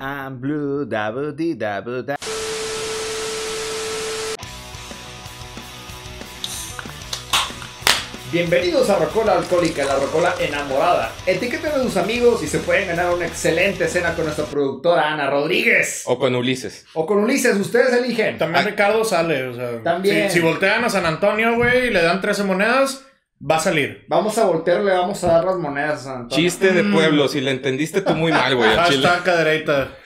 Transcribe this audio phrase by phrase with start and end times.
[0.00, 2.16] I'm blue, double D, double da.
[8.32, 11.12] Bienvenidos a Rocola Alcohólica, la Rocola enamorada.
[11.24, 15.30] Etiqueten a sus amigos y se pueden ganar una excelente cena con nuestra productora Ana
[15.30, 16.02] Rodríguez.
[16.06, 16.84] O con Ulises.
[16.94, 18.36] O con Ulises, ustedes eligen.
[18.36, 18.68] También Ah.
[18.70, 19.80] Ricardo sale, o sea.
[19.84, 20.28] También.
[20.30, 23.02] Si, si voltean a San Antonio, güey, y le dan 13 monedas,
[23.48, 24.04] va a salir.
[24.08, 26.36] Vamos a voltear, le vamos a dar las monedas a San Antonio.
[26.44, 26.92] Chiste de Mm.
[26.92, 28.70] pueblo, si le entendiste tú muy mal, güey.
[28.70, 29.06] al chile.
[29.06, 29.88] Hashtag cadereita.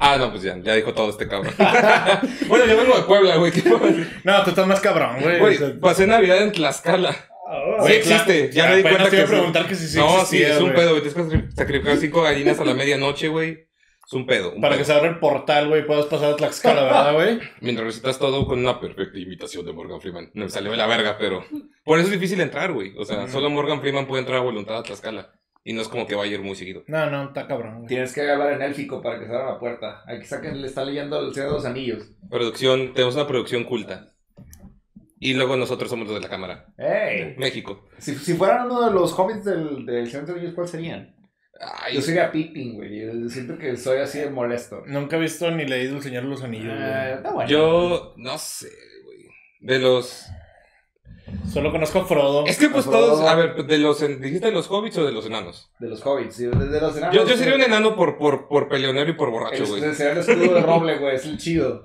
[0.00, 1.52] Ah, no, pues ya, ya dijo todo este cabrón.
[2.48, 3.52] bueno, yo vengo de Puebla, güey.
[3.52, 4.20] ¿qué puedo decir?
[4.24, 5.38] No, tú estás más cabrón, güey.
[5.38, 7.10] Güey, O sea, pasé Navidad en Tlaxcala.
[7.46, 9.86] Ah, Sí existe, ya me di apenas cuenta te iba que a preguntar que si
[9.86, 10.74] sí No, sí, existía, es un güey.
[10.76, 11.02] pedo, güey.
[11.02, 13.68] Tienes que sacri- sacrificar cinco gallinas a la medianoche, güey.
[14.10, 14.54] Es un pedo.
[14.54, 14.80] un Para pedo.
[14.80, 17.38] que se abra el portal, güey, puedas pasar a Tlaxcala, ¿verdad, güey?
[17.60, 20.30] Mientras recitas todo con una perfecta imitación de Morgan Freeman.
[20.34, 21.44] Me salió de la verga, pero.
[21.84, 22.92] Por eso es difícil entrar, güey.
[22.98, 25.30] O sea, solo Morgan Freeman puede entrar a voluntad a Tlaxcala.
[25.62, 26.82] Y no es como que vaya a ir muy seguido.
[26.88, 27.86] No, no, está cabrón, güey.
[27.86, 30.02] Tienes que hablar en élfico para que se abra la puerta.
[30.06, 32.10] Hay que saquen, le está leyendo el Señor de los Anillos.
[32.28, 34.08] Producción, tenemos una producción culta.
[35.20, 36.66] Y luego nosotros somos los de la cámara.
[36.78, 37.36] ¡Ey!
[37.36, 37.86] México.
[37.98, 41.14] Si, si fueran uno de los hobbits del, del Señor de los Anillos, ¿cuál serían?
[41.60, 43.00] Ay, Yo sería Pippin, güey.
[43.00, 44.82] Yo siento que soy así de molesto.
[44.86, 47.34] Nunca he visto ni leído El Señor de los Anillos, güey.
[47.34, 47.50] bueno.
[47.50, 48.70] yo no sé,
[49.04, 49.28] güey.
[49.60, 50.26] De los.
[51.52, 52.46] Solo conozco a Frodo.
[52.46, 53.20] Es que pues todos.
[53.20, 54.00] A ver, de los.
[54.00, 55.70] ¿Dijiste de los hobbits o de los enanos?
[55.78, 57.14] De los hobbits, sí, de, de los enanos.
[57.14, 59.84] Yo, yo sería un enano por, por, por peleonero y por borracho, güey.
[59.84, 61.16] el, sería el escudo de roble, güey.
[61.16, 61.84] Es el chido.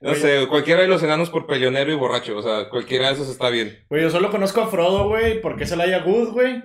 [0.00, 2.36] No sé, cualquiera de los enanos por peleonero y borracho.
[2.36, 3.84] O sea, cualquiera de esos está bien.
[3.88, 6.62] Güey, yo solo conozco a Frodo, güey, porque es el Aya Good, güey.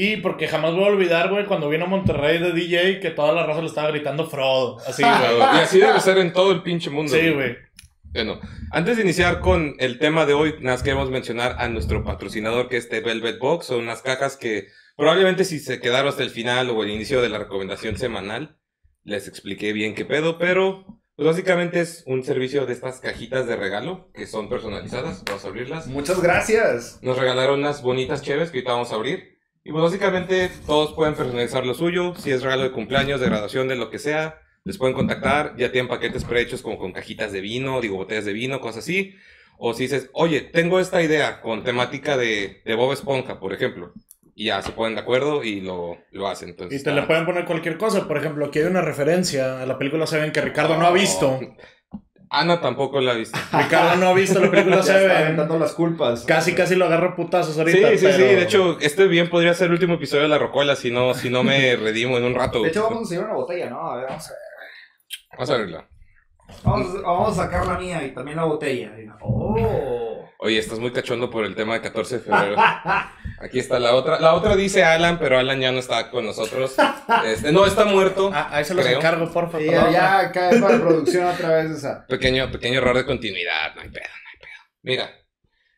[0.00, 3.32] Y porque jamás voy a olvidar, güey, cuando vino a Monterrey de DJ que toda
[3.32, 4.78] la raza le estaba gritando Frodo.
[4.86, 5.42] Así, Y güey.
[5.60, 7.12] así debe ser en todo el pinche mundo.
[7.12, 7.56] Sí, güey.
[8.12, 8.38] Bueno,
[8.70, 12.68] antes de iniciar con el tema de hoy, nada más queremos mencionar a nuestro patrocinador
[12.68, 13.66] que es The Velvet Box.
[13.66, 17.30] Son unas cajas que probablemente si se quedaron hasta el final o el inicio de
[17.30, 18.56] la recomendación semanal,
[19.02, 20.84] les expliqué bien qué pedo, pero
[21.16, 25.24] pues básicamente es un servicio de estas cajitas de regalo que son personalizadas.
[25.24, 25.88] Vamos a abrirlas.
[25.88, 27.00] Muchas gracias.
[27.02, 29.37] Nos regalaron unas bonitas cheves que ahorita vamos a abrir.
[29.68, 32.14] Y pues básicamente todos pueden personalizar lo suyo.
[32.16, 35.56] Si es regalo de cumpleaños, de graduación, de lo que sea, les pueden contactar.
[35.58, 39.14] Ya tienen paquetes prehechos como con cajitas de vino, digo, botellas de vino, cosas así.
[39.58, 43.92] O si dices, oye, tengo esta idea con temática de, de Bob Esponja, por ejemplo.
[44.34, 46.48] Y ya se ponen de acuerdo y lo, lo hacen.
[46.48, 48.08] Entonces, Y te le pueden poner cualquier cosa.
[48.08, 51.40] Por ejemplo, aquí hay una referencia a la película Seven que Ricardo no ha visto.
[52.30, 53.38] Ana tampoco la ha visto.
[53.52, 55.10] Ricardo no ha visto la película Seven.
[55.10, 56.24] aventando las culpas.
[56.24, 57.88] Casi, casi lo agarro putazos Sí, ahorita.
[57.90, 58.04] sí, sí.
[58.06, 61.14] pero- De hecho, este bien podría ser el último episodio de La Rocola si no,
[61.14, 62.62] si no me redimo en un rato.
[62.62, 63.80] De hecho, vamos a enseñar una botella, ¿no?
[63.92, 64.38] A ver, vamos a ver.
[65.32, 65.88] Vamos a verla.
[66.64, 68.90] Vamos, a- vamos a sacar la mía y también la botella.
[69.20, 70.07] ¡Oh!
[70.40, 72.56] Oye, estás muy cachondo por el tema de 14 de febrero.
[73.40, 74.20] Aquí está la otra.
[74.20, 76.76] La otra dice Alan, pero Alan ya no está con nosotros.
[77.26, 78.30] Este, no, está muerto.
[78.32, 78.98] Ah, ahí se los Creo.
[78.98, 79.66] encargo, por favor.
[79.66, 82.06] Ya, ya cae para producción otra vez esa.
[82.06, 83.74] Pequeño, pequeño error de continuidad.
[83.74, 84.50] No hay pedo, no hay pedo.
[84.82, 85.10] Mira,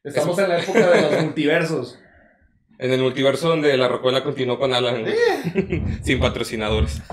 [0.04, 1.98] Estamos en la época de los multiversos.
[2.80, 5.04] En el multiverso donde la Rocuela continuó con Alan.
[6.02, 7.02] Sin patrocinadores.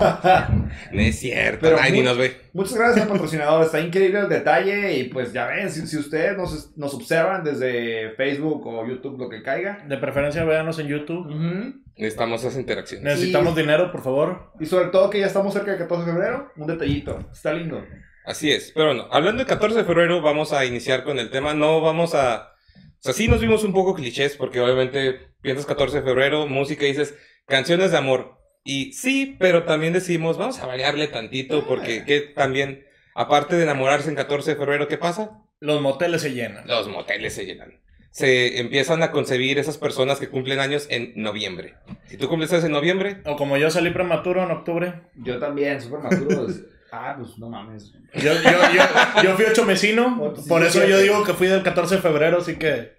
[0.92, 1.60] No es cierto.
[1.62, 2.36] Pero Ay, ni nos ve.
[2.52, 6.36] Muchas gracias al patrocinador, está increíble el detalle y pues ya ven, si, si ustedes
[6.36, 9.84] nos, nos observan desde Facebook o YouTube, lo que caiga.
[9.86, 11.26] De preferencia, véanos en YouTube.
[11.26, 11.74] Ujú.
[11.96, 13.04] Necesitamos esas interacciones.
[13.04, 14.52] Necesitamos dinero, por favor.
[14.60, 17.84] Y sobre todo que ya estamos cerca del 14 de febrero, un detallito, está lindo.
[18.24, 18.72] Así es.
[18.74, 21.54] Pero bueno, hablando del 14 de febrero, vamos a iniciar con el tema.
[21.54, 22.52] No vamos a.
[22.98, 26.84] O sea, sí nos vimos un poco clichés, porque obviamente piensas 14 de febrero, música
[26.84, 27.14] y dices
[27.46, 28.38] canciones de amor.
[28.64, 34.10] Y sí, pero también decimos, vamos a variarle tantito, porque que también, aparte de enamorarse
[34.10, 35.42] en 14 de febrero, ¿qué pasa?
[35.60, 36.66] Los moteles se llenan.
[36.66, 37.80] Los moteles se llenan.
[38.10, 41.76] Se empiezan a concebir esas personas que cumplen años en noviembre.
[42.06, 45.02] Si tú cumples años en noviembre, O como yo salí prematuro en octubre.
[45.14, 46.46] Yo también, súper maturo.
[46.92, 47.92] ah, pues no mames.
[48.14, 50.34] Yo, yo, yo, yo fui ocho mesino.
[50.48, 51.02] Por eso yo 17.
[51.02, 52.96] digo que fui del 14 de febrero, así que.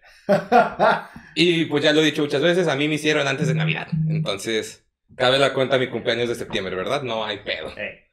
[1.36, 3.88] Y pues ya lo he dicho muchas veces, a mí me hicieron antes de Navidad.
[4.10, 4.86] Entonces,
[5.16, 7.02] cabe la cuenta mi cumpleaños de septiembre, ¿verdad?
[7.04, 7.70] No hay pedo.
[7.78, 8.06] Eh.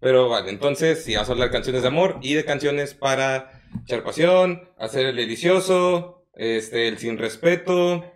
[0.00, 4.02] Pero vale, entonces, si vas a hablar canciones de amor y de canciones para echar
[4.02, 8.12] pasión, hacer el delicioso, este, el sin respeto,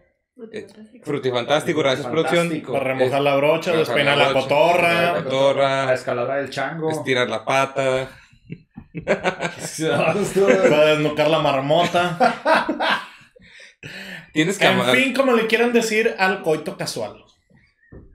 [0.53, 0.67] eh,
[1.05, 2.73] frutifantástico, gracias producción, Fantástico.
[2.73, 5.13] Para remojar la brocha, despeinar la cotorra.
[5.13, 6.91] la cotorra, La escalada del chango.
[6.91, 8.09] estirar la pata.
[8.99, 12.19] Para desnucar la marmota.
[14.33, 14.95] Tienes que En amar.
[14.97, 17.25] fin, como le quieran decir al coito casual.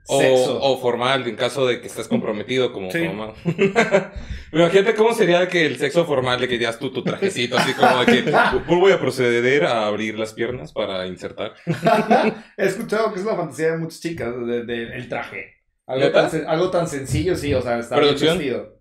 [0.06, 0.58] O, Sexo.
[0.60, 3.08] o formal, en caso de que estés comprometido como Sí.
[3.08, 3.32] mamá.
[4.52, 8.06] Imagínate cómo sería que el sexo formal le querías tú tu trajecito, así como de
[8.06, 8.22] que
[8.66, 11.54] "Pues voy a proceder a abrir las piernas para insertar.
[12.56, 15.54] He escuchado que es una fantasía de muchas chicas, de, de- el traje.
[15.86, 18.38] Algo tan, algo tan sencillo, sí, o sea, está bien ¿Producción?
[18.38, 18.78] vestido.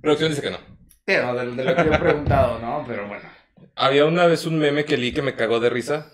[0.00, 0.58] Producción dice que no.
[1.04, 2.84] Pero de, de lo que yo he preguntado, ¿no?
[2.86, 3.22] Pero bueno.
[3.74, 6.10] Había una vez un meme que leí que me cagó de risa.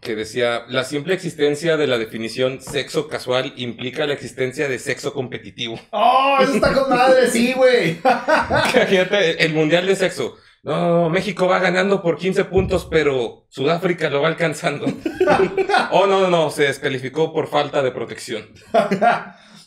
[0.00, 5.12] Que decía, la simple existencia de la definición sexo casual implica la existencia de sexo
[5.12, 5.78] competitivo.
[5.90, 7.28] ¡Oh, eso está con madre!
[7.28, 7.98] Sí, güey.
[8.50, 10.36] Imagínate, el mundial de sexo.
[10.62, 14.86] No, México va ganando por 15 puntos, pero Sudáfrica lo va alcanzando.
[15.90, 18.46] oh, no, no, no, se descalificó por falta de protección.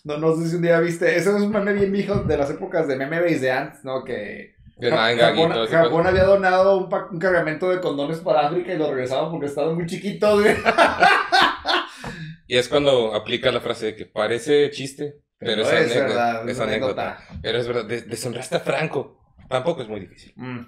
[0.04, 1.16] No, no sé si un día viste.
[1.16, 4.04] Ese es un meme bien viejo de las épocas de meme base de antes, ¿no?
[4.04, 8.88] Que Ja- Japón, había donado un, pa- un cargamento de condones para África y lo
[8.90, 10.56] regresaban porque estaban muy chiquitos, güey.
[12.48, 16.02] Y es cuando aplica la frase de que parece chiste, pero, es, anécdota.
[16.06, 17.18] verdad, es anécdota.
[17.42, 19.20] Pero es verdad, des- deshonraste a Franco.
[19.50, 20.34] Tampoco es muy difícil.
[20.36, 20.60] Mm.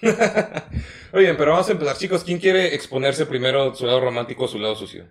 [1.12, 2.24] Oye, pero vamos a empezar, chicos.
[2.24, 5.08] ¿Quién quiere exponerse primero su lado romántico o su lado sucio?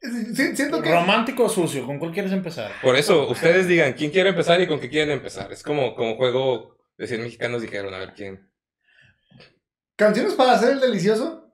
[0.00, 0.90] Sí, siento que.
[0.92, 2.70] Romántico o sucio, ¿con cuál quieres empezar?
[2.82, 5.52] Por eso, ustedes digan quién quiere empezar y con qué quieren empezar.
[5.52, 8.48] Es como, como juego de 100 mexicanos dijeron, a ver quién.
[9.96, 11.52] ¿Canciones para hacer el delicioso?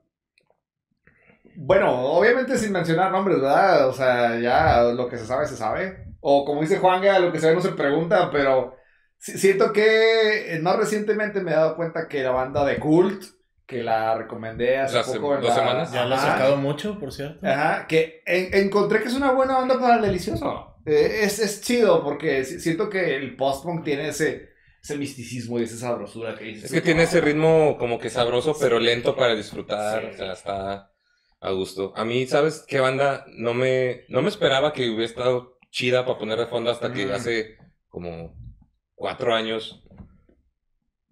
[1.55, 3.87] Bueno, obviamente sin mencionar nombres, ¿verdad?
[3.89, 6.05] O sea, ya lo que se sabe, se sabe.
[6.21, 8.75] O como dice Juanga, lo que se ve no se pregunta, pero
[9.17, 13.23] si- siento que eh, más recientemente me he dado cuenta que la banda de Cult,
[13.65, 15.91] que la recomendé hace poco en dos la- semanas.
[15.91, 17.45] Ya lo he sacado mucho, por cierto.
[17.45, 20.75] Ajá, que en- encontré que es una buena banda para el delicioso.
[20.85, 24.49] Eh, es, es chido porque si- siento que el post-punk tiene ese,
[24.89, 26.65] ese misticismo y esa sabrosura que dices.
[26.65, 30.01] Es que tiene ese ritmo como que sabroso, pero lento para disfrutar.
[30.01, 30.07] Sí.
[30.13, 30.91] O sea, está
[31.41, 31.93] a gusto.
[31.95, 33.25] A mí, ¿sabes qué banda?
[33.29, 37.05] No me, no me esperaba que hubiera estado chida para poner de fondo hasta que
[37.05, 37.11] Mm.
[37.11, 37.57] hace
[37.87, 38.35] como
[38.95, 39.83] cuatro años.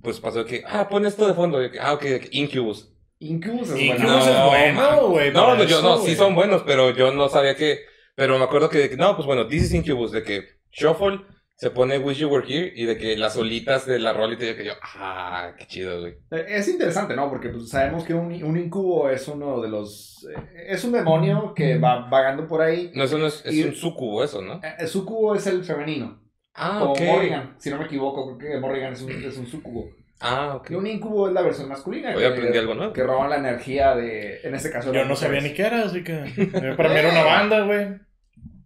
[0.01, 1.59] Pues pasó que, ah, pon esto de fondo.
[1.81, 2.93] Ah, ok, Incubus.
[3.19, 4.19] Incubus es Incubus buena.
[4.19, 5.09] es No, bueno, man.
[5.11, 5.31] güey.
[5.31, 6.09] No, no, yo eso, no, güey.
[6.09, 7.79] sí son buenos, pero yo no sabía que.
[8.15, 11.21] Pero me acuerdo que, no, pues bueno, This is Incubus, de que Shuffle
[11.59, 14.37] se pone Wish You Were Here y de que las olitas de la rola y
[14.37, 16.13] te digo que yo, ah, qué chido, güey.
[16.31, 17.29] Eh, Es interesante, ¿no?
[17.29, 20.25] Porque pues, sabemos que un, un incubo es uno de los...
[20.33, 22.91] eh, es un demonio que va vagando por ahí.
[22.93, 24.61] No, eso no es, es Y- un sucubo, eso, ¿no?
[24.63, 26.21] Eh, El sucubo es el femenino.
[26.53, 27.01] Ah, como ok.
[27.01, 29.89] Morrigan, si no me equivoco, creo que Morrigan es un, es un sucubo.
[30.19, 30.71] Ah, ok.
[30.71, 32.09] Y un incubo es la versión masculina.
[32.15, 32.93] Hoy que, aprendí algo nuevo.
[32.93, 34.91] Que roban la energía de, en este caso...
[34.93, 36.13] Yo no sabía ni qué era, así que.
[36.77, 37.87] Para mí era una banda, güey.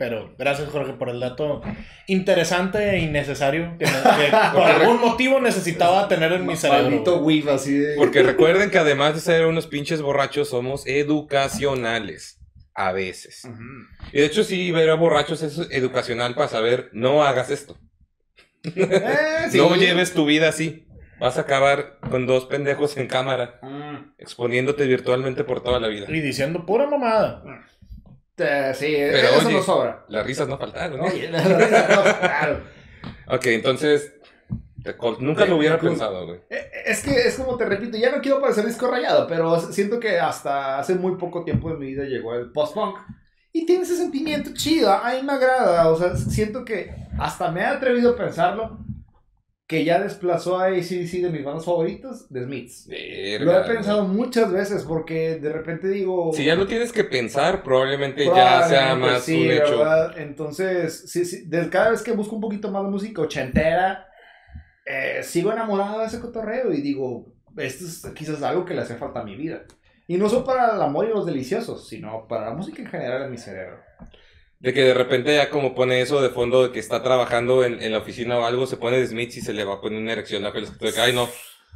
[0.01, 1.61] Pero gracias, Jorge, por el dato
[2.07, 3.85] interesante e innecesario que,
[4.51, 7.19] por algún motivo necesitaba tener en mi cerebro.
[7.19, 7.93] Whiff así de...
[7.97, 12.39] Porque recuerden que además de ser unos pinches borrachos, somos educacionales.
[12.73, 13.47] A veces.
[14.11, 17.77] Y de hecho, sí, ver a borrachos es educacional para saber, no hagas esto.
[18.63, 19.59] Eh, sí.
[19.59, 20.87] No lleves tu vida así.
[21.19, 26.07] Vas a acabar con dos pendejos en cámara, Mm, exponiéndote virtualmente por toda la vida.
[26.09, 27.43] Y diciendo pura mamada.
[28.37, 30.05] Eh, sí, Pero, eso oye, no sobra.
[30.07, 31.05] Las risas no faltaron, ¿no?
[31.05, 32.61] Oye, la verdad, no, claro.
[33.27, 34.13] Ok, entonces.
[35.19, 36.39] Nunca lo hubiera pensado, güey.
[36.49, 39.99] Eh, Es que es como te repito, ya no quiero parecer disco rayado, pero siento
[39.99, 42.97] que hasta hace muy poco tiempo de mi vida llegó el post-punk.
[43.53, 47.61] Y tiene ese sentimiento chido, a mí me agrada, o sea, siento que hasta me
[47.61, 48.79] he atrevido a pensarlo,
[49.71, 52.87] que ya desplazó a ACDC de mis bandas favoritas, de Smiths.
[52.89, 56.33] Verga, Lo he pensado muchas veces porque de repente digo...
[56.33, 59.77] Si ya lo tienes que pensar, probablemente ya sea más sí, un hecho.
[59.77, 60.19] ¿verdad?
[60.19, 64.09] Entonces, sí, sí, de- cada vez que busco un poquito más de música ochentera,
[64.85, 68.95] eh, sigo enamorado de ese cotorreo y digo, esto es quizás algo que le hace
[68.95, 69.63] falta a mi vida.
[70.05, 73.23] Y no solo para el amor y los deliciosos, sino para la música en general
[73.23, 73.79] en mi cerebro.
[74.61, 77.81] De que de repente ya como pone eso de fondo de que está trabajando en,
[77.81, 79.99] en la oficina o algo, se pone de Smith y se le va a poner
[79.99, 81.27] una erección a que de que, ay no,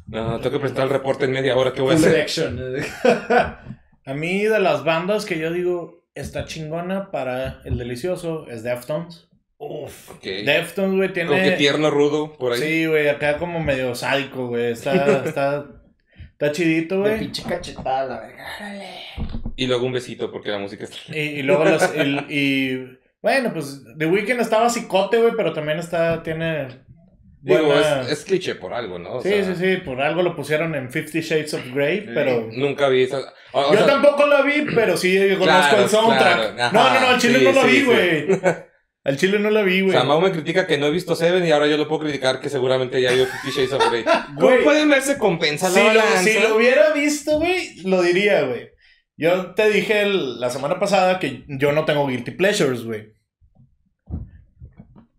[0.07, 2.13] no, tengo que presentar el reporte en media hora, ¿qué voy a hacer?
[2.13, 2.59] erection.
[4.07, 9.27] A mí, de las bandas que yo digo está chingona para el delicioso, es Deftones.
[9.57, 10.11] Uf.
[10.11, 10.23] Ok.
[10.23, 11.29] Deftones, güey, tiene.
[11.29, 12.59] Como que tierno, rudo, por ahí.
[12.59, 14.71] Sí, güey, acá como medio sádico, güey.
[14.73, 15.65] Está, está,
[16.33, 17.19] está chidito, De güey.
[17.19, 18.45] pinche cachetada, la verga.
[19.55, 20.97] Y luego un besito porque la música está...
[21.17, 21.63] Y, y luego
[21.95, 22.77] el- y,
[23.21, 26.21] bueno, pues The Weeknd estaba psicote, güey, pero también está.
[26.23, 26.83] Tiene.
[27.41, 29.13] Digo, buena- es, es cliché por algo, ¿no?
[29.13, 32.07] O Sí, sea, sí, sí, por algo lo pusieron en Fifty Shades of Grey, Sí.
[32.13, 32.49] pero.
[32.51, 33.19] Nunca vi esa...
[33.53, 36.55] o- o Yo sea, tampoco la vi, pero sí conozco Claro, el soundtrack.
[36.55, 38.27] claro, ajá, no, no, no, al chile sí, no la sí, vi, güey.
[39.05, 39.95] Al chile no la vi, O güey.
[39.95, 42.39] sea, Mau me critica que no he visto Seven y ahora yo lo puedo criticar
[42.39, 44.03] que seguramente ya vio Fifty Shades of Grey.
[44.35, 44.63] ¿Cómo Güey.
[44.63, 46.23] pueden verse compensa Si la lo, balanza?
[46.23, 48.69] si lo hubiera visto, güey, lo diría, güey.
[49.17, 53.13] Yo te dije el- la semana pasada que yo no tengo guilty pleasures, güey.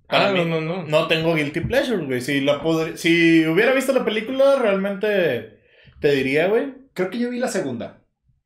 [0.09, 0.83] Ah, Para no, mí- no, no.
[0.85, 2.21] No tengo guilty pleasures, güey.
[2.21, 2.61] Si, la
[2.97, 5.59] si hubiera visto la película, realmente
[6.01, 6.75] te diría, güey.
[6.93, 8.03] Creo que yo vi la segunda.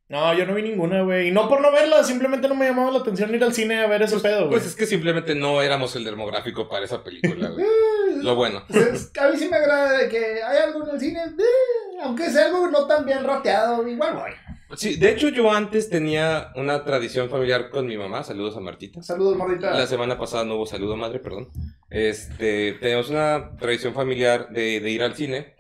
[0.09, 1.29] No, yo no vi ninguna, güey.
[1.29, 3.87] Y no por no verla, simplemente no me llamaba la atención ir al cine a
[3.87, 4.51] ver ese pedo, güey.
[4.51, 7.65] Pues es que simplemente no éramos el demográfico para esa película, güey.
[8.23, 8.65] Lo bueno.
[8.69, 12.29] Pues, a mí sí me agrada de que hay algo en el cine, eh, aunque
[12.31, 14.31] sea algo no tan bien rateado, igual voy.
[14.77, 19.03] Sí, de hecho yo antes tenía una tradición familiar con mi mamá, saludos a Martita.
[19.03, 19.73] Saludos, Marita.
[19.73, 21.49] La semana pasada no hubo saludo madre, perdón.
[21.89, 25.57] Este, tenemos una tradición familiar de, de ir al cine,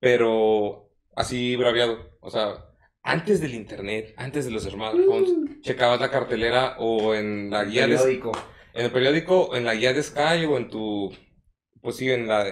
[0.00, 2.18] pero así braviado.
[2.20, 2.66] O sea,
[3.02, 5.30] antes del internet, antes de los smartphones,
[5.62, 7.94] checabas la cartelera o en la guía de,
[8.74, 11.12] en el periódico, en la guía de Sky o en tu,
[11.80, 12.44] pues sí, en la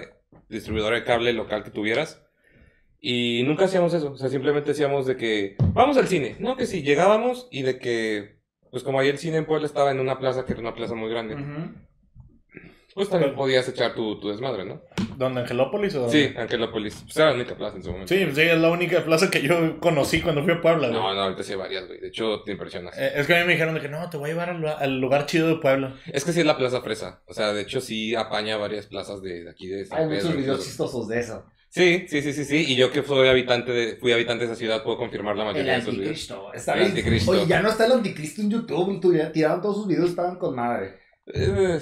[0.49, 2.23] distribuidora de cable local que tuvieras.
[3.09, 6.65] Y nunca hacíamos eso, o sea, simplemente decíamos de que vamos al cine, no que
[6.65, 10.19] sí, llegábamos y de que, pues como ahí el cine en Puebla estaba en una
[10.19, 11.71] plaza que era una plaza muy grande, Ujú.
[12.95, 14.81] pues también podías echar tu, tu desmadre, ¿no?
[15.15, 15.41] ¿Dónde?
[15.41, 16.29] ¿Angelópolis o dónde?
[16.29, 18.13] Sí, Angelópolis, pues era la única plaza en su momento.
[18.13, 20.99] Sí, sí, es la única plaza que yo conocí cuando fui a Puebla, güey.
[20.99, 22.97] No, no, ahorita sí hay varias, güey, de hecho te impresionas.
[22.97, 24.59] Eh, es que a mí me dijeron de que no, te voy a llevar al,
[24.61, 25.95] lu- al lugar chido de Puebla.
[26.11, 29.21] Es que sí es la plaza fresa, o sea, de hecho sí apaña varias plazas
[29.21, 31.45] de, de aquí de San Hay Pedro, muchos videos chistosos de eso.
[31.77, 32.65] Sí, sí, sí, sí, sí.
[32.67, 35.49] Y yo que soy habitante de, fui habitante de esa ciudad, puedo confirmar la El
[35.53, 36.19] mayoría de esos videos.
[36.27, 36.53] anticristo.
[36.53, 36.89] Está El bien.
[36.91, 37.31] anticristo.
[37.31, 38.99] Oye, ya no está el anticristo en YouTube.
[39.01, 40.99] Tú ya tiraron todos sus videos, estaban con madre.
[41.27, 41.79] Eh,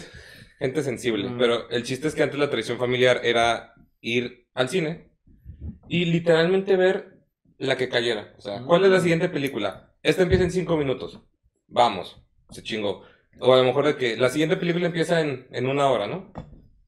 [0.60, 1.30] gente sensible.
[1.30, 1.38] Mm.
[1.38, 5.12] Pero el chiste es que antes la tradición familiar era ir al cine
[5.88, 7.20] y literalmente ver
[7.58, 8.34] la que cayera.
[8.38, 9.94] O sea, ¿cuál es la siguiente película?
[10.04, 11.22] Esta empieza en cinco minutos.
[11.68, 13.04] Vamos, se chingó.
[13.40, 16.32] O a lo mejor de que la siguiente película empieza en, en una hora, ¿no?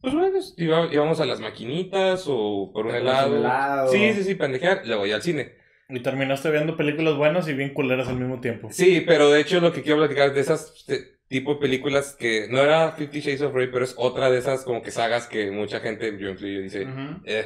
[0.02, 3.38] Pues bueno, pues, íbamos a las maquinitas o por un helado.
[3.38, 3.92] helado.
[3.92, 4.82] Sí, sí, sí, pendejear.
[4.86, 5.56] Luego ya al cine.
[5.90, 8.68] Y terminaste viendo películas buenas y bien culeras al mismo tiempo.
[8.72, 10.86] Sí, pero de hecho lo que quiero platicar es de esas
[11.30, 14.64] tipo de películas que no era Fifty Shades of Grey, pero es otra de esas
[14.64, 16.88] como que sagas que mucha gente, yo incluyo, dice,
[17.26, 17.46] eh,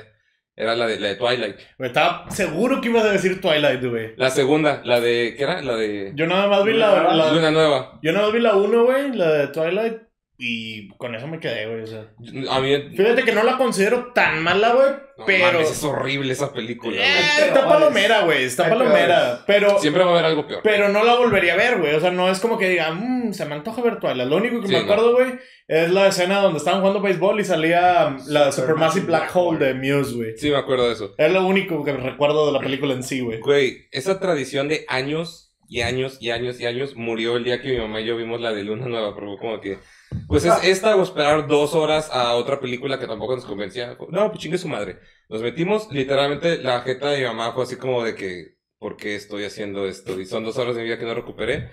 [0.55, 1.55] era la de, la de Twilight.
[1.79, 4.13] Estaba seguro que ibas a decir Twilight, güey.
[4.17, 5.62] La segunda, la de, ¿qué era?
[5.63, 8.00] La de Yo nada más vi la, la- Luna Nueva.
[8.03, 9.98] Yo nada más vi la 1, güey, la de Twilight.
[10.44, 11.84] Y con eso me quedé, güey.
[11.84, 12.08] O sea.
[12.50, 14.90] A mí, Fíjate que no la considero tan mala, güey.
[15.20, 15.52] no pero.
[15.54, 16.98] mames, es horrible esa película.
[16.98, 17.08] güey.
[17.08, 18.44] Eh, está palomera, güey.
[18.46, 19.44] Está palomera.
[19.46, 19.78] Pero.
[19.78, 20.62] Siempre va a haber algo peor.
[20.64, 21.94] Pero no la volvería a ver, güey.
[21.94, 24.28] O sea, no es como que diga, mmm, se me antoja ver Twilight.
[24.28, 25.34] Lo único que Sí, me acuerdo, güey,
[25.68, 29.74] es la escena donde estaban jugando béisbol y salía um, la Supermassive Black Hole de
[29.76, 30.38] Muse, güey.
[30.38, 31.14] Sí, me acuerdo de eso.
[31.20, 33.40] Es lo único que recuerdo de la película en sí, güey.
[33.42, 37.70] Güey, esa tradición de años y años y años y años murió el día que
[37.70, 39.78] mi mamá y yo vimos la de Luna Nueva, pero como que,
[40.27, 43.98] pues es esta o esperar dos horas a otra película que tampoco nos convencía.
[44.10, 45.00] No, pues chingue su madre.
[45.30, 49.15] Nos metimos, literalmente la jeta de mi mamá fue así como de que, ¿por qué
[49.15, 50.20] estoy haciendo esto?
[50.20, 51.70] Y son dos horas de mi vida que no recuperé.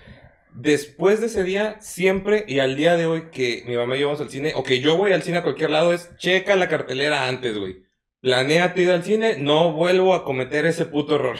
[0.53, 4.07] Después de ese día, siempre y al día de hoy que mi mamá y yo
[4.07, 6.67] vamos al cine, o que yo voy al cine a cualquier lado, es checa la
[6.67, 7.83] cartelera antes, güey.
[8.21, 11.39] Planéate ir al cine, no vuelvo a cometer ese puto error.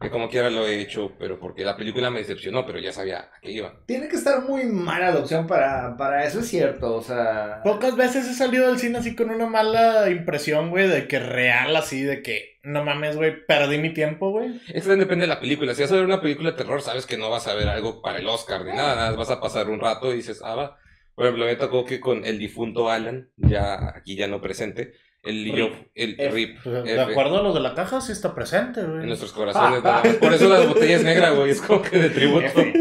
[0.00, 3.18] Que como quiera lo he hecho, pero porque la película me decepcionó, pero ya sabía
[3.18, 3.84] a qué iba.
[3.84, 6.94] Tiene que estar muy mala la opción para, para eso, es cierto.
[6.94, 7.60] O sea.
[7.62, 11.76] Pocas veces he salido del cine así con una mala impresión, güey, de que real
[11.76, 14.60] así, de que no mames, güey, perdí mi tiempo, güey.
[14.72, 15.74] Es que depende de la película.
[15.74, 18.00] Si vas a ver una película de terror, sabes que no vas a ver algo
[18.00, 18.96] para el Oscar ni nada.
[18.96, 20.78] nada más vas a pasar un rato y dices, ah, va.
[21.14, 25.52] Por ejemplo, me tocó que con el difunto Alan, ya aquí ya no presente, el,
[25.54, 26.30] yo, el F.
[26.30, 29.00] RIP, de F, acuerdo a los de la caja, sí está presente, güey.
[29.00, 29.82] en nuestros corazones.
[29.82, 30.02] más.
[30.16, 32.46] Por eso las botellas negras, güey, es como que de tributo.
[32.60, 32.72] F.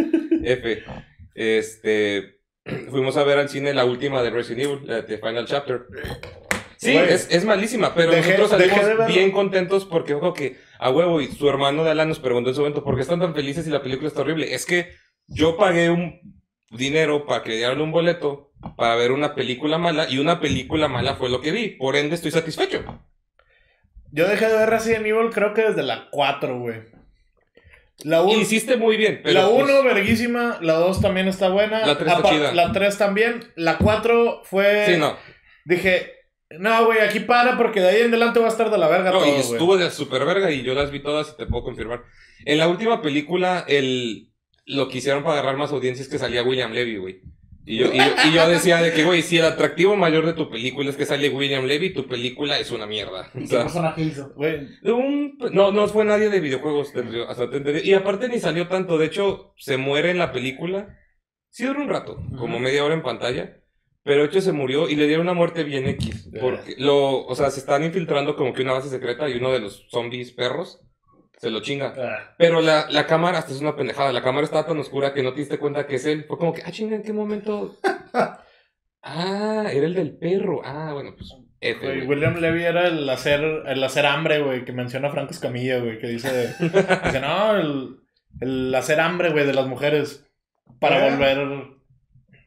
[0.44, 0.84] F.
[1.36, 2.40] Este.
[2.92, 5.82] Fuimos a ver al cine la última de Resident Evil, la de Final Chapter.
[6.78, 11.20] Sí, es, es malísima, pero Dejé- nosotros salimos bien contentos porque ojo que a huevo
[11.20, 13.66] y su hermano de Alan nos preguntó en su momento por qué están tan felices
[13.66, 14.54] si la película está horrible.
[14.54, 14.92] Es que
[15.28, 16.39] yo pagué un
[16.72, 20.88] dinero para que le dieran un boleto para ver una película mala y una película
[20.88, 21.70] mala fue lo que vi.
[21.70, 22.84] Por ende estoy satisfecho.
[24.12, 26.82] Yo dejé de ver Resident Evil creo que desde la 4, güey.
[28.04, 30.58] La 1 Hiciste muy bien, pero la pues, 1, verguísima.
[30.62, 31.86] La 2 también está buena.
[31.86, 32.54] La tres está Apa- chida.
[32.54, 33.52] La 3 también.
[33.56, 34.86] La 4 fue.
[34.86, 35.18] sí, no.
[35.66, 36.14] Dije,
[36.58, 39.12] no, güey, aquí para porque de ahí en adelante va a estar de la verga
[39.12, 41.64] No, todo, y estuvo de super verga y yo las vi todas y te puedo
[41.64, 42.04] confirmar.
[42.46, 44.29] En la última película, el,
[44.70, 47.22] lo que hicieron para agarrar más audiencia es que salía William Levy, güey.
[47.66, 50.34] Y yo, y, yo- y yo decía de que, güey, si el atractivo mayor de
[50.34, 53.30] tu película es que sale William Levy, tu película es una mierda.
[53.36, 54.34] O ¿Y qué personaje hizo?
[54.86, 57.82] Un- no, no fue nadie de videojuegos, te- hasta te entendí.
[57.88, 60.98] Y aparte ni salió tanto, de hecho, se muere en la película.
[61.52, 63.56] Sí duró un rato, como media hora en pantalla.
[64.04, 66.30] Pero de hecho se murió y le dieron una muerte bien X.
[66.42, 69.60] Porque lo, o sea, se están infiltrando como que una base secreta y uno de
[69.60, 70.82] los zombies perros
[71.40, 71.94] se lo chinga.
[71.98, 75.24] Ah, Pero la, la cámara, hasta es una pendejada, la cámara estaba tan oscura que
[75.24, 76.26] no te diste cuenta que es él.
[76.28, 77.76] Fue como que, ah, chinga, ¿en qué momento?
[79.04, 80.62] ah, era el del perro.
[80.64, 82.08] Ah, bueno, pues, F, güey.
[82.08, 86.08] William Levy era el hacer, el hacer hambre, güey, que menciona Franco Escamilla, güey, que
[86.08, 87.98] dice, dice, no, el,
[88.42, 90.26] el hacer hambre, güey, de las mujeres
[90.80, 91.12] para Eh.
[91.12, 91.80] volver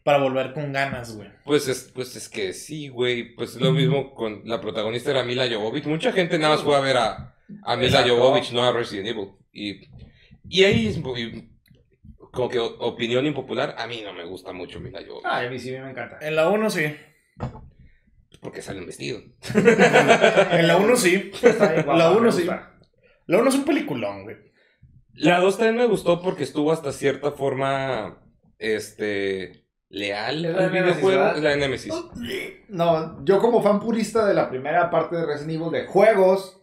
[0.04, 1.28] para volver con ganas, güey.
[1.44, 3.36] Pues es, pues es que sí, güey.
[3.36, 5.84] Pues lo mismo con la protagonista era Mila Jovovich.
[5.86, 7.31] Mucha gente nada más fue a ver a,
[7.64, 8.04] a Mila.
[8.06, 9.30] Jovovich, no a Resident Evil.
[9.52, 9.88] Y,
[10.48, 10.98] y ahí es
[12.32, 15.26] como que opinión impopular, a mí no me gusta mucho Mila Jovovich.
[15.28, 16.18] Ay, a mí sí me encanta.
[16.20, 16.94] En la 1 sí.
[18.40, 19.20] Porque sale un vestido.
[19.54, 21.30] En la 1 sí.
[21.40, 22.42] Guapa, La me uno sí.
[22.42, 22.78] gusta.
[23.26, 24.36] La 1 es un peliculón, güey.
[25.14, 28.18] La 2 también me gustó porque estuvo hasta cierta forma,
[28.58, 31.22] este, leal al videojuego.
[31.40, 31.92] la de Nemesis.
[32.68, 36.61] No, yo como fan purista de la primera parte de Resident Evil de juegos,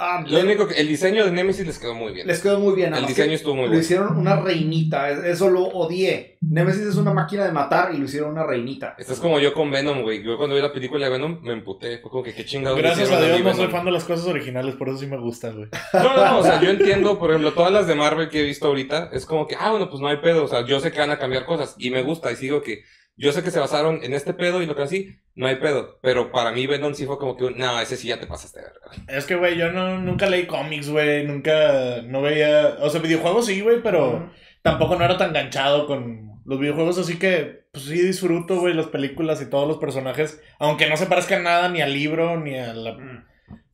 [0.00, 2.26] ah, Lo único que, el diseño de Nemesis les quedó muy bien.
[2.26, 2.94] les quedó muy bien.
[2.94, 3.82] El diseño estuvo muy Lo bueno.
[3.82, 6.38] hicieron una reinita, es- eso lo odié.
[6.40, 8.94] Nemesis es una máquina de matar y lo hicieron una reinita.
[8.98, 10.22] Estás como yo con Venom, güey.
[10.22, 11.98] Yo cuando vi la película de Venom me emputé.
[11.98, 12.78] Fue como que qué chingados.
[12.78, 15.56] Gracias a Dios no soy fan de las cosas originales, por eso sí me gustan,
[15.56, 15.68] güey.
[15.92, 18.44] No, no, no, o sea, yo entiendo, por ejemplo, todas las de Marvel que he
[18.44, 20.90] visto ahorita, es como que, ah, bueno, pues no hay pedo, o sea, yo sé
[20.92, 22.82] que van a cambiar cosas, y me gusta, y sigo que,
[23.20, 25.98] yo sé que se basaron en este pedo y lo que así, no hay pedo,
[26.00, 28.60] pero para mí Venom sí fue como que, un, no, ese sí ya te pasaste
[28.60, 28.80] verga.
[29.08, 31.26] Es que, güey, yo no, nunca leí cómics, güey.
[31.26, 32.78] Nunca, no veía...
[32.80, 34.30] O sea, videojuegos sí, güey, pero
[34.62, 36.98] tampoco no era tan ganchado con los videojuegos.
[36.98, 40.40] Así que, pues sí disfruto, güey, las películas y todos los personajes.
[40.58, 43.26] Aunque no se parezcan nada ni al libro, ni a la...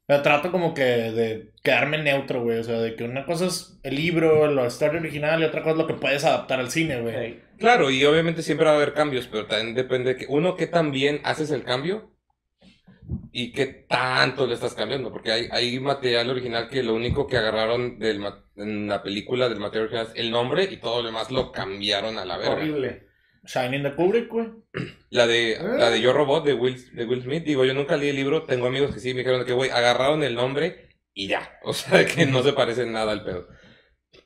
[0.07, 2.59] Pero trato como que de quedarme neutro, güey.
[2.59, 5.73] O sea, de que una cosa es el libro, la historia original, y otra cosa
[5.73, 7.15] es lo que puedes adaptar al cine, güey.
[7.17, 7.43] Ey.
[7.59, 10.67] Claro, y obviamente siempre va a haber cambios, pero también depende de que, uno, qué
[10.69, 12.13] tan bien haces el cambio,
[13.33, 17.37] y qué tanto le estás cambiando, porque hay, hay material original que lo único que
[17.37, 21.07] agarraron del, ma- en la película del material original es el nombre, y todo lo
[21.09, 22.55] demás lo cambiaron a la verga.
[22.55, 23.07] Horrible.
[23.47, 24.49] Shining de Kubrick, güey.
[25.11, 25.59] La de, ¿Eh?
[25.61, 28.45] la de Yo Robot de Will, de Will Smith, digo, yo nunca leí el libro,
[28.45, 31.59] tengo amigos que sí me dijeron que, güey, agarraron el nombre y ya.
[31.63, 33.49] O sea, que no se parece nada al pedo.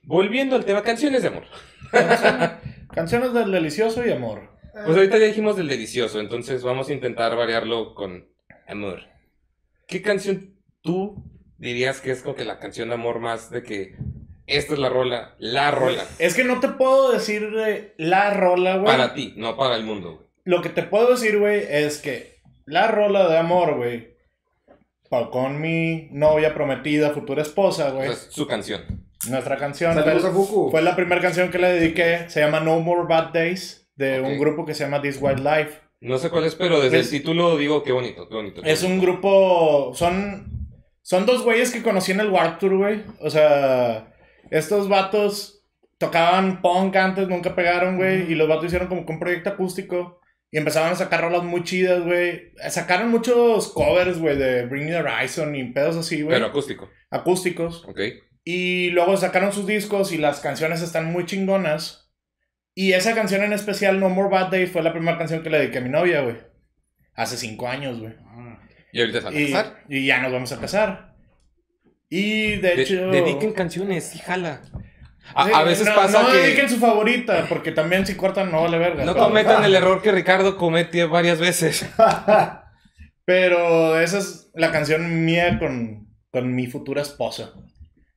[0.02, 1.44] Volviendo al tema, canciones de amor.
[2.92, 4.58] Canciones del delicioso y amor.
[4.72, 8.28] Pues ahorita ya dijimos del delicioso, entonces vamos a intentar variarlo con
[8.66, 9.00] amor.
[9.86, 11.24] ¿Qué canción tú
[11.58, 13.96] dirías que es como que la canción de amor más de que
[14.50, 16.04] esta es la rola, la rola?
[16.18, 18.86] Es que no te puedo decir eh, la rola, güey.
[18.86, 20.26] Para ti, no para el mundo, güey.
[20.44, 24.14] Lo que te puedo decir, güey, es que la rola de amor, güey,
[25.30, 29.04] con mi novia prometida, futura esposa, güey, es su canción.
[29.28, 30.70] nuestra canción Saludos a fue, Fuku.
[30.70, 34.38] fue la primera canción que le dediqué, se llama No More Bad Days, de un
[34.38, 35.78] grupo que se llama This Wild Life.
[36.00, 38.62] No sé cuál es, pero desde Es- el título digo qué bonito, qué bonito.
[38.62, 40.68] qué Es un grupo, son,
[41.02, 43.02] son dos güeyes que conocí en el Warped Tour, güey.
[43.20, 44.09] O sea,
[44.50, 45.64] estos vatos
[45.98, 48.30] tocaban punk antes, nunca pegaron, güey.
[48.30, 50.20] Y los vatos hicieron como que un proyecto acústico.
[50.52, 52.52] Y empezaban a sacar rolas muy chidas, güey.
[52.70, 56.34] Sacaron muchos covers, güey, de Bring Me the Horizon y pedos así, güey.
[56.36, 57.84] Pero acústico, Acústicos.
[57.86, 58.00] ok.
[58.42, 62.10] Y luego sacaron sus discos y las canciones están muy chingonas.
[62.74, 65.58] Y esa canción en especial, No More Bad Days, fue la primera canción que le
[65.58, 66.36] dediqué a mi novia, güey.
[67.14, 68.14] Hace cinco años, güey.
[68.92, 69.84] Y ahorita se van a Y, casar.
[69.88, 71.09] y ya nos vamos a casar.
[72.10, 73.06] Y de De- hecho.
[73.10, 74.60] dediquen canciones, sí, jala.
[75.34, 78.50] A, Sí, a veces no, pasa no que dediquen su favorita, porque también si cortan
[78.50, 79.04] no vale verga.
[79.04, 81.88] no pero, cometan el error que Ricardo cometió varias veces.
[83.24, 87.52] pero esa es la canción mía con, con mi futura esposa.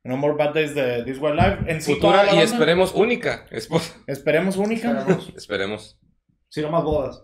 [0.04, 1.58] No More Bad Days de This Wild Life.
[1.72, 3.46] En sí, toda Futura y banda, esperemos única.
[3.52, 3.94] esposa.
[4.08, 4.90] Esperemos única.
[4.92, 5.34] Esperemos.
[5.38, 6.00] Esperemos.
[6.50, 7.24] Si no más bodas.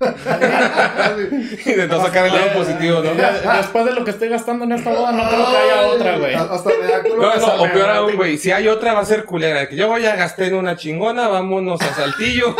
[0.00, 3.10] Y de no sacar el lado positivo, ¿no?
[3.14, 6.34] Después de lo que estoy gastando en esta boda, no creo que haya otra, güey.
[6.34, 8.38] Hasta me da culo No, no, o peor aún, güey.
[8.38, 9.68] Si hay otra, va a ser culera.
[9.68, 12.56] Que yo ya gasté en una chingona, vámonos a Saltillo.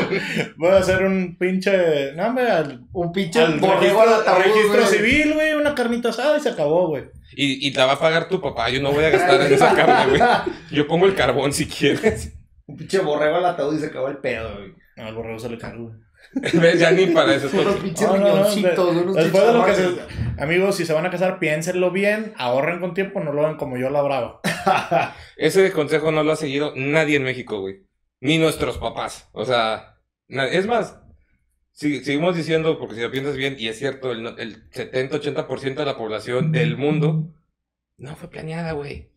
[0.56, 2.12] Voy a hacer un pinche.
[2.12, 4.86] No, hombre, al, Un pinche al borrego al registro, al ataúd, registro güey.
[4.86, 5.52] civil, güey.
[5.54, 7.04] Una carnita asada y se acabó, güey.
[7.34, 8.70] Y, y la va a pagar tu papá.
[8.70, 10.22] Yo no voy a gastar en esa carne, güey.
[10.70, 12.32] Yo pongo el carbón si quieres.
[12.66, 14.72] Un pinche borrego al ataúd y se acabó el pedo, güey.
[14.96, 16.05] No, al borrego se le cargo, güey.
[16.60, 16.78] ¿Ves?
[16.80, 17.48] Ya ni para eso.
[17.52, 20.04] Unos estoy- pinches No, no, no, riñoncitos, de- unos Después de lo que chicharrones.
[20.36, 20.42] se...
[20.42, 23.76] Amigos, si se van a casar, piénsenlo bien, ahorren con tiempo, no lo hagan como
[23.78, 24.40] yo la brava.
[25.36, 27.86] Ese consejo no lo ha seguido nadie en México, güey.
[28.20, 29.28] Ni nuestros papás.
[29.32, 30.98] O sea, es más,
[31.72, 35.84] si- seguimos diciendo, porque si lo piensas bien, y es cierto, el, el 70-80% de
[35.86, 37.32] la población del mundo
[37.98, 39.10] no fue planeada, güey.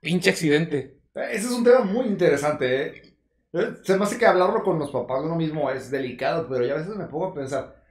[0.00, 0.98] Pinche accidente.
[1.14, 3.09] Ese es un tema muy interesante, ¿eh?
[3.52, 6.74] Eh, Se me hace que hablarlo con los papás uno mismo es delicado, pero ya
[6.74, 7.82] a veces me pongo a pensar,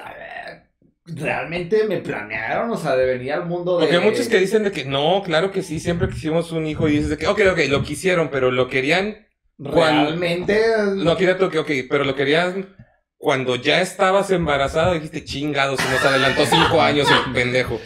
[0.00, 0.70] a ver,
[1.06, 2.70] ¿realmente me planearon?
[2.70, 3.86] O sea, de venir al mundo de...
[3.86, 6.88] Porque hay muchos que dicen de que no, claro que sí, siempre quisimos un hijo
[6.88, 9.26] y dices de que, ok, ok, lo quisieron, pero lo querían,
[9.58, 10.58] Realmente...
[10.96, 12.74] no quiero que, ok, pero lo querían
[13.20, 17.78] cuando ya estabas embarazada, dijiste chingado, se nos adelantó cinco años el pendejo.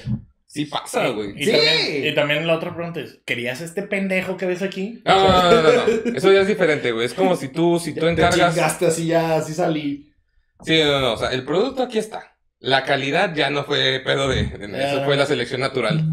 [0.54, 1.32] Sí pasa, güey.
[1.36, 1.50] Y, Sí.
[1.50, 5.02] también, y también la otra pregunta es, ¿querías este pendejo que ves aquí?
[5.04, 6.16] No, no, no, no, no.
[6.16, 7.06] Eso ya es diferente, güey.
[7.06, 8.54] Es como si tú, si tú Te encargas.
[8.54, 10.12] chingaste así ya, así salí.
[10.64, 11.14] Sí, no, no.
[11.14, 12.36] O sea, el producto aquí está.
[12.60, 14.44] La calidad ya no fue pedo de.
[14.44, 16.04] de- eso fue la selección natural.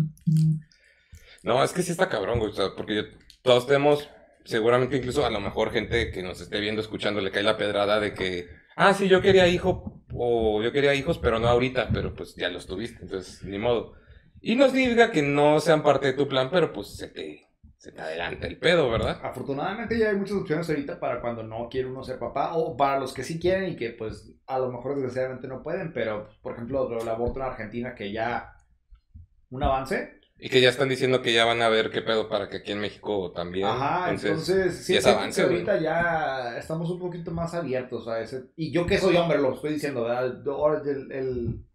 [1.44, 2.52] No, es que sí está cabrón, güey.
[2.52, 3.04] O sea, porque yo-
[3.44, 4.10] todos tenemos,
[4.44, 8.00] seguramente incluso a lo mejor gente que nos esté viendo, escuchando, le cae la pedrada
[8.00, 12.14] de que, ah, sí, yo quería hijo, o yo quería hijos, pero no ahorita, pero
[12.16, 13.94] pues ya los tuviste, entonces ni modo.
[14.42, 17.92] Y no significa que no sean parte de tu plan, pero pues se te, se
[17.92, 19.20] te adelanta el pedo, ¿verdad?
[19.24, 23.00] Afortunadamente ya hay muchas opciones ahorita para cuando no quiere uno ser papá o para
[23.00, 26.38] los que sí quieren y que pues a lo mejor desgraciadamente no pueden, pero pues,
[26.40, 28.56] por ejemplo el aborto en Argentina que ya
[29.52, 30.20] un avance.
[30.40, 32.72] Y que ya están diciendo que ya van a ver qué pedo para que aquí
[32.72, 33.68] en México también.
[33.68, 38.46] Ajá, entonces, sí, sí es avance, ahorita ya estamos un poquito más abiertos a ese.
[38.56, 40.42] Y yo que soy hombre lo estoy diciendo, ¿verdad?
[40.48, 41.66] Ahora el, el,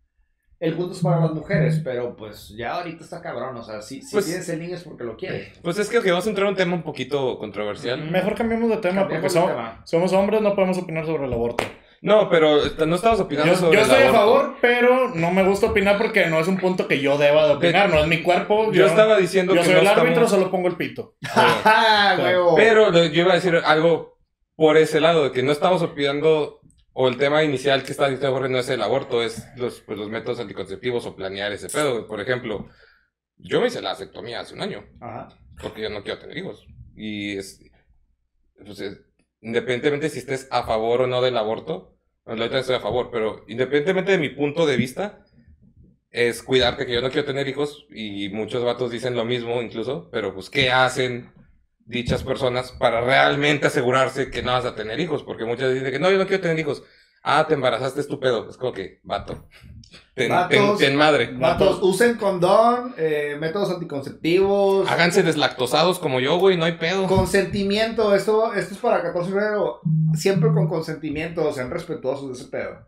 [0.59, 4.01] el punto es para las mujeres, pero pues ya ahorita está cabrón, o sea, si,
[4.03, 5.59] si Pues- tienes el niño es porque lo quieres.
[5.63, 8.11] Pues es que vamos a entrar a un tema un poquito controversial.
[8.11, 9.83] Mejor cambiemos de tema porque de somos, tema.
[9.85, 11.65] somos hombres, no podemos opinar sobre el aborto.
[12.03, 15.31] No, pero eh, no estabas opinando Yo, sobre yo el estoy a favor, pero no
[15.31, 18.07] me gusta opinar porque no es un punto que yo deba de opinar, no es
[18.07, 18.71] mi cuerpo.
[18.71, 21.17] Yo estaba diciendo yo que soy no el árbitro, estamos- solo pongo el pito.
[21.25, 22.55] ¡Ja, huevo!
[22.55, 24.19] Pero yo iba a decir algo
[24.55, 26.61] por ese lado, de que no estamos opinando,
[26.99, 29.99] o el tema inicial que está diciendo Jorge no es el aborto, es los, pues,
[29.99, 32.07] los métodos anticonceptivos o planear ese pedo.
[32.07, 32.69] Por ejemplo,
[33.37, 35.29] yo me hice la vasectomía hace un año, Ajá.
[35.61, 36.67] porque yo no quiero tener hijos.
[36.97, 37.61] Y es,
[38.65, 39.01] pues, es-
[39.43, 43.45] independientemente si estés a favor o no del aborto, bueno, ahorita estoy a favor, pero
[43.47, 45.23] independientemente de mi punto de vista,
[46.11, 50.09] es cuidarte que yo no quiero tener hijos y muchos vatos dicen lo mismo incluso,
[50.11, 51.31] pero pues ¿qué hacen
[51.87, 55.23] dichas personas para realmente asegurarse que no vas a tener hijos?
[55.23, 56.83] Porque muchas dicen que no, yo no quiero tener hijos.
[57.23, 58.49] Ah, te embarazaste, es tu pedo.
[58.49, 59.49] Es como que, vato.
[60.15, 60.79] Ten, ten- Vatos.
[60.79, 61.31] ten madre.
[61.35, 64.89] Vatos, usen condón, eh, métodos anticonceptivos.
[64.91, 67.07] Háganse deslactosados como yo, güey, no hay pedo.
[67.07, 69.81] Consentimiento, esto, esto es para 14 de febrero.
[70.15, 72.87] Siempre con consentimiento, sean respetuosos de ese pedo.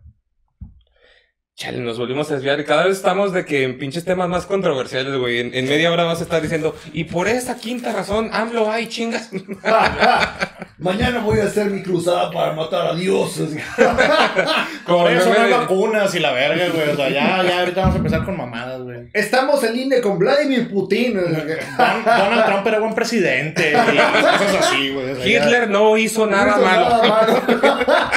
[1.59, 4.47] Chale, nos volvimos a desviar y cada vez estamos de que en pinches temas más
[4.47, 5.41] controversiales, güey.
[5.41, 8.87] En, en media hora vas a estar diciendo, y por esa quinta razón, AMLO hay
[8.87, 9.31] chingas.
[10.79, 13.57] Mañana voy a hacer mi cruzada para matar a dioses.
[14.87, 16.91] Como eso no hay vacunas y la verga, güey.
[16.91, 19.09] O sea, ya, ya ahorita vamos a empezar con mamadas, güey.
[19.13, 21.15] Estamos en línea con Vladimir Putin.
[21.15, 25.11] Don- Donald Trump era buen presidente y cosas así, güey.
[25.11, 26.89] O sea, ya- Hitler no hizo nada No hizo malo.
[27.03, 27.09] nada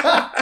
[0.04, 0.32] malo.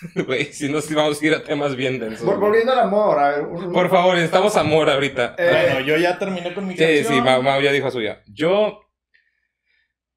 [0.26, 2.26] Güey, si no, sí vamos a ir a temas bien densos.
[2.26, 2.38] Vol-.
[2.38, 3.40] Volviendo al amor, a ver.
[3.46, 5.34] un- Por favor, necesitamos amor ahorita.
[5.38, 7.14] Eh, Bueno, yo ya terminé con mi Sí, canción.
[7.14, 8.22] sí, Mau, Mau ya dijo suya.
[8.26, 8.80] Yo,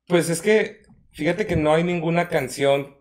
[0.07, 2.95] pues es que, fíjate que no hay ninguna canción,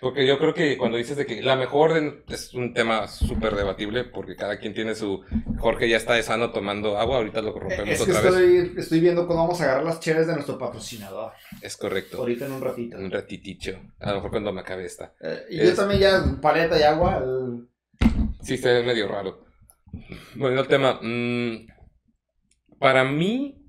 [0.00, 1.92] porque yo creo que cuando dices de que la mejor
[2.28, 5.22] es un tema súper debatible, porque cada quien tiene su...
[5.58, 8.34] Jorge ya está de sano tomando agua, ahorita lo rompemos es que otra vez.
[8.34, 11.32] estoy, estoy viendo cómo vamos a agarrar las cheves de nuestro patrocinador.
[11.62, 12.18] Es correcto.
[12.18, 12.98] Ahorita en un ratito.
[12.98, 13.80] Un ratiticho.
[14.00, 15.14] A lo mejor cuando me acabe esta.
[15.20, 17.24] Eh, y Es- yo también ya, paleta y agua.
[17.24, 18.06] eh,
[18.42, 19.44] Sí, se ve medio raro.
[20.34, 21.00] Bueno, el tema.
[21.02, 21.66] mm,
[22.78, 23.62] para mí,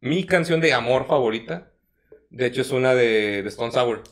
[0.00, 1.72] mi canción de amor favorita,
[2.30, 4.02] de hecho, es una de, de Stone Sour.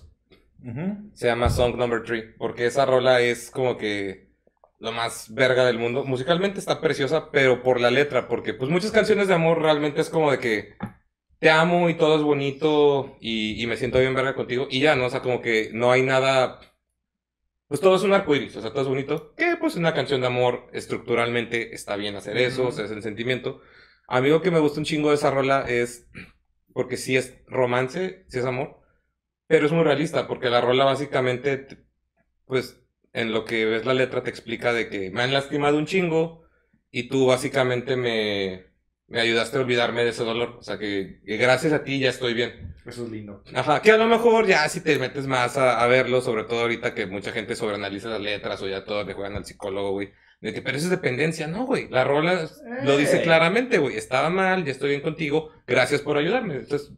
[1.14, 2.34] Se llama Song Number 3.
[2.38, 4.30] Porque esa rola es como que
[4.78, 6.04] lo más verga del mundo.
[6.04, 8.28] Musicalmente está preciosa, pero por la letra.
[8.28, 10.74] Porque, pues, muchas canciones de amor realmente es como de que
[11.38, 14.66] te amo y todo es bonito y, y me siento bien verga contigo.
[14.70, 15.06] Y ya, ¿no?
[15.06, 16.60] O sea, como que no hay nada.
[17.68, 19.34] Pues todo es un arco iris, o sea, todo es bonito.
[19.36, 23.02] Que, pues, una canción de amor estructuralmente está bien hacer eso, o sea, es el
[23.02, 23.60] sentimiento.
[24.08, 26.08] A mí lo que me gusta un chingo de esa rola es.
[26.72, 28.79] Porque sí es romance, sí es amor.
[29.50, 31.78] Pero es muy realista, porque la rola básicamente, te-
[32.46, 32.80] pues,
[33.12, 36.44] en lo que ves la letra te explica de que me han lastimado un chingo
[36.92, 38.66] y tú básicamente me,
[39.08, 40.56] me ayudaste a olvidarme de ese dolor.
[40.60, 42.76] O sea, que, que gracias a ti ya estoy bien.
[42.86, 43.42] Eso es lindo.
[43.52, 46.60] Ajá, que a lo mejor ya si te metes más a, a verlo, sobre todo
[46.60, 50.12] ahorita que mucha gente sobreanaliza las letras o ya todos le juegan al psicólogo, güey.
[50.40, 51.88] De que, pero eso es dependencia, no, güey.
[51.90, 52.48] La rola
[52.84, 53.24] lo dice Ey.
[53.24, 53.96] claramente, güey.
[53.96, 56.54] Estaba mal, ya estoy bien contigo, gracias por ayudarme.
[56.54, 56.92] Entonces,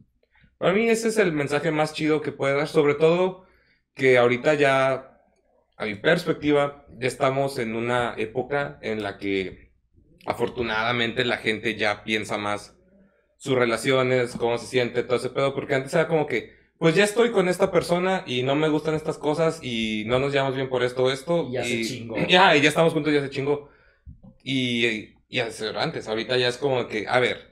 [0.62, 3.46] para mí ese es el mensaje más chido que puede dar, sobre todo
[3.94, 5.20] que ahorita ya,
[5.76, 9.72] a mi perspectiva, ya estamos en una época en la que
[10.24, 12.76] afortunadamente la gente ya piensa más
[13.38, 17.02] sus relaciones, cómo se siente, todo ese pedo, porque antes era como que, pues ya
[17.02, 20.68] estoy con esta persona y no me gustan estas cosas y no nos llevamos bien
[20.68, 21.48] por esto o esto.
[21.48, 22.16] Y ya se chingó.
[22.28, 23.68] Ya, y ya estamos juntos, ya se chingó.
[24.44, 27.51] Y, y hace antes, ahorita ya es como que, a ver,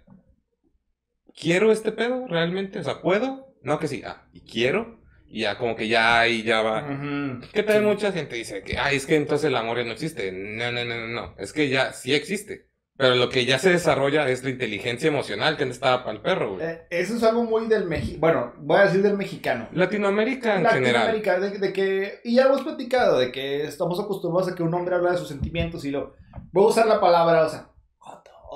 [1.40, 2.78] ¿quiero este pedo realmente?
[2.78, 3.54] O sea, ¿puedo?
[3.62, 5.00] No que sí, ah, ¿y quiero?
[5.26, 6.82] Y ya como que ya ahí ya va.
[6.82, 7.46] Ujú.
[7.52, 10.32] Que también mucha gente dice que, ay, es que entonces el amor ya no existe.
[10.32, 11.34] No, no, no, no, no.
[11.38, 12.68] Es que ya sí existe.
[12.96, 16.20] Pero lo que ya se desarrolla es la inteligencia emocional que no estaba para el
[16.20, 16.66] perro, güey.
[16.66, 18.18] Eh, eso es algo muy del México.
[18.20, 19.68] Bueno, voy a decir del mexicano.
[19.72, 21.16] Latinoamérica en general.
[21.16, 24.74] Latinoamérica, de, de que, y ya hemos platicado, de que estamos acostumbrados a que un
[24.74, 26.14] hombre habla de sus sentimientos y lo.
[26.52, 27.70] Voy a usar la palabra, o sea,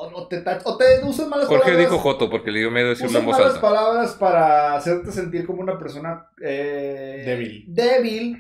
[0.05, 1.91] o, o te, o te usan malas Jorge palabras.
[1.91, 5.61] dijo Joto porque le dio miedo decirlo en voz malas palabras para hacerte sentir como
[5.63, 7.65] una persona eh, Débil.
[7.69, 8.39] débil,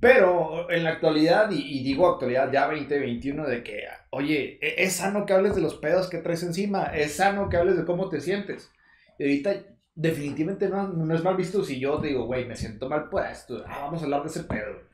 [0.00, 4.94] pero en la actualidad, y, y digo actualidad ya 2021, de que, oye, e- es
[4.94, 8.08] sano que hables de los pedos que traes encima, es sano que hables de cómo
[8.08, 8.70] te sientes.
[9.18, 9.54] Y ahorita
[9.94, 13.62] definitivamente no, no es mal visto si yo digo, güey, me siento mal por esto,
[13.66, 14.88] ah, vamos a hablar de ese pedo.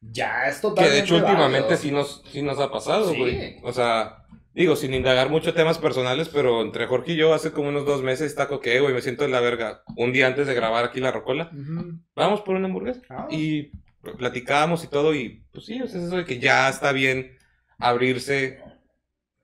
[0.00, 1.76] Ya es Que totalmente de hecho últimamente válido.
[1.82, 3.18] sí nos, sí nos ha pasado, Sí.
[3.18, 3.56] güey.
[3.64, 4.18] O sea,
[4.54, 8.02] digo, sin indagar mucho temas personales, pero entre Jorge y yo hace como unos dos
[8.02, 9.82] meses taco que, güey, me siento de la verga.
[9.96, 11.98] Un día antes de grabar aquí la rocola, Ujú.
[12.14, 13.02] vamos por una hamburguesa.
[13.10, 13.26] Ah.
[13.30, 13.72] Y
[14.18, 17.36] platicábamos y todo, y pues sí, o sea, es eso de que ya está bien
[17.78, 18.60] abrirse.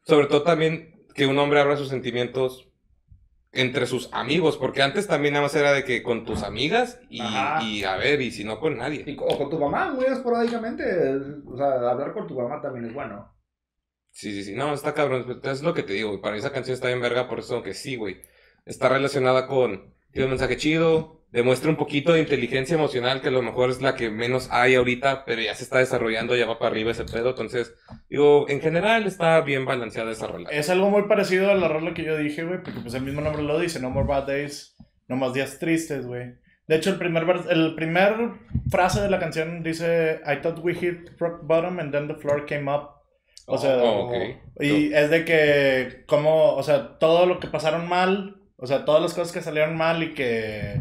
[0.07, 2.69] Sobre todo también que un hombre abra sus sentimientos
[3.53, 7.21] entre sus amigos, porque antes también nada más era de que con tus amigas y,
[7.21, 9.03] a ver, y si no con nadie.
[9.07, 10.85] Y o con tu mamá, muy esporádicamente.
[11.47, 13.29] O sea, hablar con tu mamá también es bueno.
[14.13, 14.55] Sí, sí, sí.
[14.55, 15.41] No, está cabrón.
[15.43, 16.21] Es lo que te digo, güey.
[16.21, 18.23] Para mí esa canción está bien verga, por eso que sí, güey.
[18.67, 19.95] Está relacionada con.
[20.13, 21.21] Tiene un mensaje chido.
[21.33, 24.75] Demuestra un poquito de inteligencia emocional, que a lo mejor es la que menos hay
[24.75, 27.31] ahorita, pero ya se está desarrollando, ya va para arriba ese pedo.
[27.31, 27.73] Entonces,
[28.09, 30.59] digo, en general está bien balanceada esa relación.
[30.59, 33.21] Es algo muy parecido a la rola que yo dije, güey, porque pues el mismo
[33.21, 34.75] nombre lo dice, No More Bad Days,
[35.07, 36.35] No Más Días Tristes, güey.
[36.67, 38.15] De hecho, el primer, el primer
[38.69, 42.45] frase de la canción dice, I thought we hit rock bottom and then the floor
[42.45, 43.00] came up.
[43.47, 44.13] O sea, Oh,
[44.61, 49.03] y es de que, como, o sea, todo lo que pasaron mal, o sea, todas
[49.03, 50.81] las cosas que salieron mal y que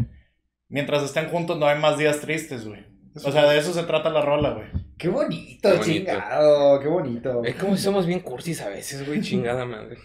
[0.68, 2.86] mientras estén juntos no hay más días tristes, güey.
[3.24, 4.68] O sea, de eso se trata la rola, güey.
[4.98, 6.12] Qué bonito, Qué bonito.
[6.12, 7.44] chingado, qué bonito.
[7.44, 9.98] Es como si somos bien cursis a veces, güey, chingada madre.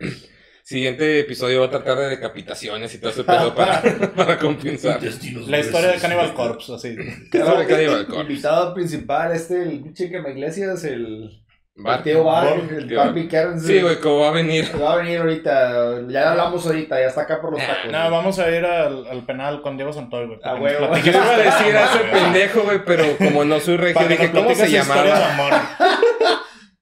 [0.64, 3.82] Siguiente episodio va a tratar de decapitaciones y todo ese pedo para,
[4.16, 5.00] para compensar.
[5.48, 6.96] La historia de Cannibal Corpse, así.
[7.30, 8.32] Claro, de Cannibal Corpse.
[8.32, 11.41] Invitado principal, este, el pinche que Iglesias, el,
[11.74, 13.28] Bar- el tío Bar, el tío Barbie.
[13.60, 14.70] Sí, güey, como va a venir.
[14.80, 17.90] Va a venir ahorita, ya hablamos ahorita, ya está acá por los tacos.
[17.90, 20.38] No, vamos a ir al, al penal con Diego Santoy, güey.
[20.44, 20.88] A para que nos huevo.
[20.88, 22.10] platique Yo iba a decir de a ese güey.
[22.12, 25.76] pendejo, güey, pero como no soy regio, Para que dije, ¿cómo se llamaba?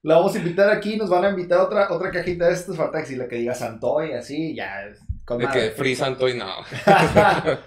[0.03, 2.99] La vamos a invitar aquí, nos van a invitar otra, otra cajita de estos, falta
[3.01, 4.83] que si la que diga Santoy, así, ya.
[4.87, 5.61] es Con De madre.
[5.61, 6.47] que Free Santo y no.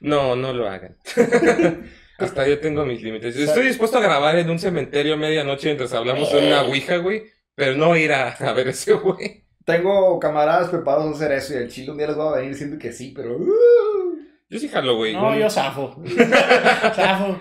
[0.00, 0.96] No, no lo hagan.
[2.20, 3.36] Hasta yo tengo mis límites.
[3.36, 7.24] Estoy dispuesto a grabar en un cementerio a medianoche mientras hablamos en una ouija, güey.
[7.54, 9.44] Pero no ir a, a ver ese güey.
[9.64, 12.52] Tengo camaradas preparados a hacer eso y el chile un día les voy a venir
[12.52, 13.36] diciendo que sí, pero...
[13.36, 15.12] uh, Yo sí jalo, güey.
[15.14, 16.02] No, yo zafo.
[16.94, 17.38] zafo.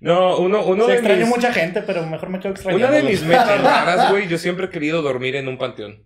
[0.00, 1.28] No, uno, uno Se de extraño mis...
[1.34, 2.86] mucha gente, pero mejor me quedo extrañando.
[2.86, 6.04] Una de mis metas raras, güey, yo siempre he querido dormir en un panteón.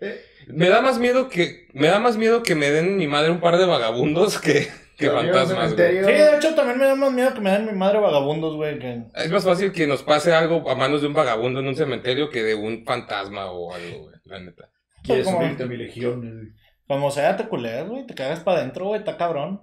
[0.00, 3.30] eh, Me da más miedo que me da más miedo que me den mi madre
[3.30, 5.88] un par de vagabundos que, que fantasmas, güey.
[5.98, 8.78] Sí, de hecho, también me da más miedo que me den mi madre vagabundos, güey.
[8.78, 9.02] Que...
[9.14, 12.30] Es más fácil que nos pase algo a manos de un vagabundo en un cementerio
[12.30, 14.70] que de un fantasma o algo, güey, la neta.
[15.02, 16.54] ¿Quieres Como- subirte a mi legión?
[16.88, 18.06] Como sea, te culeas, güey.
[18.06, 19.00] Te cagas para adentro, güey.
[19.00, 19.60] Está cabrón.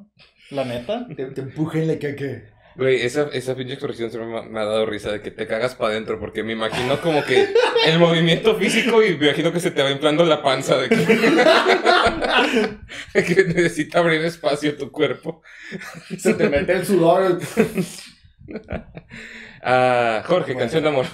[0.52, 1.08] La neta.
[1.16, 2.53] Te, te empujen la caca.
[2.76, 5.46] Güey, esa, esa pinche expresión siempre me, ha- me ha dado risa de que te
[5.46, 7.48] cagas para adentro, porque me imagino como que
[7.86, 10.96] el movimiento físico y me imagino que se te va inflando la panza de que,
[13.14, 15.44] de que necesita abrir espacio tu cuerpo.
[16.18, 17.40] Se te mete el sudor.
[19.62, 21.06] Ah, Jorge, canción de amor.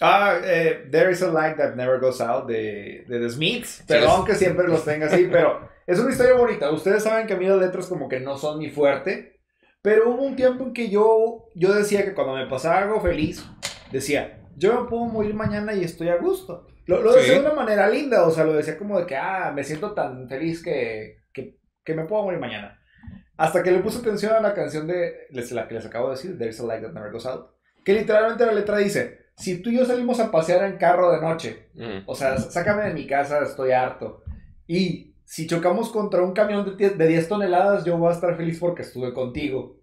[0.00, 3.82] Ah, eh, There is a light that never goes out de, de The Smiths.
[3.86, 6.70] Perdón que siempre los tenga así, pero es una historia bonita.
[6.70, 9.39] Ustedes saben que a mí las letras como que no son mi fuerte.
[9.82, 13.44] Pero hubo un tiempo en que yo, yo decía que cuando me pasaba algo feliz,
[13.90, 16.66] decía, yo me puedo morir mañana y estoy a gusto.
[16.86, 19.52] Lo, lo decía de una manera linda, o sea, lo decía como de que, ah,
[19.54, 22.78] me siento tan feliz que, que, que me puedo morir mañana.
[23.36, 26.16] Hasta que le puse atención a la canción de, les- la que les acabo de
[26.16, 27.46] decir, There is a light that never goes out.
[27.84, 31.20] Que literalmente la letra dice, si tú y yo salimos a pasear en carro de
[31.22, 32.02] noche, Mm.
[32.04, 34.22] o sea, sácame de mi casa, estoy harto.
[34.66, 38.36] Y si chocamos contra un camión de tie- de 10 toneladas, yo voy a estar
[38.36, 39.79] feliz porque estuve contigo.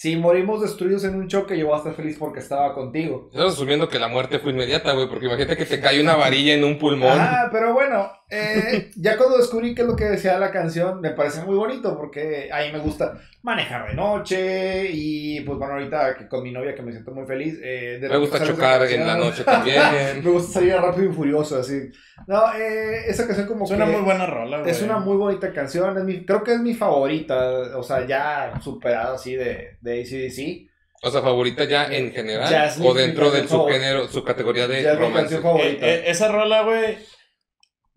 [0.00, 3.30] Si morimos destruidos en un choque, yo voy a estar feliz porque estaba contigo.
[3.32, 6.54] Estás asumiendo que la muerte fue inmediata, güey, porque imagínate que te cae una varilla
[6.54, 7.18] en un pulmón.
[7.20, 11.10] Ah, pero bueno, eh, ya cuando descubrí qué es lo que decía la canción, me
[11.10, 16.16] parece muy bonito porque a mí me gusta manejar de noche y pues bueno, ahorita
[16.16, 17.58] que con mi novia que me siento muy feliz.
[17.60, 19.82] eh, de Me gusta chocar en la noche también.
[20.22, 21.90] me gusta salir rápido y furioso, así.
[22.28, 23.76] No, eh, esa canción como Es que...
[23.76, 24.70] una muy buena rola, güey.
[24.70, 28.52] Es una muy bonita canción, es mi- creo que es mi favorita, o sea, ya
[28.60, 30.68] superada así de, de ACDC.
[31.02, 34.24] O sea, favorita ya en general Ya es mi- o dentro del canción subgénero, su
[34.24, 35.86] categoría de Ya es mi favorita.
[35.86, 36.96] Eh, eh, esa rola, güey,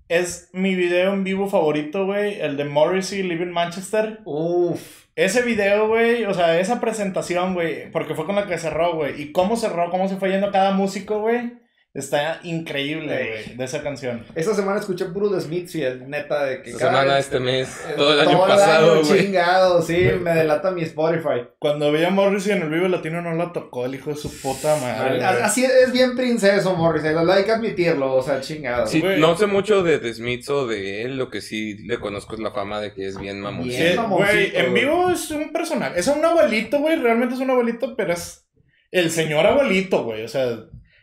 [0.08, 2.39] es mi video en vivo favorito, güey.
[2.41, 4.19] El de Morrissey, Live in Manchester.
[4.25, 5.06] Uf.
[5.15, 9.21] Ese video, güey, o sea, esa presentación, güey, porque fue con la que cerró, güey.
[9.21, 11.54] Y cómo cerró, cómo se fue yendo cada músico, güey.
[11.93, 14.25] Está increíble, güey, de esa canción.
[14.34, 17.82] Esta semana escuché puro de Smithfield, neta, de que Esta cada semana, vez- este mes,
[17.97, 21.49] todo el año pasado, año chingado, sí, me delata mi Spotify.
[21.60, 24.32] Cuando veía a Morrissey en el Vivo Latino no la tocó el hijo de su
[24.41, 25.21] puta madre.
[25.21, 28.88] Así es, es bien princeso, Morris, hay que admitirlo, o sea, chingado.
[28.88, 29.19] Sí, Güey.
[29.19, 32.39] no sé mucho de The Smiths o de él, lo que sí le conozco es
[32.39, 33.67] la fama de que es bien mamón.
[33.67, 33.91] Bien.
[33.91, 35.99] Sí, mamoncito, güey, en vivo es un personaje.
[35.99, 36.95] Es un abuelito, güey.
[36.95, 38.47] Realmente es un abuelito, pero es
[38.91, 40.23] el señor abuelito, güey.
[40.23, 40.58] O sea,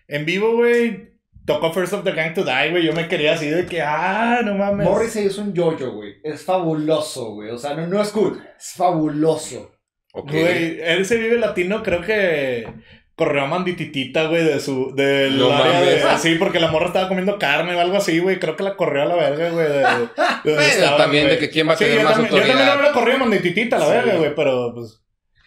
[0.09, 1.11] en vivo, güey,
[1.47, 2.83] tocó First of the Gang to Die, güey.
[2.85, 4.87] Yo me quería así de que, ah, no mames.
[4.89, 6.17] Morrissey es un yoyo, güey.
[6.25, 7.51] Es fabuloso, güey.
[7.51, 8.43] O sea, no, no es cool.
[8.59, 9.71] Es fabuloso.
[10.13, 10.31] Ok.
[10.33, 12.67] Güey, ese vive latino, creo que
[13.15, 14.95] corrió a mandititita, güey, de su.
[14.95, 16.03] Del No área de.
[16.03, 18.39] Así, porque la morra estaba comiendo carne o algo así, güey.
[18.39, 19.67] Creo que la corrió a la verga, güey.
[19.69, 21.35] De, de estaban, también güey.
[21.37, 22.77] de que quién va a Sí, tener yo más también, yo también autoridad.
[22.79, 23.93] habría corrido a mandititita a la Sí.
[23.93, 25.03] verga, güey, pero pues.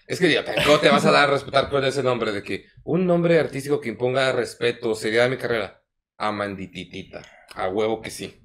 [0.08, 2.32] Es que ya, ¿cómo te vas a dar a respetar con ese nombre?
[2.32, 5.82] De que un nombre artístico que imponga respeto, seriedad de mi carrera.
[6.18, 7.22] Amandititita.
[7.56, 8.42] A huevo que sí.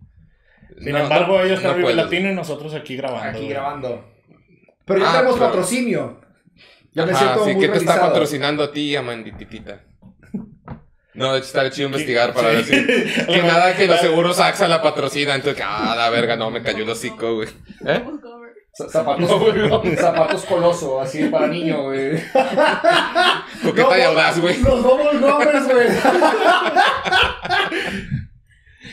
[0.79, 1.97] Sin No, embargo, no, ellos están no en.
[1.97, 3.29] Latino y nosotros aquí grabando.
[3.29, 3.49] Aquí güey.
[3.51, 4.15] grabando.
[4.85, 6.21] Pero ya Ah, tenemos pero- patrocinio.
[6.93, 9.85] Ya me Ajá, siento sí, muy ¿qué te está patrocinando a ti, Amandititita?
[11.15, 12.57] No, de hecho estaría chido investigar para Sí.
[12.57, 12.87] decir
[13.27, 15.35] que nada que los seguros AXA la patrocina.
[15.35, 17.49] Entonces, ah, la verga, no, me cayó el hocico, güey.
[17.87, 18.03] ¿Eh?
[18.77, 19.83] Zapatos, No, güey, no.
[20.01, 22.13] zapatos coloso, así para niño, güey.
[23.63, 24.61] Coqueta y audaz, güey.
[24.61, 25.89] Los Bubble Gummers, güey.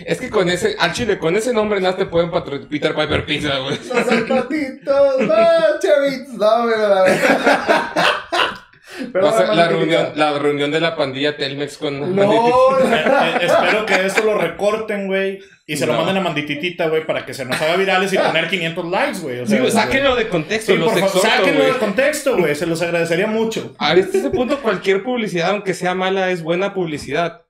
[0.06, 3.26] Es que con ese, al chile, con ese nombre nada te pueden patrocinar Peter Piper
[3.26, 3.78] Pizza, güey.
[3.78, 5.36] Los zapatitos, no,
[5.80, 6.34] chavitos.
[6.34, 7.94] No, güey, la verdad.
[9.14, 14.24] Pero la reunión, la reunión de la pandilla Telmex con No, Eh, espero que esto
[14.24, 15.40] lo recorten, güey.
[15.66, 16.00] Y se lo No.
[16.00, 19.40] manden a Mandititita, güey, para que se nos haga virales y tener 500 likes, güey.
[19.40, 22.38] O Sí, sea, güey, sáquenlo de contexto, Sí, los por favor, exhorto, sáquenlo de contexto,
[22.38, 22.54] güey.
[22.56, 23.74] Se los agradecería mucho.
[23.80, 27.44] A este punto, cualquier publicidad, aunque sea mala, es buena publicidad.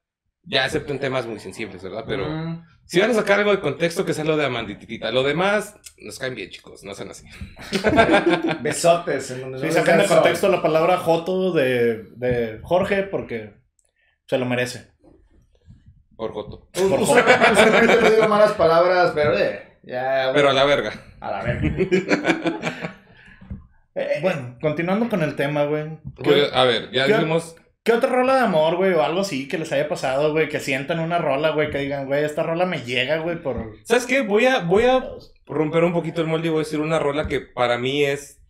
[0.44, 2.04] Ya, excepto en temas muy sensibles, ¿verdad?
[2.06, 2.64] Pero Mm.
[2.86, 5.10] si van a sacar algo de contexto, que sea lo de Amandititita.
[5.12, 7.26] Lo demás, nos caen bien, chicos, no sean así.
[8.62, 9.32] Besotes.
[9.32, 13.54] En donde Sí, sacan de contexto la palabra Joto de, de Jorge porque
[14.28, 14.93] se lo merece.
[16.16, 16.68] Por Joto.
[16.74, 20.32] Por Usualmente no digo malas palabras, pero eh, ya.
[20.34, 20.94] Pero a la verga.
[21.20, 21.70] A la verga.
[23.96, 26.00] Eh, Bueno, continuando con el tema, güey.
[26.16, 27.14] Pues, a ver, ya ¿Qué?
[27.14, 27.56] dijimos.
[27.84, 28.94] ¿Qué otra rola de amor, güey?
[28.94, 30.50] O algo así que les haya pasado, güey.
[30.50, 31.70] Que sientan una rola, güey.
[31.70, 33.76] Que digan, güey, esta rola me llega, güey, por...
[33.84, 34.22] ¿Sabes qué?
[34.22, 35.04] Voy a, voy a
[35.46, 38.42] romper un poquito el molde y voy a decir una rola que para mí es.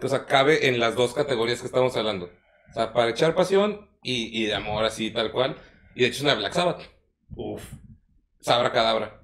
[0.00, 2.30] O sea, cabe en las dos categorías que estamos hablando.
[2.70, 5.56] O sea, para echar pasión y, y de amor, así, tal cual.
[5.96, 6.82] Y de hecho es una Black Sabbath.
[7.34, 7.62] Uf.
[8.40, 9.22] Sabra Cadabra.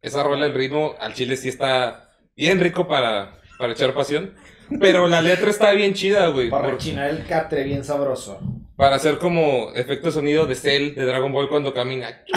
[0.00, 4.34] Esa rola, el ritmo, al chile sí está bien rico para, para echar pasión.
[4.80, 6.48] Pero la letra está bien chida, güey.
[6.48, 8.40] Para por- rechinar el catre bien sabroso.
[8.76, 12.22] Para hacer como efecto sonido de Cell de Dragon Ball cuando camina.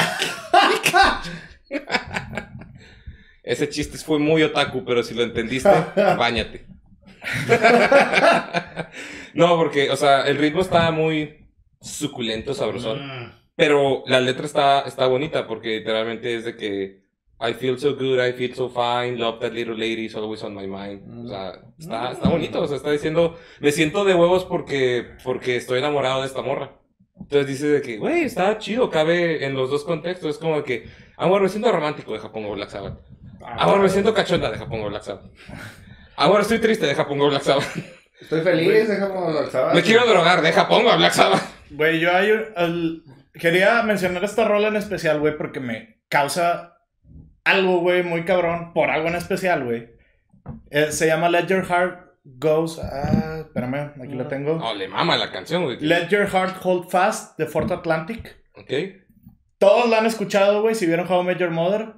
[3.44, 6.66] Ese chiste fue muy otaku, pero si lo entendiste, bañate.
[9.34, 11.47] no, porque, o sea, el ritmo está muy
[11.82, 13.06] suculento, sabrosón.
[13.06, 13.32] Mm.
[13.56, 17.08] Pero la letra está, está bonita porque literalmente es de que
[17.40, 20.56] I feel so good, I feel so fine, love that little lady is always on
[20.56, 21.26] my mind.
[21.26, 25.56] O sea, está, está bonito, o sea, está diciendo, me siento de huevos porque, porque
[25.56, 26.72] estoy enamorado de esta morra.
[27.20, 30.32] Entonces dice de que, güey, está chido, cabe en los dos contextos.
[30.32, 33.00] Es como de que, amor, me siento romántico, deja pongo Black Sabbath.
[33.42, 35.32] Amor, me siento cachonda, deja pongo Black Sabbath.
[36.16, 37.66] Amor, estoy triste, deja pongo Black Sabbath.
[38.20, 39.76] Estoy feliz, déjame lo sabes.
[39.76, 41.57] Me quiero drogar, deja pongo a Black Sabbath.
[41.70, 43.04] Güey, yo hay al-
[43.34, 46.78] quería mencionar esta rola en especial, güey, porque me causa
[47.44, 49.90] algo, güey, muy cabrón, por algo en especial, güey.
[50.70, 52.80] Eh, se llama Let Your Heart Goes...
[52.80, 54.56] Ah, espérame, aquí lo tengo.
[54.58, 55.78] No, le mama la canción, güey.
[55.80, 58.38] Let Your Heart Hold Fast de Fort Atlantic.
[58.56, 58.72] Ok.
[59.58, 61.94] Todos la han escuchado, güey, si vieron How I Met Your Mother.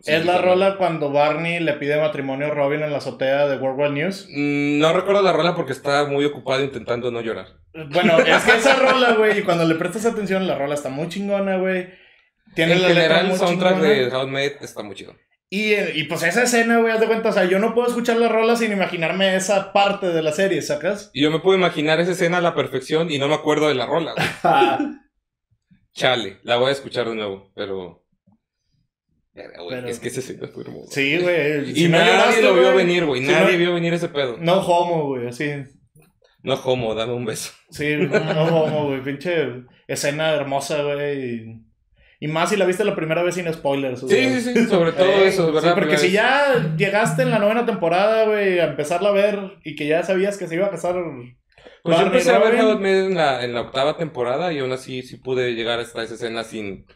[0.00, 3.56] Sí, es la rola cuando Barney le pide matrimonio a Robin en la azotea de
[3.58, 4.26] World War News.
[4.30, 7.46] Mm, No recuerdo la rola porque estaba muy ocupado intentando no llorar.
[7.90, 11.08] Bueno, es que esa rola, güey, y cuando le prestas atención, la rola está muy
[11.08, 11.88] chingona, güey.
[12.54, 14.18] Tiene en la general, el soundtrack chingona.
[14.20, 15.14] de Met está muy chido.
[15.50, 18.16] Y, y pues esa escena, güey, haz de cuenta, o sea, yo no puedo escuchar
[18.16, 21.10] la rola sin imaginarme esa parte de la serie, ¿sacas?
[21.12, 23.74] Y yo me puedo imaginar esa escena a la perfección y no me acuerdo de
[23.74, 24.14] la rola.
[25.92, 28.05] Chale, la voy a escuchar de nuevo, pero...
[29.36, 30.90] Pero- Es que ese escena fue hermoso.
[30.90, 31.78] Sí, güey.
[31.78, 33.22] Y no nadie lo vio venir, güey.
[33.22, 34.36] si Nadie no- vio venir ese pedo.
[34.40, 35.50] No homo, güey, así.
[36.42, 37.52] No homo, dame un beso.
[37.70, 39.02] Sí, no, no homo, güey.
[39.02, 41.64] Pinche escena hermosa, güey.
[42.20, 44.00] Y, más si la viste la primera vez sin spoilers.
[44.00, 45.74] Sí, sí, sí, sobre todo Ey, eso, Sí, ¿verdad?
[45.74, 46.14] porque Primera si vez.
[46.14, 50.38] ya llegaste en la novena temporada, güey, a empezarla a ver y que ya sabías
[50.38, 50.94] que se iba a casar.
[50.94, 52.64] Pues yo Barney empecé a ver Robin.
[52.66, 55.78] How I Met en la, en la octava temporada y aún así sí pude llegar
[55.78, 56.86] hasta esa escena sin...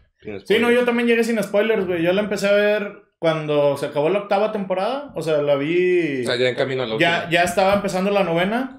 [0.45, 2.03] Sí, no, yo también llegué sin spoilers, güey.
[2.03, 5.12] Yo la empecé a ver cuando se acabó la octava temporada.
[5.14, 6.23] O sea, la vi.
[6.23, 8.77] O sea, ya en camino a la ya, ya estaba empezando la novena.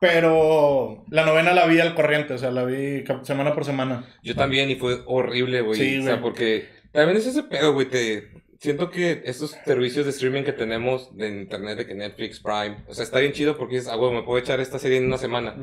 [0.00, 4.06] Pero la novena la vi al corriente, o sea, la vi semana por semana.
[4.22, 5.78] Yo también y fue horrible, güey.
[5.78, 7.86] Sí, o sea, porque también es ese pedo, güey.
[7.86, 8.30] Te...
[8.60, 12.92] Siento que estos servicios de streaming que tenemos de internet, de que Netflix, Prime, o
[12.92, 15.16] sea, está bien chido porque dices, ah, güey, me puedo echar esta serie en una
[15.16, 15.56] semana.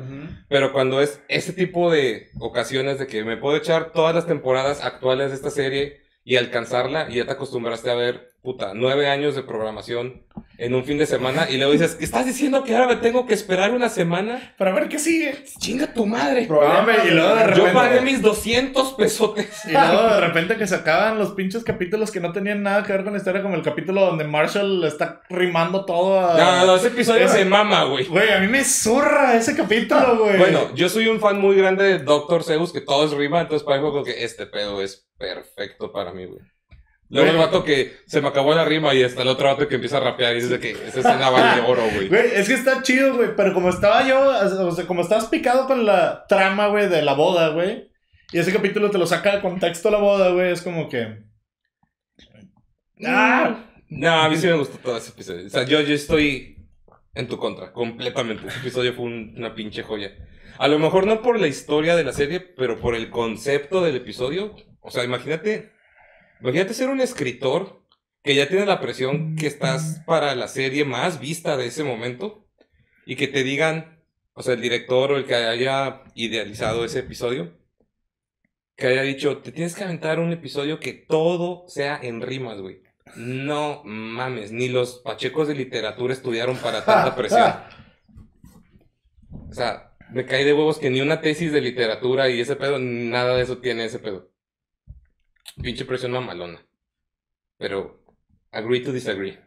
[0.48, 4.82] Pero cuando es ese tipo de ocasiones de que me puedo echar todas las temporadas
[4.82, 9.34] actuales de esta serie y alcanzarla y ya te acostumbraste a ver, puta, nueve años
[9.34, 10.22] de programación
[10.56, 13.34] en un fin de semana y luego dices, ¿estás diciendo que ahora me tengo que
[13.34, 14.54] esperar una semana?
[14.56, 15.44] Para ver qué sigue.
[15.58, 16.48] Chinga tu madre.
[16.50, 19.64] Hombre, y luego de repente- Yo pagué mis 200 pesotes.
[19.66, 22.92] Y luego de repente que se acaban los pinches capítulos que no tenían nada que
[22.92, 26.38] ver con la historia, como el capítulo donde Marshall está rimando todo a.
[26.38, 28.06] No, no, no, ese episodio Ese- se mama, güey.
[28.06, 30.38] Güey, a mí me zurra ese capítulo, güey.
[30.38, 33.64] Bueno, yo soy un fan muy grande de Doctor Zeus, que todo es rima, entonces
[33.66, 36.40] para mí que este pedo es perfecto para mí, güey.
[37.10, 39.76] Luego el vato que se me acabó la rima y hasta el otro vato que
[39.76, 42.08] empieza a rapear y dice que esa escena vale oro, güey.
[42.08, 44.20] Güey, es que está chido, güey, pero como estaba yo,
[44.66, 47.90] o sea, como estabas picado con la trama, güey, de la boda, güey,
[48.32, 51.22] y ese capítulo te lo saca de contexto la boda, güey, es como que...
[53.06, 53.64] ¡Ah!
[53.88, 55.46] No, a mí sí me gustó todo ese episodio.
[55.46, 56.56] O sea, yo, yo estoy
[57.14, 58.46] en tu contra, completamente.
[58.48, 60.12] Ese episodio fue un- una pinche joya.
[60.58, 63.96] A lo mejor no por la historia de la serie, pero por el concepto del
[63.96, 64.54] episodio.
[64.80, 65.72] O sea, imagínate,
[66.40, 67.82] imagínate ser un escritor
[68.22, 72.46] que ya tiene la presión que estás para la serie más vista de ese momento
[73.06, 74.02] y que te digan,
[74.34, 77.56] o sea, el director o el que haya idealizado ese episodio,
[78.76, 82.82] que haya dicho, te tienes que aventar un episodio que todo sea en rimas, güey.
[83.16, 87.54] No mames, ni los pachecos de literatura estudiaron para tanta presión.
[89.50, 92.78] O sea, me caí de huevos que ni una tesis de literatura y ese pedo,
[92.78, 94.30] nada de eso tiene ese pedo.
[95.56, 96.64] Pinche presión mamalona.
[97.58, 98.04] Pero,
[98.52, 99.38] agree to disagree.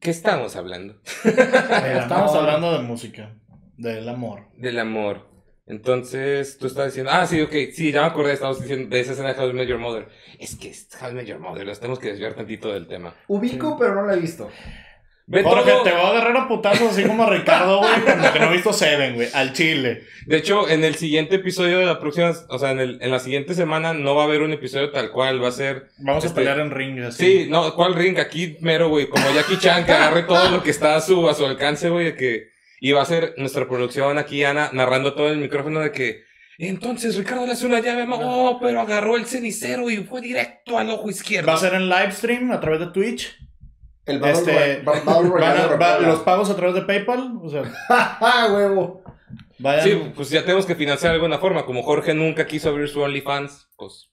[0.00, 1.00] ¿Qué estamos hablando?
[1.24, 3.34] Estamos hablando de música,
[3.76, 4.48] del amor.
[4.56, 5.28] Del amor.
[5.66, 9.12] Entonces, tú estás diciendo, ah, sí, ok, sí, ya me acordé, estábamos diciendo de esa
[9.12, 10.08] escena de How I Met Your Mother.
[10.38, 13.14] Es que es How I Met Your Mother, los tenemos que desviar tantito del tema.
[13.26, 14.48] Ubico, pero no la he visto.
[15.28, 18.38] Ve todo- te voy a agarrar a putazos así como a Ricardo, güey, como que
[18.38, 20.04] no he visto Seven, güey, al chile.
[20.24, 23.18] De hecho, en el siguiente episodio de la próxima, o sea, en, el- en la
[23.18, 25.88] siguiente semana no va a haber un episodio tal cual, va a ser...
[25.98, 27.24] Vamos a Este- pelear en ring, así.
[27.44, 28.18] Sí, no, ¿cuál ring?
[28.18, 31.34] Aquí mero, güey, como Jackie Chan, que agarre todo lo que está a su, a
[31.34, 32.48] su alcance, güey, de que...
[32.80, 36.22] Y va a ser nuestra producción aquí, Ana, narrando todo el micrófono de que...
[36.58, 40.78] Entonces Ricardo le hace una llave, ma- oh, pero agarró el cenicero y fue directo
[40.78, 41.48] al ojo izquierdo.
[41.48, 43.36] Va a ser en live stream a través de Twitch.
[44.06, 48.48] El Battle Este, Van a- de los pagos a través de PayPal, o sea, ¡Ja,
[48.52, 49.02] huevo!
[49.58, 49.84] vayan.
[49.84, 51.64] Sí, pues ya tenemos que financiar de alguna forma.
[51.66, 54.10] Como Jorge nunca quiso abrir su OnlyFans, pues...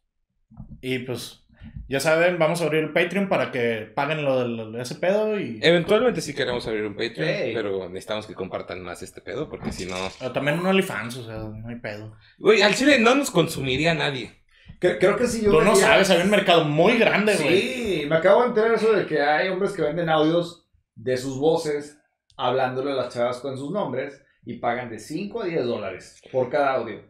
[0.81, 1.43] Y pues,
[1.87, 5.59] ya saben, vamos a abrir el Patreon para que paguen lo del ese pedo y
[5.61, 9.85] Eventualmente sí queremos abrir un Patreon, pero necesitamos que compartan más este pedo, porque si
[9.85, 9.95] no...
[10.21, 12.15] o también un OnlyFans, o sea, no hay pedo.
[12.37, 14.42] Güey, al chile no nos consumiría nadie.
[14.83, 15.41] Cre- Creo que sí.
[15.43, 17.61] yo Tú no veía- sabes, hay un mercado muy grande, güey.
[17.61, 21.37] Sí, me acabo de enterar eso de que hay hombres que venden audios de sus
[21.39, 21.97] voces
[22.37, 26.49] hablándole a las chavas con sus nombres y pagan de 5 a 10 dólares por
[26.49, 27.01] cada audio.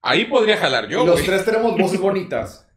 [0.00, 2.68] Ahí podría jalar yo, y los tres tenemos voces bonitas.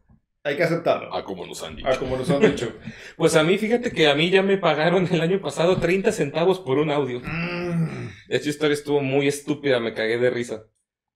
[0.44, 1.12] Hay que aceptarlo.
[1.12, 1.88] Ah, como nos han dicho.
[1.90, 2.72] Ah, como nos han dicho.
[3.16, 6.60] Pues a mí, fíjate que a mí ya me pagaron el año pasado 30 centavos
[6.60, 7.20] por un audio.
[7.24, 8.10] Mm.
[8.28, 10.62] Esta historia estuvo muy estúpida, me cagué de risa.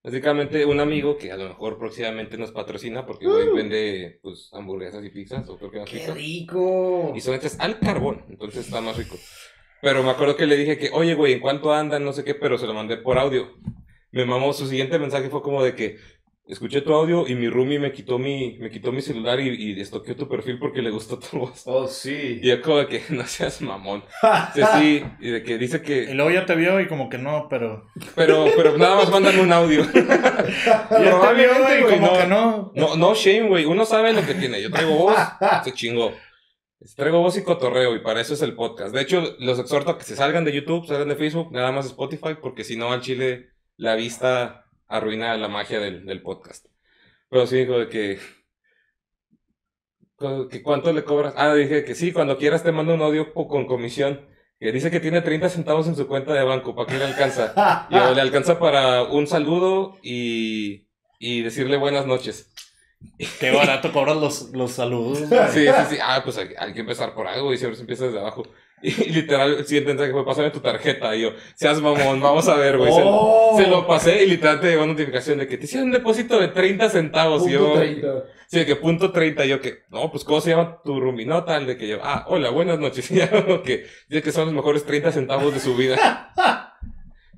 [0.02, 5.04] Básicamente, un amigo que a lo mejor próximamente nos patrocina, porque güey vende pues, hamburguesas
[5.04, 6.14] y pizzas, o creo que más ¡Qué pizza.
[6.14, 7.12] rico!
[7.14, 9.16] Y son hechas al carbón, entonces está más rico.
[9.82, 12.04] Pero me acuerdo que le dije que, oye, güey, ¿en cuánto andan?
[12.04, 13.58] No sé qué, pero se lo mandé por audio.
[14.10, 15.98] Me mamó, su siguiente mensaje fue como de que,
[16.50, 19.80] escuché tu audio y mi roomie me quitó mi, me quitó mi celular y, y
[19.80, 21.62] estoqueó tu perfil porque le gustó tu voz.
[21.66, 22.40] Oh, sí.
[22.42, 24.02] Y yo como de que no seas mamón.
[24.54, 26.14] Sí, sí, y de que dice Y que...
[26.14, 27.86] luego ya te vio y como que no, pero.
[28.14, 29.84] Pero, pero nada más mandan un audio.
[29.84, 32.18] Ya te vio Probablemente, y como no.
[32.18, 32.72] que no.
[32.74, 33.64] No, no shame, güey.
[33.64, 34.60] Uno sabe lo que tiene.
[34.60, 35.16] Yo traigo voz,
[35.64, 36.12] se chingó.
[36.96, 38.94] Traigo voz y cotorreo y para eso es el podcast.
[38.94, 41.86] De hecho, los exhorto a que se salgan de YouTube, salgan de Facebook, nada más
[41.86, 46.66] Spotify, porque si no al chile la vista arruina la magia del, del podcast.
[47.30, 48.18] Pero sí dijo de que,
[50.50, 51.34] que ¿cuánto le cobras?
[51.36, 54.28] Ah, dije que sí, cuando quieras te mando un audio con comisión.
[54.58, 57.86] Que dice que tiene 30 centavos en su cuenta de banco, ¿para qué le alcanza?
[57.90, 60.86] Y le alcanza para un saludo y,
[61.18, 62.52] y decirle buenas noches.
[63.38, 65.18] Qué barato cobras los, los saludos.
[65.18, 65.98] Sí, sí, sí.
[66.02, 68.42] Ah, pues hay, hay que empezar por algo y siempre se empieza desde abajo.
[68.82, 71.14] Y, literal, el siguiente mensaje fue, pásame tu tarjeta.
[71.14, 72.90] Y yo, seas mamón, vamos a ver, güey.
[72.92, 73.54] Se- Oh.
[73.58, 76.48] Se, lo pasé y literal te llegó notificación de que te hicieron un depósito de
[76.48, 77.46] 30 centavos.
[77.46, 78.24] y yo, 30.
[78.48, 79.44] sí, de que punto 30.
[79.44, 81.26] Yo que, no, pues, ¿cómo se llama tu roomie?
[81.26, 83.10] No, tal, de que yo, ah, hola, buenas noches.
[83.10, 86.32] Y ya, como que, dice que son los mejores 30 centavos de su vida.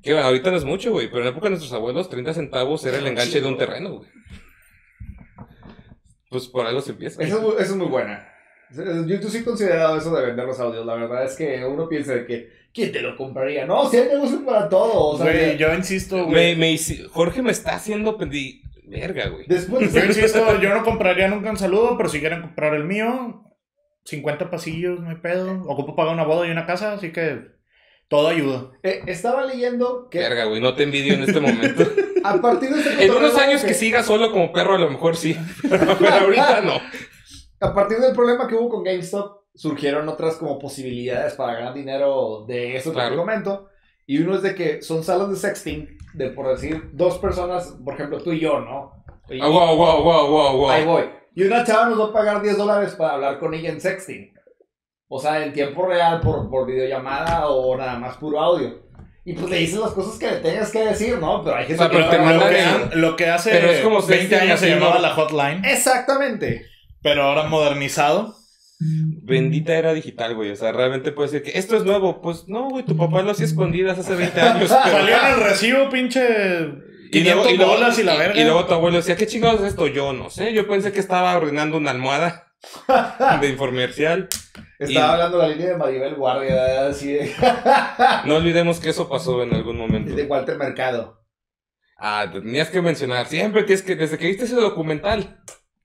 [0.01, 2.33] que bueno, ahorita no es mucho, güey, pero en la época de nuestros abuelos, 30
[2.33, 4.09] centavos era el enganche de un terreno, güey.
[6.29, 7.21] Pues por algo se empieza.
[7.21, 8.27] Eso, eso es muy buena.
[8.75, 10.85] YouTube sí he considerado eso de vender los audios.
[10.85, 13.65] La verdad es que uno piensa de que, ¿quién te lo compraría?
[13.65, 15.07] No, si hay negocio para todo.
[15.09, 16.55] O sea, Güey, yo insisto, Me, güey.
[16.55, 18.61] me hici- Jorge me está haciendo pendi...
[18.85, 19.45] Verga, güey.
[19.47, 23.43] después Yo insisto, yo no compraría nunca un saludo, pero si quieren comprar el mío,
[24.05, 25.63] 50 pasillos, no hay pedo.
[25.67, 27.39] Ocupo pagar una boda y una casa, así que
[28.09, 28.71] todo ayuda.
[28.83, 31.85] Eh, estaba leyendo que Verga, güey, no te envidio en este momento.
[32.23, 35.15] a partir de este En unos años que siga solo como perro, a lo mejor
[35.15, 35.35] sí.
[35.67, 36.79] Pero, pero ahorita no.
[37.63, 42.43] A partir del problema que hubo con GameStop, surgieron otras como posibilidades para ganar dinero
[42.47, 43.11] de eso que Claro.
[43.11, 43.69] te comento.
[44.05, 47.93] Y uno es de que son salas de sexting, de por decir, dos personas, por
[47.93, 48.91] ejemplo, tú y yo, ¿no?
[49.29, 50.93] Y- Ah, wow, wow, wow, wow, Ahí wow.
[50.95, 51.03] voy.
[51.35, 54.33] Y una chava nos va a pagar 10 dólares para hablar con ella en sexting.
[55.07, 58.83] O sea, en tiempo real, por, por videollamada o nada más puro audio.
[59.23, 61.41] Y pues le dices las cosas que le tengas que decir, ¿no?
[61.43, 62.49] Pero hay gente O sea, pero que te no- Lo
[62.89, 66.65] que, lo que hace Pero es como 20 sexting años se llamaba la hotline, Exactamente.
[67.03, 68.35] Pero ahora modernizado.
[68.79, 70.51] Bendita era digital, güey.
[70.51, 72.21] O sea, realmente puedes decir que esto es nuevo.
[72.21, 74.71] Pues no, güey, tu papá lo hacía escondidas hace 20 años.
[74.83, 76.21] pero- Salió en el recibo, pinche.
[77.11, 78.39] Y luego, 500 y, luego, bolas y la verga.
[78.41, 79.87] y luego tu abuelo decía, ¿qué chingados es esto?
[79.87, 80.51] Yo no sé.
[80.53, 82.47] Yo pensé que estaba arruinando una almohada
[83.41, 84.27] de infomercial.
[84.79, 87.31] Estaba Y- hablando la línea de Maribel Guardia, así de,
[88.25, 90.13] No olvidemos que eso pasó en algún momento.
[90.15, 91.21] de Walter Mercado.
[91.97, 93.27] Ah, tenías que mencionar.
[93.27, 95.39] Siempre tienes que, desde que viste ese documental.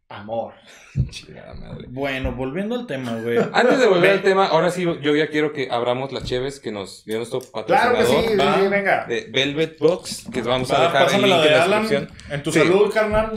[0.09, 0.55] Amor.
[1.11, 1.87] Chingada madre.
[1.89, 3.39] Bueno, volviendo al tema, güey.
[3.53, 6.73] Antes de volver al tema, ahora sí, yo ya quiero que abramos las cheves que
[6.73, 8.59] nos dio nuestro Claro que patrocinador sí, sí, va.
[8.61, 9.05] sí, venga.
[9.07, 12.19] de Velvet Box, que vamos a dejar la en de la Alan descripción.
[12.31, 12.59] en tu Sí.
[12.61, 13.33] salud, carnal.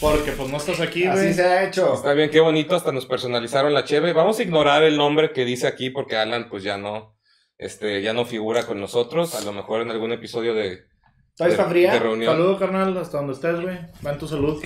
[0.00, 1.34] Porque pues no estás aquí, Así güey.
[1.34, 1.94] se ha hecho.
[1.94, 4.12] Está bien, qué bonito, hasta nos personalizaron la cheve.
[4.12, 7.16] Vamos a ignorar el nombre que dice aquí porque Alan pues ya no,
[7.58, 9.34] este, ya no figura con nosotros.
[9.34, 10.84] A lo mejor en algún episodio de...
[11.36, 11.92] ¿Todavía está fría?
[11.92, 12.32] de reunión.
[12.32, 13.76] Saludo, carnal, hasta donde estés, güey.
[14.06, 14.62] Va en tu salud.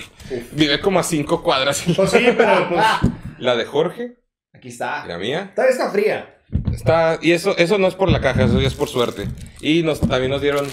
[0.51, 1.83] Vive como a cinco cuadras.
[1.95, 2.85] Pues sí, pero pues.
[3.39, 4.17] La de Jorge,
[4.53, 5.05] Aquí está.
[5.05, 5.51] la mía.
[5.55, 6.35] Todavía está fría.
[6.73, 9.27] Está, y eso, eso no es por la caja, eso ya es por suerte.
[9.61, 10.67] Y nos, también nos dieron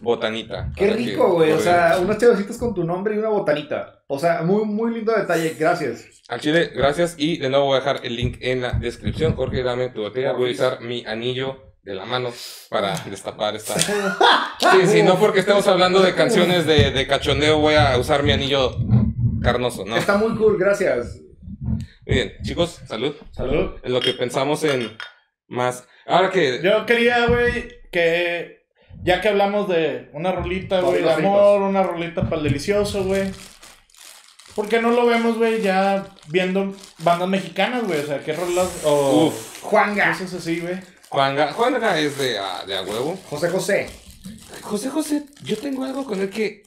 [0.00, 0.70] botanita.
[0.76, 1.52] Qué rico, güey.
[1.52, 4.04] O sea, unas chevecitas con tu nombre y una botanita.
[4.06, 5.56] O sea, muy, muy lindo detalle.
[5.58, 6.06] Gracias.
[6.28, 7.14] Al chile, gracias.
[7.18, 9.34] Y de nuevo voy a dejar el link en la descripción.
[9.34, 10.32] Jorge, dame tu botella.
[10.32, 12.32] Voy a usar mi anillo de la mano
[12.70, 13.78] para destapar esta.
[13.78, 18.32] Sí, sí, no porque estemos hablando de canciones de, de cachondeo, voy a usar mi
[18.32, 18.76] anillo
[19.42, 19.96] carnoso, ¿no?
[19.96, 21.18] Está muy cool, gracias.
[21.60, 23.14] Muy bien, chicos, salud.
[23.32, 23.72] Salud.
[23.82, 24.96] En lo que pensamos en
[25.48, 25.84] más.
[26.06, 26.60] Ahora que.
[26.62, 28.62] Yo quería, güey, que.
[29.04, 33.32] Ya que hablamos de una rolita, güey, de amor, una rolita para el delicioso, güey.
[34.54, 37.98] ¿Por qué no lo vemos, güey, ya viendo bandas mexicanas, güey?
[38.00, 38.68] O sea, ¿qué rolas?
[38.84, 40.10] O Uf, Juanga.
[40.12, 40.74] cosas así, güey.
[41.12, 43.18] Juanga, Juanga es de, a- de a huevo.
[43.28, 43.90] José José.
[44.62, 46.62] José José, yo tengo algo con él que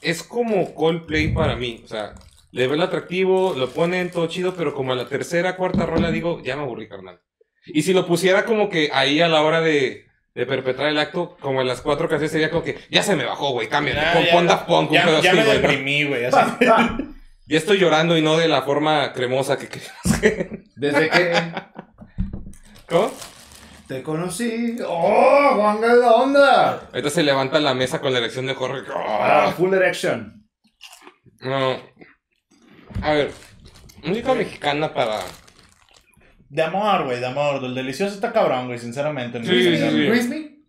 [0.00, 1.82] es como Coldplay para mí.
[1.84, 2.14] O sea,
[2.52, 6.10] le veo el atractivo, lo ponen todo chido, pero como a la tercera, cuarta rola
[6.10, 7.20] digo, ya me aburrí, carnal.
[7.66, 11.36] Y si lo pusiera como que ahí a la hora de, de perpetrar el acto,
[11.40, 14.12] como en las cuatro canciones, sería como que ya se me bajó, güey, cámbiale, Ya,
[14.12, 16.24] pon, ya, pon Daft Punk, un Ya, pedo ya así, me güey, güey.
[16.26, 16.38] Así.
[17.46, 20.62] Ya estoy llorando y no de la forma cremosa que queríamos.
[20.76, 21.32] Desde que
[22.88, 23.10] ¿Cómo?
[23.90, 24.76] Te conocí.
[24.86, 25.54] ¡Oh!
[25.56, 26.88] Juanga es la onda.
[26.92, 28.88] Ahorita se levanta la mesa con la elección de Jorge.
[28.94, 29.52] Ah, ¡Ah!
[29.52, 30.46] full erection.
[31.40, 31.76] No.
[33.02, 33.32] A ver,
[34.04, 35.18] música mexicana para.
[36.48, 37.60] De amor, güey, de amor.
[37.60, 39.42] Del delicioso está cabrón, güey, sinceramente.
[39.42, 40.06] Sí, sí, sí.
[40.06, 40.64] Luismi.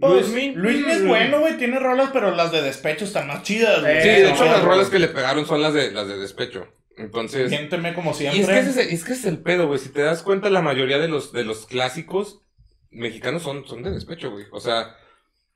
[0.00, 0.54] Pues, Luismi.
[0.56, 1.56] Luismi es bueno, güey.
[1.56, 4.02] Tiene rolas, pero las de despecho están más chidas, güey.
[4.02, 6.66] Sí, de hecho no, las rolas que le pegaron son las de las de despecho.
[6.96, 8.40] Entonces, Miénteme como y siempre.
[8.42, 9.78] es que, ese es, que ese es el pedo, güey.
[9.78, 12.42] Si te das cuenta, la mayoría de los, de los clásicos
[12.90, 14.46] mexicanos son, son de despecho, güey.
[14.52, 14.96] O sea,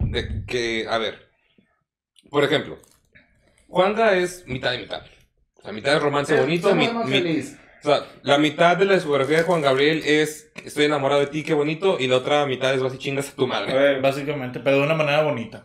[0.00, 1.28] de que, a ver,
[2.30, 2.78] por ejemplo,
[3.68, 5.02] Juanga es mitad y mitad.
[5.56, 7.40] O sea, mitad de romance bonito, mi- mi-
[7.80, 11.44] o sea, la mitad de la discografía de Juan Gabriel es Estoy enamorado de ti,
[11.44, 14.00] qué bonito, y la otra mitad es vas y chingas a tu madre.
[14.00, 15.64] Básicamente, pero de una manera bonita.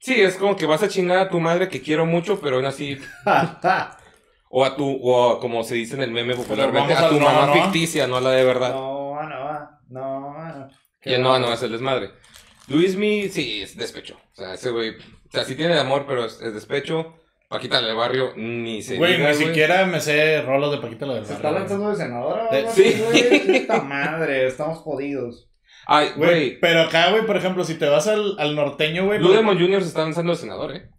[0.00, 2.64] Sí, es como que vas a chingar a tu madre que quiero mucho, pero aún
[2.64, 2.98] así.
[4.50, 7.26] O a tu, o a, como se dice en el meme popularmente, a tu no,
[7.26, 7.52] mamá no.
[7.54, 8.72] ficticia, no a la de verdad.
[8.72, 10.68] No, no, no, no.
[11.04, 12.10] Y el no, no es el desmadre.
[12.68, 14.16] Luismi, sí, es despecho.
[14.32, 17.14] O sea, ese güey, o sea, sí tiene amor, pero es, es despecho.
[17.48, 21.14] Paquita del barrio, ni se Güey, diga, ni siquiera me sé rolas de Paquita la
[21.14, 22.48] del Se está Barrio, lanzando de senadora.
[22.50, 23.02] De- sí.
[23.02, 23.60] güey.
[23.60, 25.48] Puta madre, estamos jodidos.
[25.86, 29.18] Ay, Güey, güey, pero acá, güey, por ejemplo, si te vas al, al norteño, güey.
[29.18, 29.80] Blue Demon Jr.
[29.80, 30.90] se está lanzando de senador, eh.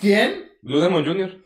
[0.00, 0.50] ¿Quién?
[0.62, 1.36] Blue Demon Jr.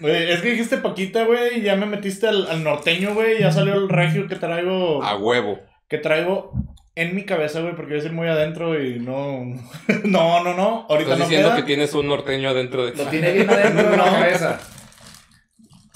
[0.00, 3.52] Güey, es que dijiste Paquita, güey, y ya me metiste al, al norteño, güey, ya
[3.52, 5.02] salió el regio que traigo.
[5.02, 5.60] A huevo.
[5.88, 6.52] Que traigo
[6.96, 9.44] en mi cabeza, güey, porque voy a ir muy adentro y no.
[10.04, 10.86] no, no, no.
[10.88, 11.56] Ahorita Estás no diciendo queda.
[11.56, 14.12] que tienes un norteño adentro de Lo tiene bien adentro de la No.
[14.12, 14.60] cabeza.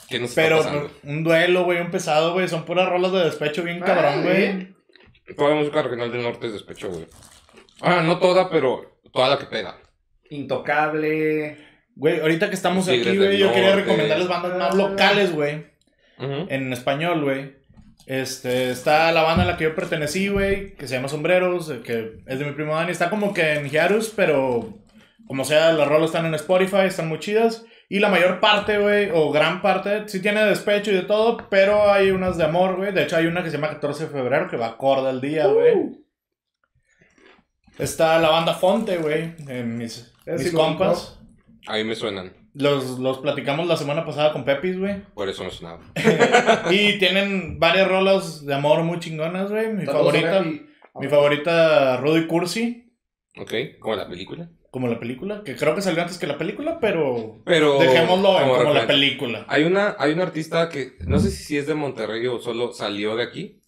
[0.08, 0.90] ¿Qué nos está Pero pasando?
[1.02, 2.48] un duelo, güey, un pesado, güey.
[2.48, 4.74] Son puras rolas de despecho bien cabrón, güey.
[5.36, 7.06] Toda la música regional del norte es despecho, güey.
[7.82, 9.76] Ah, no toda, pero toda la que pega.
[10.30, 11.58] Intocable.
[11.98, 13.82] Güey, ahorita que estamos Los aquí, güey, yo quería Norte.
[13.82, 15.66] recomendarles bandas más locales, güey.
[16.18, 17.56] En español, güey.
[18.06, 21.80] Este, está la banda a la que yo pertenecí, güey, que se llama Sombreros, eh,
[21.84, 22.92] que es de mi primo Dani.
[22.92, 24.78] Está como que en Hiarus, pero
[25.26, 27.64] como sea, las rolas están en Spotify, están muy chidas.
[27.88, 31.90] Y la mayor parte, güey, o gran parte, sí tiene despecho y de todo, pero
[31.90, 32.92] hay unas de amor, güey.
[32.92, 35.46] De hecho, hay una que se llama 14 de febrero, que va acorde al día,
[35.48, 35.74] güey.
[37.78, 41.17] Está la banda Fonte, güey, en mis, mis compas.
[41.68, 42.32] A mí me suenan.
[42.54, 45.02] Los, los platicamos la semana pasada con Pepis, güey.
[45.14, 45.80] Por eso me sonaba.
[46.70, 49.72] Y tienen varias rolas de amor muy chingonas, güey.
[49.72, 52.84] Mi favorita, mi favorita, Rudy Cursi,
[53.36, 53.52] ¿Ok?
[53.78, 54.50] Como la película.
[54.70, 57.78] como la película, que creo que salió antes que la película, pero Pero.
[57.78, 59.44] dejémoslo en como la película.
[59.48, 63.14] Hay una, hay un artista que no sé si es de Monterrey o solo salió
[63.14, 63.62] de aquí.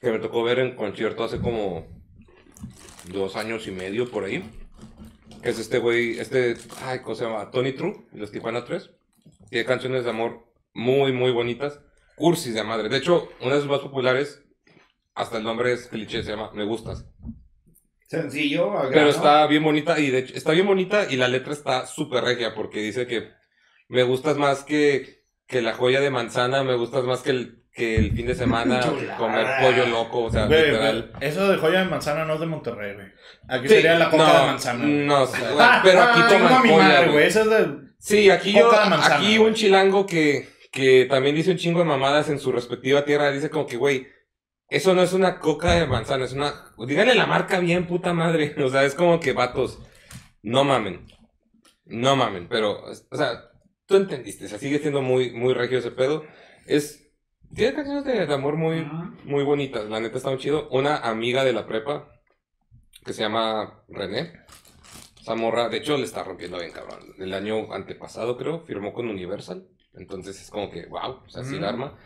[0.00, 1.86] Que me tocó ver en concierto hace como
[3.12, 4.42] dos años y medio por ahí.
[5.42, 7.50] Que es este güey, este, ay, ¿cómo se llama?
[7.50, 8.90] Tony True, los Tijuana 3.
[9.50, 11.80] Tiene canciones de amor muy, muy bonitas.
[12.14, 12.88] Cursis de madre.
[12.88, 14.42] De hecho, una de sus más populares,
[15.14, 17.06] hasta el nombre es cliché, se llama Me Gustas.
[18.06, 21.54] Sencillo, al Pero está bien bonita y de hecho está bien bonita y la letra
[21.54, 23.30] está súper regia porque dice que
[23.88, 27.96] me gustas más que, que la joya de manzana, me gustas más que el, que
[27.96, 28.80] el fin de semana
[29.18, 31.10] comer pollo loco, o sea, Güey, literal.
[31.14, 33.06] güey, eso de joya de manzana no es de Monterrey, güey.
[33.48, 34.78] Aquí Sí, sería la coca no, de manzana.
[34.84, 35.06] güey.
[35.06, 37.26] No, sí, güey, pero aquí Chingo a toman madre, güey.
[37.26, 37.68] Esa es de.
[37.98, 41.78] Sí, aquí yo, Coca de manzana, aquí un chilango que, que también dice un chingo
[41.78, 44.06] de mamadas en su respectiva tierra, dice como que, güey,
[44.68, 46.52] eso no es una coca de manzana, es una,
[46.86, 49.78] díganle la marca bien, puta madre, o sea, es como que vatos,
[50.42, 51.06] no mamen,
[51.84, 53.50] no mamen, pero, o sea,
[53.86, 56.24] tú entendiste, o sea, sigue siendo muy, muy regio ese pedo,
[56.66, 57.01] es,
[57.54, 58.86] tiene canciones de, de amor muy,
[59.24, 62.08] muy bonitas, la neta está muy chido, una amiga de la prepa,
[63.04, 64.32] que se llama René,
[65.20, 66.98] esa morra, de hecho, le está rompiendo bien, cabrón.
[67.18, 69.68] El año antepasado, creo, firmó con Universal.
[69.94, 71.74] Entonces es como que, wow, o sea, sí la Ujú.
[71.74, 71.98] arma.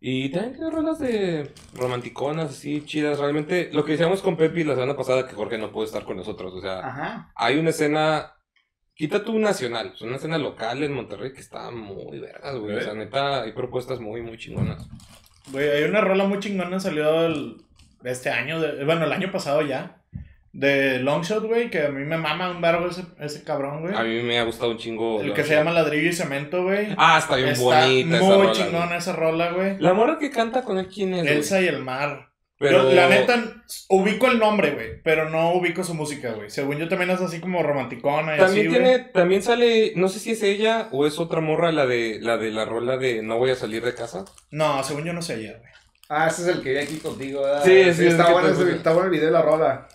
[0.00, 3.18] Y también tiene rolas de romanticonas, así, chidas.
[3.18, 6.16] Realmente, lo que decíamos con Pepi la semana pasada, que Jorge no puede estar con
[6.18, 6.52] nosotros.
[6.54, 7.32] O sea, Ajá.
[7.34, 8.34] hay una escena,
[9.00, 12.76] quita tú nacional, es una escena local en Monterrey que está muy vergas, güey.
[12.76, 14.86] O sea, neta, hay propuestas muy, muy chingonas.
[15.50, 17.56] Güey, hay una rola muy chingona, salió el-
[18.04, 19.96] este año, de- bueno, el año pasado ya.
[20.52, 23.94] De Longshot, güey, que a mí me mama un vergo ese, ese cabrón, güey.
[23.94, 25.22] A mí me ha gustado un chingo.
[25.22, 26.88] El que se llama Ladrillo y Cemento, güey.
[26.98, 28.98] Ah, está bien Está bonita esa muy rola, chingona güey.
[28.98, 29.78] esa rola, güey.
[29.78, 31.22] La morra que canta con él, ¿quién es?
[31.22, 31.34] güey?
[31.36, 32.29] Elsa y el mar.
[32.60, 32.82] Pero...
[32.90, 36.50] Yo, la neta, ubico el nombre, güey, pero no ubico su música, güey.
[36.50, 39.12] Según yo también es así como romanticona y También así, tiene, güey.
[39.12, 42.50] también sale, no sé si es ella o es otra morra la de la de
[42.50, 44.26] la rola de no voy a salir de casa.
[44.50, 45.70] No, según yo no sé ella, güey.
[46.10, 47.64] Ah, ese es el que vi aquí contigo, ¿verdad?
[47.64, 49.88] Sí, sí, es está, que bueno ese- está bueno el video de la rola.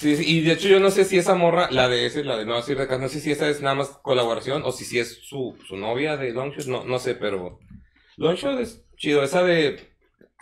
[0.00, 2.36] Sí, sí, y de hecho yo no sé si esa morra, la de ese, la
[2.36, 4.84] de no salir de casa, no sé si esa es nada más colaboración o si
[4.84, 7.60] sí es su, su novia de Longshot, no, no sé, pero
[8.16, 9.91] Longshot es chido, esa de,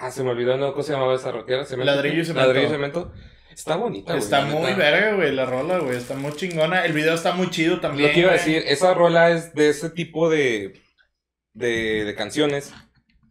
[0.01, 1.65] ah, se me olvidó, no, ¿cómo se llamaba esa rockera?
[1.65, 1.93] ¿Cemento?
[1.93, 2.47] Ladrillo y cemento.
[2.49, 3.13] Ladrillo y cemento.
[3.53, 4.23] Está bonita, güey.
[4.25, 5.97] Está muy verga, güey, la rola, güey.
[5.97, 6.85] Está muy chingona.
[6.85, 8.09] El video está muy chido también.
[8.09, 10.81] Lo que iba a decir, esa rola es de ese tipo de,
[11.53, 12.73] de, de canciones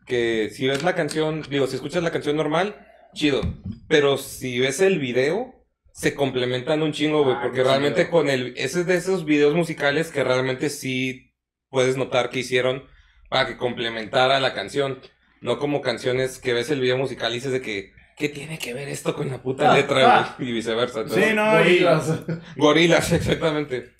[0.05, 2.75] que si ves la canción, digo, si escuchas la canción normal,
[3.13, 3.41] chido.
[3.87, 5.53] Pero si ves el video,
[5.93, 8.11] se complementan un chingo, güey, Ah, porque realmente chido.
[8.11, 11.33] con el, ese es de esos videos musicales que realmente sí
[11.69, 12.83] puedes notar que hicieron
[13.29, 14.99] para que complementara la canción,
[15.41, 18.73] no como canciones que ves el video musical y dices de que, ¿qué tiene que
[18.73, 20.35] ver esto con la puta Ah, letra, ah.
[20.37, 20.49] güey?
[20.49, 21.01] Y viceversa.
[21.01, 22.11] Entonces, Sí, no, y, Gorilas.
[22.57, 23.91] Gorilas, exactamente.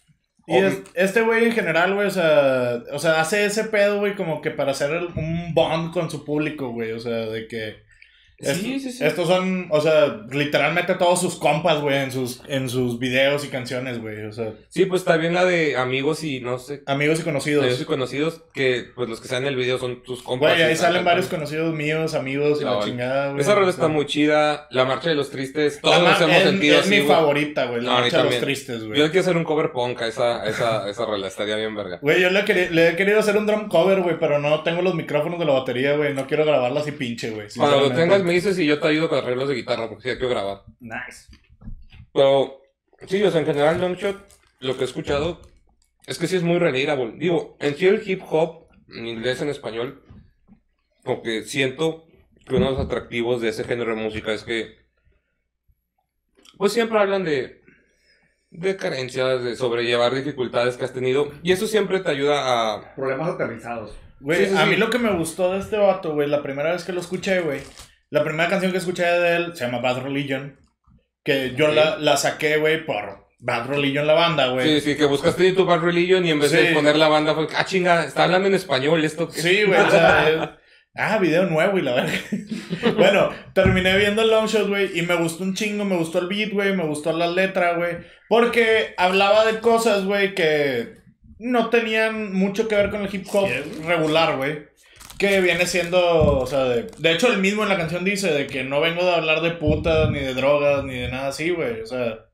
[0.47, 4.15] y es- este güey en general, güey, o sea, o sea, hace ese pedo, güey,
[4.15, 7.87] como que para hacer un bond con su público, güey, o sea, de que...
[8.41, 9.03] Sí, Est- sí, sí.
[9.05, 13.49] Estos son, o sea, literalmente todos sus compas, güey, en sus, en sus videos y
[13.49, 14.23] canciones, güey.
[14.25, 17.63] O sea, Sí, pues está bien la de amigos y no sé, amigos y conocidos.
[17.63, 20.51] amigos y conocidos, que pues los que salen en el video son tus compas.
[20.51, 21.49] Güey, ahí están salen varios cantando.
[21.51, 23.41] conocidos míos, amigos y la chingada, güey.
[23.41, 26.75] Esa rola está muy chida, la marcha de los tristes, todos nos hemos es, sentido
[26.79, 28.99] es así, mi favorita, güey, la No, marcha de los tristes, Yo güey.
[29.01, 31.99] le quiero hacer un cover punk a esa, esa, esa rola, estaría bien verga.
[32.01, 32.39] Güey, yo le,
[32.89, 35.97] he querido hacer un drum cover, güey, pero no tengo los micrófonos de la batería,
[35.97, 36.13] güey.
[36.13, 37.47] No quiero grabarla así pinche, güey.
[37.57, 40.17] Cuando lo tengas me dices y yo te ayudo con arreglos de guitarra, porque sí,
[40.17, 40.61] quiero grabar.
[40.80, 41.27] Nice.
[42.13, 42.61] Pero,
[43.07, 44.17] sí, o sea, en general Longshot,
[44.59, 45.41] lo que he escuchado,
[46.05, 47.13] es que sí es muy relatable.
[47.17, 50.03] Digo, en sí el hip hop, en inglés, en español,
[51.03, 52.05] como que siento
[52.45, 54.77] que uno de los atractivos de ese género de música es que,
[56.57, 57.61] pues siempre hablan de,
[58.51, 62.95] de carencias, de sobrellevar dificultades que has tenido, y eso siempre te ayuda a...
[62.95, 63.95] Problemas aterrizados.
[64.19, 64.69] Güey, Sí, sí, a sí.
[64.71, 67.39] mí lo que me gustó de este vato, güey, la primera vez que lo escuché,
[67.39, 67.61] güey,
[68.10, 70.60] la primera canción que escuché de él se llama Bad Religion,
[71.24, 74.68] que yo la, la saqué, güey, por Bad Religion la banda, güey.
[74.68, 77.47] Sí, sí, que buscaste YouTube Bad Religion y en vez de poner la banda fue,
[77.55, 79.30] ah, chinga, está hablando en español esto.
[79.30, 80.57] qué?" Sí, güey, o sea,
[80.95, 82.14] ah, video nuevo y la verga.
[82.97, 86.28] bueno, terminé viendo el long shot, güey, y me gustó un chingo, me gustó el
[86.28, 87.97] beat, güey, me gustó la letra, güey,
[88.28, 90.95] porque hablaba de cosas, güey, que
[91.38, 93.47] no tenían mucho que ver con el hip hop
[93.86, 94.68] regular, güey.
[95.20, 98.47] Que viene siendo, o sea, de, de hecho el mismo en la canción dice de
[98.47, 101.82] que no vengo de hablar de putas, ni de drogas, ni de nada así, güey.
[101.82, 102.26] O sea,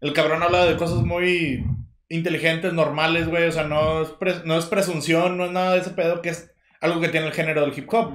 [0.00, 1.64] el cabrón habla de cosas muy
[2.08, 3.44] inteligentes, normales, güey.
[3.44, 6.30] O sea, no es, pres- no es presunción, no es nada de ese pedo que
[6.30, 8.12] es algo que tiene el género del hip hop.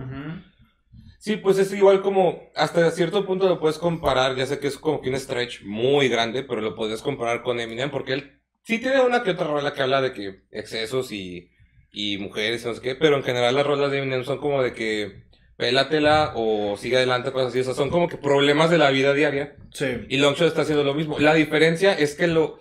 [1.19, 4.77] Sí, pues es igual como, hasta cierto punto lo puedes comparar, ya sé que es
[4.77, 8.77] como que un stretch muy grande, pero lo podrías comparar con Eminem, porque él sí
[8.79, 11.49] tiene una que otra rola que habla de que excesos y,
[11.91, 14.73] y mujeres no sé qué, pero en general las rolas de Eminem son como de
[14.73, 15.23] que
[15.57, 19.13] pélatela o sigue adelante, cosas así, o sea, son como que problemas de la vida
[19.13, 19.55] diaria.
[19.73, 19.87] Sí.
[20.09, 21.19] Y Longshot está haciendo lo mismo.
[21.19, 22.59] La diferencia es que lo.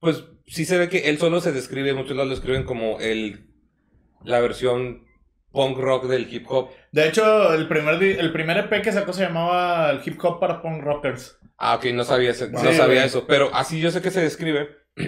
[0.00, 3.46] Pues sí se ve que él solo se describe, muchos lo escriben como el.
[4.24, 5.04] La versión
[5.50, 6.70] punk rock del hip hop.
[6.92, 10.62] De hecho, el primer, el primer EP que sacó se llamaba el hip hop para
[10.62, 11.38] punk rockers.
[11.58, 12.98] Ah, ok, no sabía, no Sí, sabía güey.
[12.98, 13.26] eso.
[13.26, 14.68] Pero así yo sé que se describe.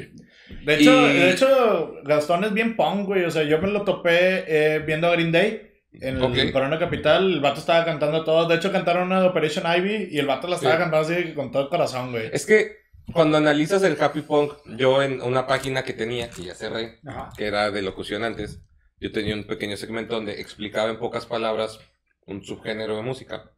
[0.65, 3.25] De hecho, Y- de hecho, Gastón es bien punk, güey.
[3.25, 6.53] O sea, yo me lo topé eh, viendo Green Day en el Ok.
[6.53, 7.33] Corona Capital.
[7.33, 8.47] El vato estaba cantando todo.
[8.49, 10.81] De hecho, cantaron una de Operation Ivy y el vato la estaba Sí.
[10.83, 12.31] cantando así con todo el corazón, güey.
[12.33, 12.77] Es que
[13.13, 17.31] cuando analizas el happy punk, yo en una página que tenía, que ya cerré, Ajá.
[17.37, 18.61] que era de locución antes,
[19.01, 21.79] yo tenía un pequeño segmento donde explicaba en pocas palabras
[22.27, 23.51] un subgénero de música.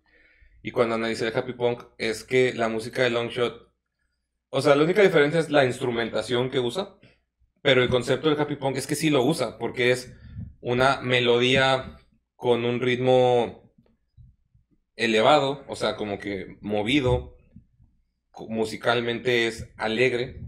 [0.62, 3.65] Y cuando analicé el happy punk, es que la música de Longshot,
[4.50, 6.96] o sea, la única diferencia es la instrumentación que usa,
[7.62, 10.14] pero el concepto del happy punk es que sí lo usa, porque es
[10.60, 11.98] una melodía
[12.36, 13.72] con un ritmo
[14.96, 17.36] elevado, o sea, como que movido,
[18.48, 20.40] musicalmente es alegre.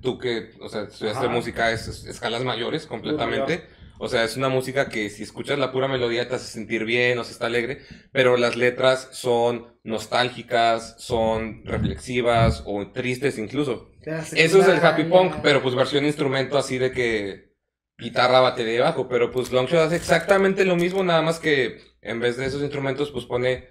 [0.00, 1.34] Tú que, o sea, estudiaste Ajá.
[1.34, 3.64] música, es, es- escalas mayores completamente.
[3.98, 7.18] O sea, es una música que si escuchas la pura melodía te hace sentir bien,
[7.18, 7.82] o sea, está alegre,
[8.12, 13.90] pero las letras son nostálgicas, son reflexivas o tristes incluso.
[14.34, 17.54] Eso es el happy punk, pero pues versión instrumento así de que
[17.98, 22.20] guitarra, batería y bajo, pero pues Longshot hace exactamente lo mismo, nada más que en
[22.20, 23.68] vez de esos instrumentos pues pone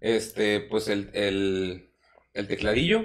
[0.00, 1.92] este pues el, el,
[2.34, 3.04] el tecladillo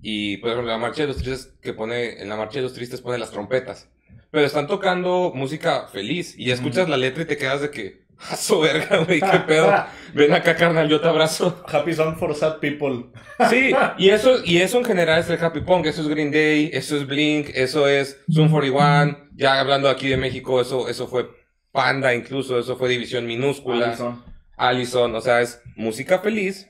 [0.00, 2.74] y por ejemplo la marcha de los tristes que pone en la marcha de los
[2.74, 3.90] tristes pone las trompetas.
[4.30, 8.36] Pero están tocando música feliz y escuchas la letra y te quedas de que a
[8.36, 9.72] su verga, güey, qué pedo.
[10.12, 11.62] Ven acá, carnal, yo te abrazo.
[11.66, 13.06] Happy Song for Sad People.
[13.48, 16.70] Sí, y eso, y eso en general es el Happy Punk, eso es Green Day,
[16.72, 21.30] eso es Blink, eso es Zoom 41, ya hablando aquí de México, eso, eso fue
[21.70, 24.24] Panda incluso, eso fue División Minúscula, Allison.
[24.56, 26.68] Allison, o sea, es música feliz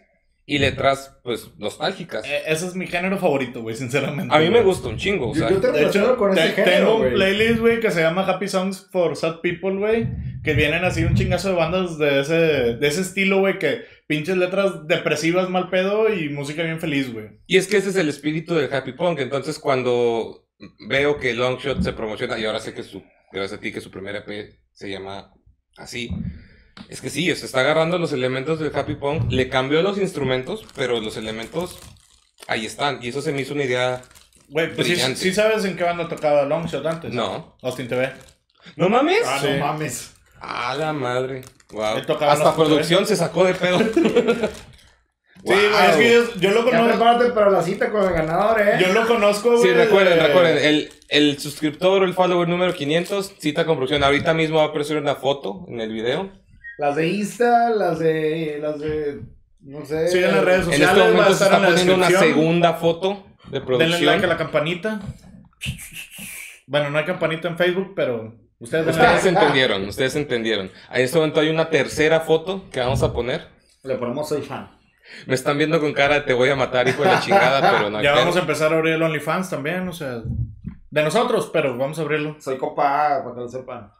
[0.51, 2.25] y letras, pues, nostálgicas.
[2.27, 4.35] Eh, ese es mi género favorito, güey, sinceramente.
[4.35, 6.41] A mí me gusta un chingo, o Yo, sea, yo te De hecho, con te-
[6.43, 7.15] ese género, tengo un güey.
[7.15, 10.09] playlist, güey, que se llama Happy Songs for Sad People, güey.
[10.43, 12.35] Que vienen así un chingazo de bandas de ese,
[12.77, 17.27] de ese estilo, güey, que pinches letras depresivas, mal pedo y música bien feliz, güey.
[17.47, 20.47] y es que ese es el espíritu del Happy Punk, entonces cuando
[20.89, 23.91] veo que Longshot se promociona, y ahora sé que su, gracias a ti, que su
[23.91, 25.31] primer EP se llama
[25.77, 26.09] así,
[26.89, 30.65] Es que sí, se está agarrando los elementos del Happy Punk, le cambió los instrumentos,
[30.75, 31.79] pero los elementos
[32.47, 32.99] ahí están.
[33.03, 34.03] Y eso se me hizo una idea.
[34.49, 35.19] Güey, pues sí, Brillante.
[35.21, 37.13] sí sabes en qué banda tocaba Longshot antes.
[37.13, 37.57] No.
[37.63, 38.13] Austin TV.
[38.77, 39.21] ¿No mames?
[39.27, 39.49] Ah, Sí.
[39.51, 40.15] no mames.
[40.41, 41.43] A la madre.
[41.73, 41.99] Wow.
[42.21, 43.79] Hasta producción se sacó de pedo.
[45.41, 46.89] Sí, güey, es que yo, yo lo Ya conozco.
[46.99, 48.77] prepárate para la cita con el ganador, eh.
[48.81, 49.63] Yo lo conozco, güey.
[49.63, 50.59] Sí, recuerden, de- recuerden.
[50.65, 54.03] El, el suscriptor o el follower número 500, cita con producción.
[54.03, 56.29] Ahorita mismo va a aparecer una foto en el video.
[56.79, 58.59] Las de Insta, las de.
[58.61, 59.21] Las de.
[59.61, 60.09] No sé.
[60.09, 62.09] Sí, en las redes En sociales este va a momento se está en poniendo una
[62.09, 64.07] segunda foto de Denle producción.
[64.07, 65.01] like a la campanita.
[66.67, 70.71] Bueno, no hay campanita en Facebook, pero ustedes van a Ustedes entendieron, ustedes entendieron.
[70.93, 73.49] En este momento hay una tercera foto que vamos a poner.
[73.83, 74.71] Le ponemos soy fan.
[75.27, 77.91] Me están viendo con cara de te voy a matar, hijo de la chingada, pero
[77.91, 80.23] no hay Ya vamos a empezar a abrir el OnlyFans también, o sea,
[80.91, 82.37] de nosotros, pero vamos a abrirlo.
[82.39, 83.91] Soy copa, para que lo sepan.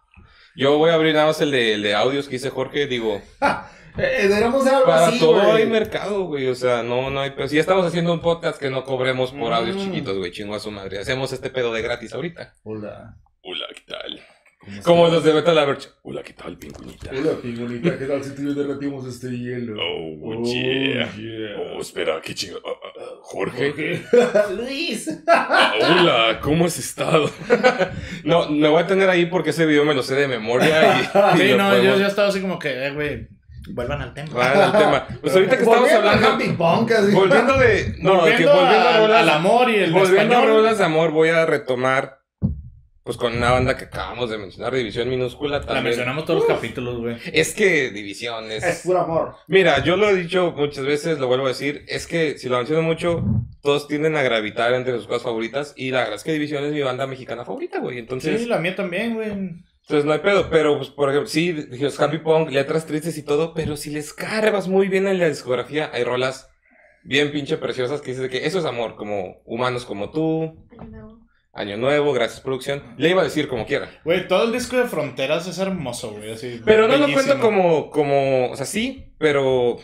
[0.59, 2.87] Yo voy a abrir nada más el de, el de audios que dice Jorge.
[2.87, 3.23] Digo,
[3.97, 5.63] Eh, deberíamos hacer algo para así, todo güey.
[5.63, 6.47] hay mercado, güey.
[6.47, 7.49] O sea, no, no hay pedo.
[7.49, 9.81] Si ya estamos haciendo un podcast que no cobremos por audios Mm.
[9.87, 10.99] chiquitos, güey, chingo a su madre.
[11.01, 12.55] Hacemos este pedo de gratis ahorita.
[12.63, 13.17] Hola.
[13.43, 14.21] Hola, ¿qué tal?
[14.85, 15.89] Como los de Metal Average.
[16.03, 17.11] Hola, ¿qué tal, pingüinita?
[17.11, 17.99] Hola, pingüinita.
[17.99, 19.75] ¿Qué tal si tú y yo derretimos este hielo?
[19.83, 21.11] Oh, yeah.
[21.75, 22.61] Oh, espera, qué chingo.
[23.23, 24.03] Jorge.
[24.57, 25.09] Luis.
[25.27, 27.31] Hola, ¿cómo has estado?
[28.25, 31.01] no, me voy a tener ahí porque ese video me lo sé de memoria y,
[31.37, 33.29] y Sí, no, podemos- yo ya estaba así como que, eh, güey,
[33.71, 34.29] vuelvan al tema.
[34.33, 35.07] Van al tema.
[35.21, 39.01] Pues ahorita que estamos Volviendo hablando, Punk, volviendo de, no, que volviendo, volviendo a al-
[39.03, 40.49] rolas, al amor y el volviendo a español.
[40.49, 42.18] rolas de amor, voy a retomar,
[43.09, 45.85] pues con una banda que acabamos de mencionar, División Minúscula La también.
[45.85, 47.17] mencionamos todos los capítulos, güey.
[47.33, 48.63] Es que División es...
[48.63, 49.35] Es puro amor.
[49.47, 52.59] Mira, yo lo he dicho muchas veces, lo vuelvo a decir, es que si lo
[52.59, 53.25] menciono mucho,
[53.63, 56.73] todos tienden a gravitar entre sus cosas favoritas y la verdad es que División es
[56.75, 57.97] mi banda mexicana favorita, güey.
[57.99, 59.31] Entonces, Sí, la mía también, güey.
[59.31, 63.23] entonces no hay pedo, pero pues por ejemplo, sí, dijimos Happy Punk, letras tristes y
[63.23, 66.51] todo, pero si les cargas muy bien en la discografía, hay rolas
[67.05, 70.69] bien pinche preciosas que dices de que eso es amor, como Humanos como tú,
[71.59, 72.85] Año Nuevo, gracias producción.
[72.99, 73.91] Le iba a decir como quiera.
[74.05, 76.61] Güey, todo el disco de Fronteras es hermoso, güey, así.
[76.65, 79.79] Pero no lo cuento como, como, o sea, sí, pero...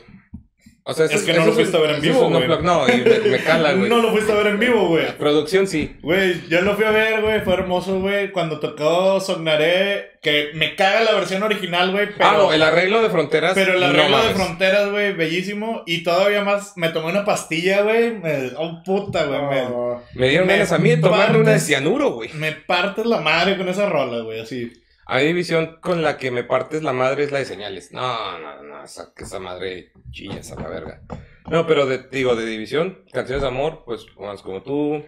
[0.86, 2.46] O sea, eso Es que no lo fuiste a ver en vivo, güey.
[2.62, 3.88] No, y me, me cala, güey.
[3.88, 5.16] No lo fuiste a ver en vivo, güey.
[5.16, 5.96] Producción sí.
[6.02, 8.30] Güey, yo lo fui a ver, güey, fue hermoso, güey.
[8.32, 12.28] Cuando tocó Sognaré, que me caga la versión original, güey, pero...
[12.28, 13.54] ah, no, el arreglo de fronteras.
[13.54, 14.36] Pero el no arreglo de mames.
[14.36, 15.84] fronteras, güey, bellísimo.
[15.86, 18.18] Y todavía más, me tomé una pastilla, güey.
[18.18, 18.50] Me...
[18.58, 19.40] Oh, puta, güey.
[19.40, 19.62] Me...
[19.62, 22.28] Oh, Me dieron ganas a mí de tomarme una de cianuro, güey.
[22.34, 24.70] me partes la madre con esa rola, güey, así.
[25.06, 27.92] A mi división con la que me partes la madre es la de señales.
[27.92, 31.02] No, no, no, esa, que esa madre chillas a la verga.
[31.50, 35.04] No, pero de, digo, de división, canciones de amor, pues, más como tú,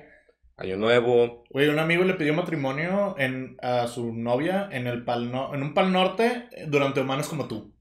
[0.59, 1.45] Año Nuevo.
[1.51, 5.63] Güey, un amigo le pidió matrimonio en, a su novia en, el pal no- en
[5.63, 7.75] un pal norte durante Humanos como tú.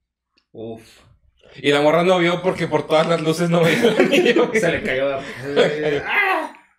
[0.52, 1.00] Uf.
[1.58, 4.60] Y la morra no vio porque por todas las luces no veía el anillo, güey.
[4.60, 5.22] Se le cayó la.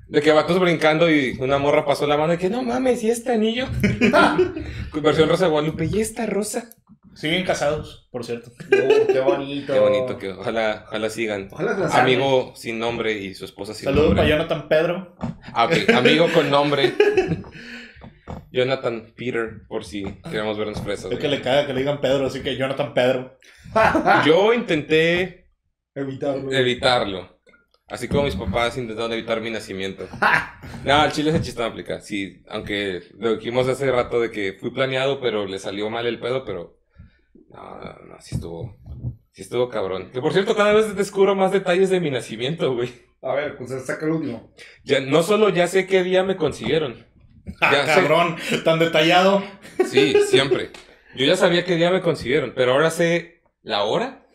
[0.08, 3.10] De que vatos brincando y una morra pasó la mano y que no mames, ¿y
[3.10, 3.66] este anillo?
[5.02, 6.70] Versión Rosa de Guadalupe, ¿y esta rosa?
[7.14, 8.52] Siguen casados, por cierto.
[8.72, 9.72] Oh, qué bonito.
[9.72, 11.48] Qué bonito, que ojalá, ojalá sigan.
[11.50, 11.88] Ojalá.
[12.00, 14.22] Amigo sin nombre y su esposa sin Saludos nombre.
[14.24, 15.16] para Jonathan Pedro.
[15.54, 16.92] Ah, ok, amigo con nombre.
[18.52, 21.10] Jonathan Peter, por si queremos vernos presos.
[21.10, 23.38] Es que le caga que le digan Pedro, así que Jonathan Pedro.
[24.24, 25.48] Yo intenté
[25.94, 26.52] Evitarlo.
[26.52, 27.35] evitarlo.
[27.88, 30.08] Así como mis papás intentaron evitar mi nacimiento.
[30.84, 32.00] No, el chile ese chiste no aplica.
[32.00, 36.20] Sí, aunque lo dijimos hace rato de que fui planeado, pero le salió mal el
[36.20, 36.78] pedo, pero.
[37.50, 38.76] No, no, no, sí estuvo.
[39.32, 40.10] Sí estuvo cabrón.
[40.12, 42.90] Que por cierto, cada vez descubro más detalles de mi nacimiento, güey.
[43.22, 44.52] A ver, pues saca el último.
[44.84, 47.04] Ya, no solo ya sé qué día me consiguieron.
[47.60, 48.00] Ah, Ya sé.
[48.00, 49.42] cabrón, tan detallado.
[49.86, 50.70] Sí, siempre.
[51.16, 54.26] Yo ya sabía qué día me consiguieron, pero ahora sé la hora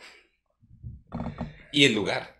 [1.73, 2.39] y el lugar.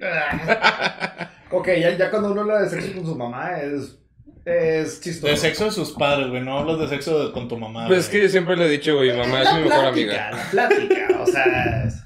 [1.52, 3.96] Ok, ya, ya cuando uno habla de sexo con su mamá es.
[4.44, 5.26] Es chistoso.
[5.30, 6.40] De sexo de sus padres, güey.
[6.42, 7.86] No hablas de sexo de- con tu mamá.
[7.88, 10.30] Pues es que yo siempre le he dicho, güey, mi mamá es mi mejor amiga.
[10.30, 11.84] La plática, o sea.
[11.84, 12.02] es-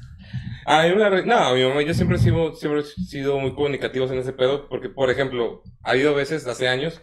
[0.67, 4.11] A mí me No, mi mamá, yo siempre he sido, siempre he sido muy comunicativos
[4.11, 7.03] en ese pedo, porque, por ejemplo, ha habido veces, hace años,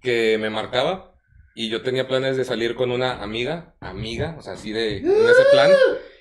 [0.00, 1.12] que me marcaba
[1.54, 5.06] y yo tenía planes de salir con una amiga, amiga, o sea, así de, en
[5.06, 5.70] ese plan,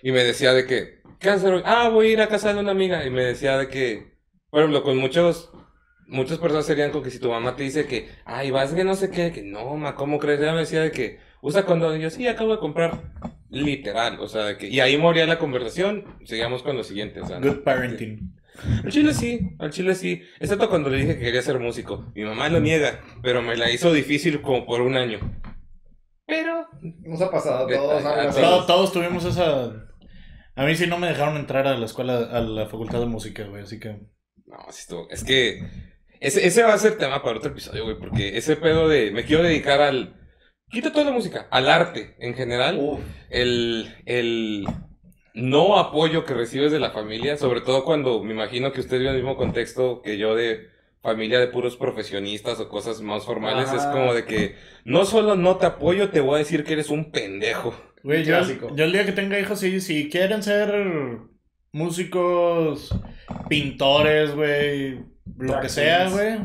[0.02, 1.62] y me decía de que, ¿qué vas a hacer hoy?
[1.66, 4.18] Ah, voy a ir a casa de una amiga, y me decía de que,
[4.50, 5.52] por ejemplo, con muchos,
[6.08, 8.96] muchas personas serían con que si tu mamá te dice que, ay, vas que no
[8.96, 10.42] sé qué, que no, ma, ¿cómo crees?
[10.42, 13.14] Ella me decía de que, usa condón, y yo, sí, acabo de comprar,
[13.50, 17.28] literal, o sea, de que, y ahí moría la conversación, seguíamos con lo siguiente, o
[17.28, 18.36] sea, Good parenting.
[18.84, 20.24] al chile sí, al chile sí.
[20.40, 22.12] Excepto cuando le dije que quería ser músico.
[22.16, 25.20] Mi mamá lo niega, pero me la hizo difícil como por un año.
[26.26, 26.68] Pero.
[26.82, 28.42] Nos ha pasado a así.
[28.42, 29.91] Todos, todos tuvimos esa.
[30.56, 33.46] A mí sí no me dejaron entrar a la escuela, a la facultad de música,
[33.46, 33.64] güey.
[33.64, 34.00] Así que.
[34.46, 35.10] No, sí estuvo.
[35.10, 35.64] Es que
[36.20, 39.26] ese, ese va a ser tema para otro episodio, güey, porque ese pedo de me
[39.26, 40.18] quiero dedicar al.
[40.70, 42.78] Quita toda la música, al arte en general.
[42.80, 43.00] Uf.
[43.30, 44.66] El, el
[45.34, 49.10] no apoyo que recibes de la familia, sobre todo cuando me imagino que usted vive
[49.10, 50.70] en el mismo contexto que yo de
[51.02, 55.58] familia de puros profesionistas o cosas más formales, es como de que no solo no
[55.58, 57.74] te apoyo, te voy a decir que eres un pendejo.
[58.04, 58.36] Güey, yo,
[58.76, 61.20] yo el día que tenga hijos, si, si quieren ser
[61.72, 62.96] músicos,
[63.50, 65.00] pintores, güey,
[65.38, 66.40] lo Drag que sea, güey.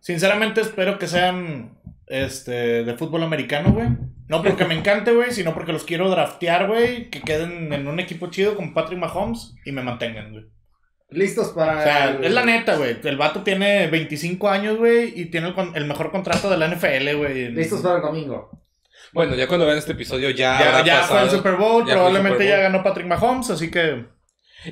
[0.00, 3.88] Sinceramente espero que sean este de fútbol americano, güey.
[4.28, 8.00] No porque me encante, güey, sino porque los quiero draftear, güey, que queden en un
[8.00, 10.44] equipo chido con Patrick Mahomes y me mantengan, güey.
[11.10, 11.78] Listos para.
[11.78, 12.96] O sea, el- es la neta, güey.
[13.02, 17.50] El vato tiene 25 años, güey, y tiene el mejor contrato de la NFL, güey.
[17.50, 18.57] Listos para el domingo.
[19.12, 21.98] Bueno, ya cuando vean este episodio ya, Ya, ya fue el Super Bowl, ya el
[21.98, 24.04] probablemente Super ya ganó Patrick Mahomes, así que,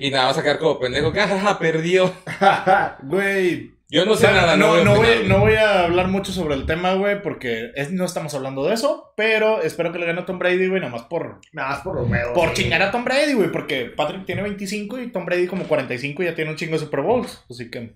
[0.00, 2.12] Y nada, vas a quedar como pendejo, que jajaja, perdió.
[3.02, 5.24] güey, Yo no sé O sea, nada, no, voy a no, voy, opinar.
[5.28, 8.74] no voy a hablar mucho sobre el tema, güey, porque es- no estamos hablando de
[8.74, 11.94] eso, pero espero que le gane a Tom Brady, güey, nomás por, Nada más por
[12.00, 12.32] los huevos.
[12.34, 16.22] por chingar a Tom Brady, güey, porque Patrick tiene 25 y Tom Brady como 45
[16.22, 17.94] y ya tiene un chingo de Super Bowls, así que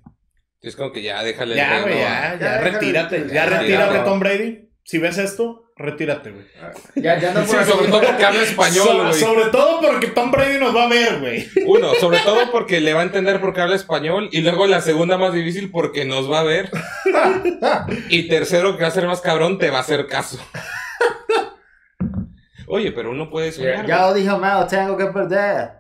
[0.63, 3.47] Es como que ya déjale el ya, reino güey, ya, ya, Ya, retírate, ya ya,
[3.47, 4.05] retírate ya.
[4.05, 6.45] Tom Brady, si ves esto, retírate, güey.
[6.97, 9.15] Ya, ya andan Sí, sobre todo porque habla español, So- güey.
[9.15, 11.47] sobre todo porque Tom Brady nos va a ver, güey.
[11.67, 14.29] Uno, sobre todo porque le va a entender porque habla español.
[14.33, 16.71] Y luego la segunda más difícil porque nos va a ver.
[18.09, 20.39] Y tercero, que va a ser más cabrón, te va a hacer caso.
[22.67, 23.87] Oye, pero uno puede soñar.
[23.87, 25.71] Ya lo dijo Mao, tengo que perder.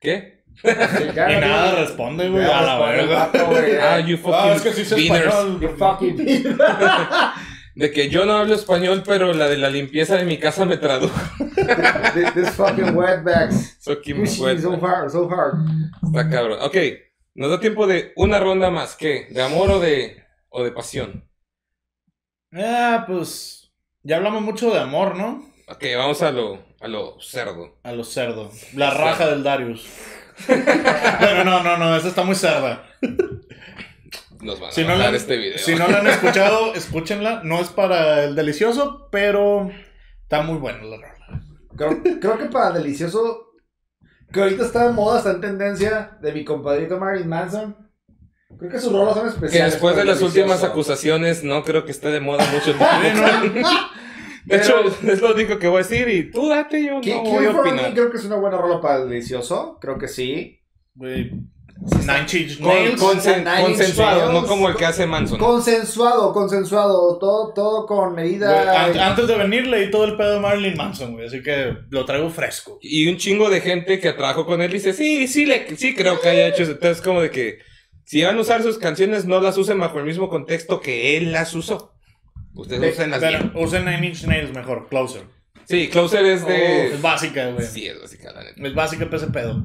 [0.00, 0.42] ¿Qué?
[0.62, 3.30] Y no nada digo- responde, güey, a la verga.
[3.82, 5.26] Ah, you fucking Ah, es que sí sé beaners.
[5.26, 5.60] español.
[5.60, 6.56] You fucking
[7.74, 10.76] De que yo no hablo español, pero la de la limpieza de mi casa me
[10.76, 11.18] tradujo.
[12.34, 13.76] This, fucking wetbacks.
[13.80, 13.96] So,
[14.42, 14.60] Wet.
[14.60, 15.56] so hard, so hard.
[16.04, 16.58] Está cabrón.
[16.62, 16.76] Ok,
[17.34, 18.94] nos da tiempo de una ronda más.
[18.94, 19.26] ¿Qué?
[19.30, 21.28] ¿De amor o de, o de pasión?
[22.52, 23.72] Ah, pues,
[24.04, 25.44] ya hablamos mucho de amor, ¿no?
[25.66, 27.80] Ok, vamos a lo, a lo cerdo.
[27.82, 28.72] A los cerdos.
[28.74, 29.84] La raja del Darius.
[30.46, 32.86] bueno, no, no, no, esa está muy cerda.
[34.40, 35.58] Nos van a Si no, la, este video.
[35.58, 37.42] si no la han escuchado, escúchenla.
[37.44, 39.70] No es para el delicioso, pero
[40.22, 41.42] está muy bueno la rola.
[41.76, 43.52] Creo, creo que para delicioso,
[44.32, 47.76] que ahorita está de moda, está en tendencia de mi compadrito Marilyn Manson.
[48.58, 49.72] Creo que sus rolas son Que especiales.
[49.72, 50.40] después de las delicioso.
[50.46, 53.68] últimas acusaciones, no creo que esté de moda mucho tiempo.
[54.44, 54.74] De hecho,
[55.08, 57.92] es lo único que voy a decir y tú date, yo no voy a opinar.
[57.94, 59.78] creo que es una buena rola para el delicioso.
[59.80, 60.60] Creo que sí.
[60.94, 61.32] Güey,
[61.80, 63.00] Nine Inch Con- Nails.
[63.00, 65.38] consen- Nine Inch consensuado, no como el que hace Manson.
[65.38, 67.18] Consensuado, consensuado.
[67.18, 68.84] Todo, todo con medida.
[68.86, 72.04] an- antes de venir leí todo el pedo de Marilyn Manson, güey, así que lo
[72.04, 72.78] traigo fresco.
[72.80, 76.20] Y un chingo de gente que trabajó con él dice, sí, sí, le, sí creo
[76.20, 76.72] que haya hecho eso.
[76.72, 77.58] Entonces, como de que
[78.04, 81.32] si van a usar sus canciones, no las usen bajo el mismo contexto que él
[81.32, 81.92] las usó.
[82.54, 83.52] Ustedes De- usen las Pero bien.
[83.56, 85.22] usen Nine Inch Nails mejor, Closer.
[85.66, 86.86] Sí, Closer es de...
[86.94, 87.66] Es básica, güey.
[87.66, 88.62] sí, es básica, la neta.
[88.68, 89.62] Es básica para ese pedo.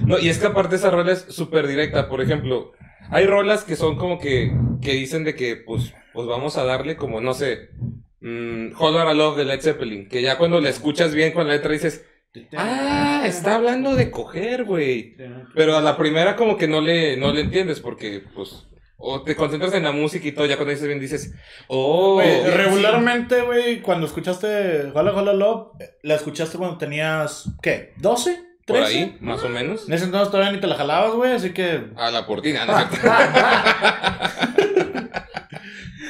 [0.00, 2.08] No, y es que aparte esa rola es súper directa.
[2.08, 2.72] Por ejemplo,
[3.10, 6.96] hay rolas que son como que, que dicen de que, pues, pues vamos a darle
[6.96, 7.70] como, no sé,
[8.20, 10.08] mm, Hold Our Love de Led Zeppelin.
[10.08, 12.04] Que ya cuando la escuchas bien con la letra dices,
[12.56, 15.16] ah, está hablando de coger, güey.
[15.54, 18.66] Pero a la primera como que no le, no le entiendes porque, pues,
[18.96, 21.34] o te concentras en la música y todo, ya cuando dices bien dices,
[21.68, 22.22] oh.
[22.22, 22.50] Sí.
[22.50, 25.72] regularmente, güey, cuando escuchaste Hola Hola Love,
[26.02, 27.92] la escuchaste cuando tenías, ¿qué?
[28.00, 28.53] ¿12?
[28.66, 28.66] ¿13?
[28.66, 29.88] Por ahí, más o menos.
[29.88, 31.90] En ese entonces todavía ni te la jalabas, güey, así que...
[31.96, 32.74] A la portina, ¿no?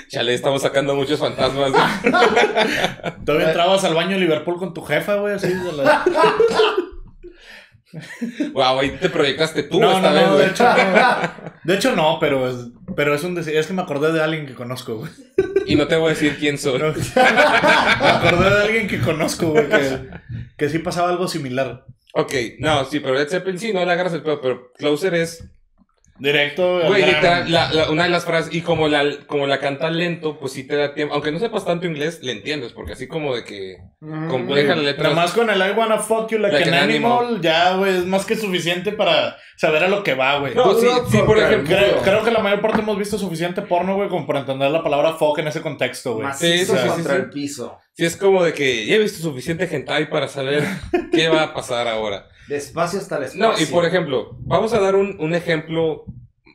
[0.08, 1.72] Chale, estamos sacando muchos fantasmas.
[3.24, 6.04] Todavía entrabas al baño de Liverpool con tu jefa, güey, así de la...
[8.52, 10.72] Wow, ahí te proyectaste tú no, esta no, vez, no, de hecho no.
[11.62, 12.56] De hecho no, pero es,
[12.96, 15.12] pero es un decir, es que me acordé de alguien que conozco, güey.
[15.66, 16.80] Y no te voy a decir quién soy.
[16.80, 16.92] No.
[16.92, 20.08] Me acordé de alguien que conozco, güey, que,
[20.56, 21.84] que sí pasaba algo similar.
[22.16, 25.44] Ok, no, sí, pero Led Zeppelin sí, no le agarras el pedo, pero Closer es...
[26.16, 26.80] Directo.
[26.86, 30.38] Güey, literal, la, la- una de las frases, y como la, como la canta lento,
[30.38, 33.34] pues sí te da tiempo, aunque no sepas tanto inglés, le entiendes, porque así como
[33.34, 33.78] de que
[34.30, 35.02] compleja la letra.
[35.08, 37.40] Nada más con el I wanna fuck you like, Like an an animal, animal.
[37.42, 40.54] ya, güey, es más que suficiente para saber a lo que va, güey.
[40.54, 41.76] No, sí, sí, por Creo- ejemplo.
[41.76, 44.84] Creo, creo que la mayor parte hemos visto suficiente porno, güey, como para entender la
[44.84, 46.28] palabra fuck en ese contexto, güey.
[46.34, 47.20] Sí, sí, sí, contra sí.
[47.22, 47.76] el piso.
[47.94, 50.64] Sí, es como de que ya he visto suficiente hentai para saber
[51.12, 52.28] qué va a pasar ahora.
[52.48, 53.40] Despacio hasta el espacio.
[53.46, 56.04] No, y por ejemplo, vamos a dar un, un ejemplo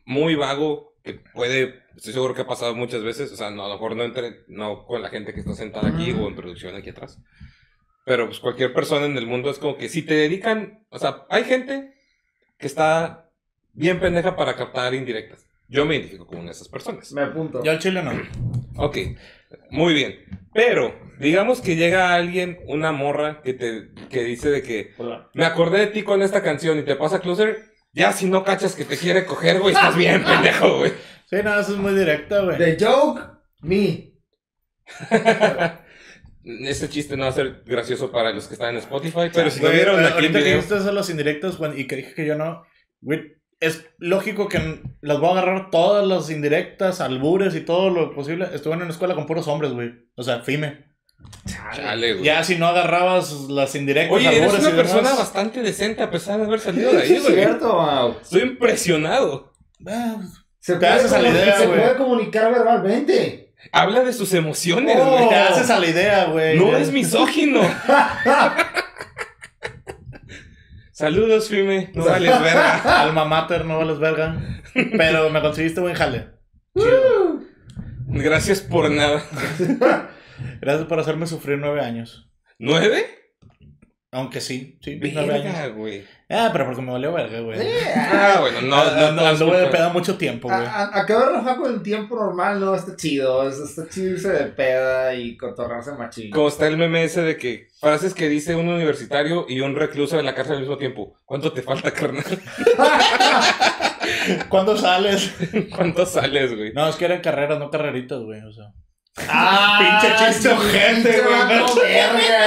[0.06, 3.70] muy vago que puede, estoy seguro que ha pasado muchas veces, o sea, no, a
[3.70, 6.26] lo mejor no, entre, no con la gente que está sentada aquí Ujú.
[6.26, 7.20] o en producción aquí atrás,
[8.06, 11.26] pero pues cualquier persona en el mundo es como que si te dedican, o sea,
[11.30, 11.94] hay gente
[12.58, 13.30] que está
[13.74, 15.46] bien pendeja para captar indirectas.
[15.70, 17.12] Yo me identifico con una de esas personas.
[17.14, 17.64] Me apunto.
[17.64, 18.12] Yo al chile no.
[18.84, 18.98] Ok,
[19.70, 20.20] muy bien.
[20.54, 24.94] Pero, digamos que llega alguien, una morra, que te que dice de que
[25.34, 27.66] me acordé de ti con esta canción y te pasa closer.
[27.92, 30.92] Ya si no cachas que te quiere coger, güey, estás bien pendejo, güey.
[31.30, 32.58] Sí, no, eso es muy directa, güey.
[32.58, 33.22] The joke,
[33.62, 34.14] me.
[36.44, 39.62] Este chiste no va a ser gracioso para los que están en Spotify, pero si
[39.62, 42.14] lo vieron aquí en ahorita que video, dijiste eso, los indirectos, güey, y que dije
[42.14, 42.64] que yo no,
[43.02, 48.14] güey, es lógico que las voy a agarrar todas las indirectas, albures y todo lo
[48.16, 48.48] posible.
[48.54, 49.92] Estuve en una escuela con puros hombres, güey.
[50.16, 50.86] O sea, fime.
[51.76, 52.24] chale, güey.
[52.26, 56.02] Ya si no agarrabas las indirectas, Oye, eres albures una y demás, persona bastante decente
[56.04, 57.36] a pesar de haber salido de ahí, es güey.
[57.36, 58.16] cierto, Mau.
[58.22, 59.54] Estoy impresionado.
[60.60, 61.80] Se Te haces a la idea, se güey.
[61.80, 63.54] puede comunicar verbalmente.
[63.74, 65.12] Habla de sus emociones, Oh.
[65.18, 65.30] güey.
[65.30, 66.58] te haces a la idea, güey.
[66.58, 67.60] No es misógino.
[71.00, 71.92] Saludos, Fime.
[71.96, 73.04] No vales verga.
[73.04, 74.36] Alma mater, no vales verga.
[74.74, 76.28] Pero me conseguiste buen jale.
[76.78, 77.40] Chido.
[78.08, 79.24] Gracias por nada.
[80.60, 82.30] Gracias por hacerme sufrir nueve años.
[82.58, 83.06] ¿Nueve?
[84.12, 85.54] Aunque sí, sí, nueve años.
[85.54, 86.04] Verga, güey.
[86.32, 87.60] Ah, pero porque me valió verga, güey.
[87.96, 89.72] Ah, bueno, no, no, No, no, no, anduve de disculpa.
[89.72, 90.60] peda mucho tiempo, güey.
[90.60, 93.48] A- a- Acabar la con el tiempo normal no está chido.
[93.48, 96.32] es- Está chido irse de peda y cotorrarse machín.
[96.32, 100.18] Como está el meme ese de que frases que dice un universitario y un recluso
[100.20, 101.16] en la cárcel al mismo tiempo.
[101.26, 102.26] ¿Cuánto te falta, carnal?
[104.50, 105.36] ¿Cuándo sales?
[105.76, 106.74] ¿Cuánto sales, güey?
[106.74, 108.42] No, es que eran carreras, no carreritas, güey.
[108.42, 108.66] O sea.
[109.28, 111.22] Ah, Pinche chiste ojete, pinche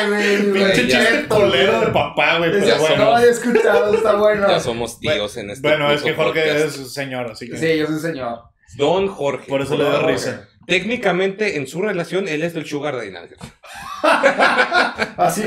[0.06, 0.52] güey.
[0.52, 1.66] Pinche chiste güey.
[1.66, 2.50] de papá, güey.
[2.50, 3.04] Pero Ya no bueno.
[3.04, 4.48] lo había escuchado, está bueno.
[4.48, 6.78] Ya somos tíos en este Bueno, es que Jorge podcast.
[6.80, 7.56] es señor, así que.
[7.58, 8.40] Sí, yo soy señor.
[8.76, 9.46] Don Jorge.
[9.48, 10.48] Por eso le da risa.
[10.66, 13.12] Técnicamente, en su relación, él es del Sugar Daddy.
[15.16, 15.42] Así.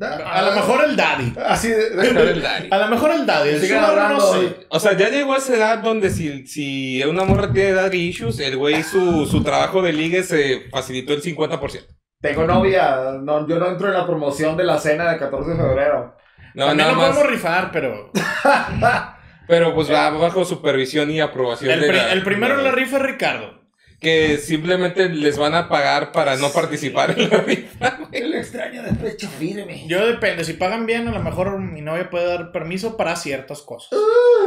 [0.00, 1.34] A lo mejor el daddy.
[1.46, 1.90] Así de.
[2.08, 2.68] Sugar Daddy.
[2.70, 3.48] A lo mejor el daddy.
[3.50, 4.38] El sugar no hablando, sé.
[4.38, 4.56] güey.
[4.68, 8.38] O sea, ya llegó a esa edad donde si, si una morra tiene daddy issues,
[8.40, 11.86] el güey su, su trabajo de ligue se facilitó el 50%.
[12.20, 13.12] Tengo novia.
[13.22, 16.14] No, yo no entro en la promoción de la cena de 14 de febrero.
[16.54, 17.08] No, También nada lo más.
[17.10, 18.10] podemos rifar, pero.
[19.48, 22.64] Pero pues va bajo supervisión y aprobación El, de pri- la- el primero en de-
[22.64, 23.57] la rifa es Ricardo.
[24.00, 27.96] Que simplemente les van a pagar para no participar en la rifa.
[27.98, 28.08] güey.
[28.12, 29.84] El extraño de pecho firme.
[29.88, 33.60] Yo depende, si pagan bien, a lo mejor mi novia puede dar permiso para ciertas
[33.62, 33.90] cosas.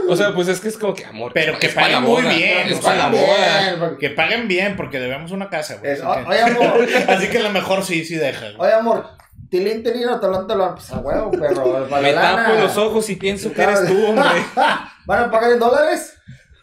[0.07, 1.31] O sea, pues es que es como que amor.
[1.33, 3.97] Pero que para la paguen muy boda, bien, Es para la boda.
[3.99, 5.91] Que paguen bien, porque debemos una casa, güey.
[5.91, 6.87] Es- Así, que- Oye, amor.
[7.09, 8.51] así que a lo mejor sí, sí deja.
[8.51, 8.55] güey.
[8.69, 9.05] Oye, amor.
[9.49, 10.75] Tilín, tilín, talón, talón.
[10.75, 11.89] Pues a huevo, perro.
[11.89, 12.45] para Me la lana.
[12.45, 14.23] tapo los ojos y pienso que eres tú, hombre.
[15.05, 16.17] ¿Van a pagar en dólares?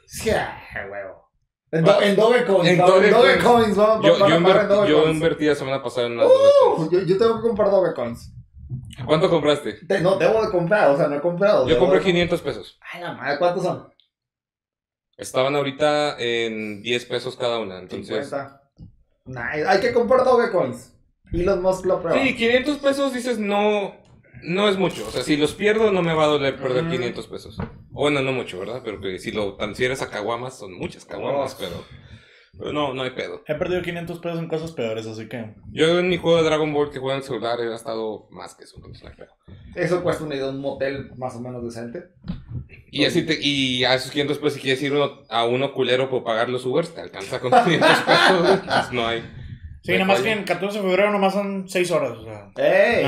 [0.06, 0.56] Sí, a
[0.90, 1.27] huevo.
[1.70, 2.66] En, do, en Dogecoin.
[2.66, 3.10] En En Dogecoin.
[3.12, 3.76] Dogecoins.
[3.76, 8.32] Yo, yo, invertí la semana pasada en unas Uh, yo, yo tengo que comprar Dogecoins.
[9.04, 9.78] ¿Cuánto compraste?
[9.82, 10.90] De- no, debo de comprar.
[10.90, 11.68] O sea, no he comprado.
[11.68, 12.78] Yo compré de- 500 pesos.
[12.92, 13.92] Ay, la madre, ¿cuántos son?
[15.16, 17.78] Estaban ahorita en 10 pesos cada una.
[17.78, 18.62] Entonces, 50.
[19.26, 19.66] Nice.
[19.68, 20.94] Hay que comprar Dogecoins.
[21.32, 22.18] Y los Musk lo prueba.
[22.22, 23.94] sí, 500 pesos dices no,
[24.42, 25.06] no es mucho.
[25.06, 26.92] O sea, si los pierdo no me va a doler perder Ujú.
[26.92, 27.58] 500 pesos.
[27.92, 28.82] O bueno, no mucho, ¿verdad?
[28.84, 31.56] Pero que si lo transfieres a caguamas, son muchas caguamas, Oh.
[31.60, 31.84] pero,
[32.58, 33.42] pero no, no hay pedo.
[33.46, 35.54] He perdido 500 pesos en cosas peores, así que.
[35.72, 38.64] Yo en mi juego de Dragon Ball que juego en celular he gastado más que
[38.64, 39.32] eso, entonces no hay pedo.
[39.74, 42.04] Eso cuesta una idea de un motel más o menos decente.
[42.90, 46.08] Y así te, y a esos 500 pesos si quieres ir uno, a uno culero
[46.08, 49.22] por pagar los Ubers, te alcanza con 500 pesos, pues no hay.
[49.88, 50.34] Sí, nomás falla.
[50.34, 52.50] que en 14 de febrero nomás son 6 horas, o sea.
[52.56, 53.06] ¡Ey!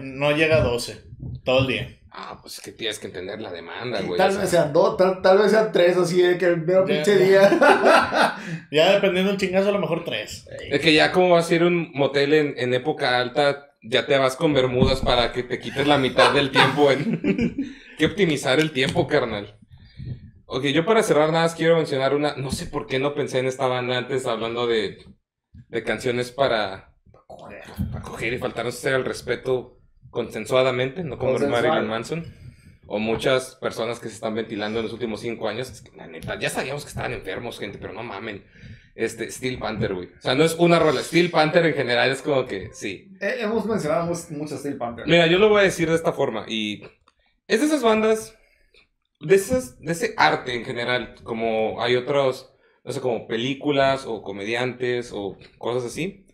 [0.00, 1.02] No, llega a 12.
[1.42, 1.98] Todo el día.
[2.12, 4.16] Ah, pues es que tienes que entender la demanda, güey.
[4.16, 7.16] Tal vez sean dos, tal, tal vez sean tres, así de que el mero pinche
[7.16, 7.50] día.
[8.70, 10.48] Ya dependiendo del chingazo, a lo mejor 3.
[10.70, 14.06] Es que ya como vas a ir a un motel en, en época alta, ya
[14.06, 17.74] te vas con bermudas para que te quites la mitad del tiempo en...
[17.98, 19.58] que optimizar el tiempo, carnal.
[20.46, 22.36] Ok, yo para cerrar nada más quiero mencionar una...
[22.36, 24.98] No sé por qué no pensé en esta banda antes hablando de,
[25.52, 26.92] de canciones para,
[27.92, 29.80] para coger y faltarnos hacer el respeto
[30.10, 31.38] consensuadamente, no como.
[31.38, 32.34] Marilyn Manson.
[32.92, 35.70] O muchas personas que se están ventilando en los últimos cinco años.
[35.70, 38.44] Es que, la neta, ya sabíamos que estaban enfermos, gente, pero no mamen.
[38.96, 40.08] Este, Steel Panther, güey.
[40.18, 41.00] O sea, no es una rola.
[41.00, 43.12] Steel Panther en general es como que, sí.
[43.20, 45.06] Eh, hemos mencionado mucho Steel Panther.
[45.06, 46.44] Mira, yo lo voy a decir de esta forma.
[46.48, 46.82] Y
[47.46, 48.36] es de esas bandas,
[49.20, 51.14] de, esas, de ese arte en general.
[51.22, 52.52] Como hay otros,
[52.84, 56.26] no sé, como películas o comediantes o cosas así.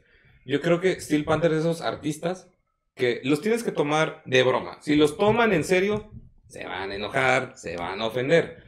[0.44, 2.48] Yo creo que Steel Panther es de esos artistas
[2.94, 4.78] que los tienes que tomar de broma.
[4.80, 6.10] Si los toman en serio,
[6.48, 8.64] se van a enojar, se van a ofender.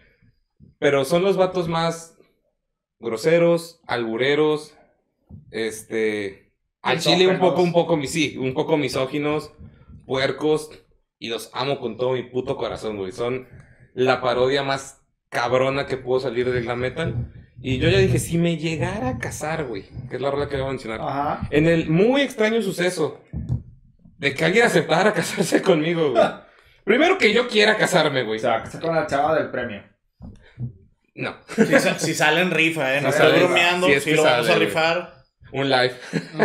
[0.79, 2.19] Pero son los vatos más
[3.01, 4.75] groseros, albureros,
[5.51, 6.53] este,
[6.83, 9.53] al chile un poco, un poco, sí, un poco misóginos,
[10.07, 10.71] puercos,
[11.19, 13.13] y los amo con todo mi puto corazón, güey.
[13.13, 13.49] Son
[13.95, 17.33] la parodia más cabrona que pudo salir de glam metal.
[17.61, 20.57] Y yo ya dije, si me llegara a casar, güey, que es la rola que
[20.57, 21.01] voy a mencionar.
[21.01, 21.49] Ajá.
[21.51, 23.21] En el muy extraño suceso
[24.19, 26.23] de que alguien aceptara casarse conmigo, güey.
[26.85, 28.39] Primero que yo quiera casarme, güey.
[28.39, 29.83] O sea, que está con la chava del premio.
[31.15, 33.01] No, Si, sa- si sale en rifa, ¿eh?
[33.01, 33.87] No Si estoy sale, bromeando.
[33.89, 34.67] si es Si que lo vamos sale, a güey.
[34.69, 35.15] rifar.
[35.53, 35.95] un live.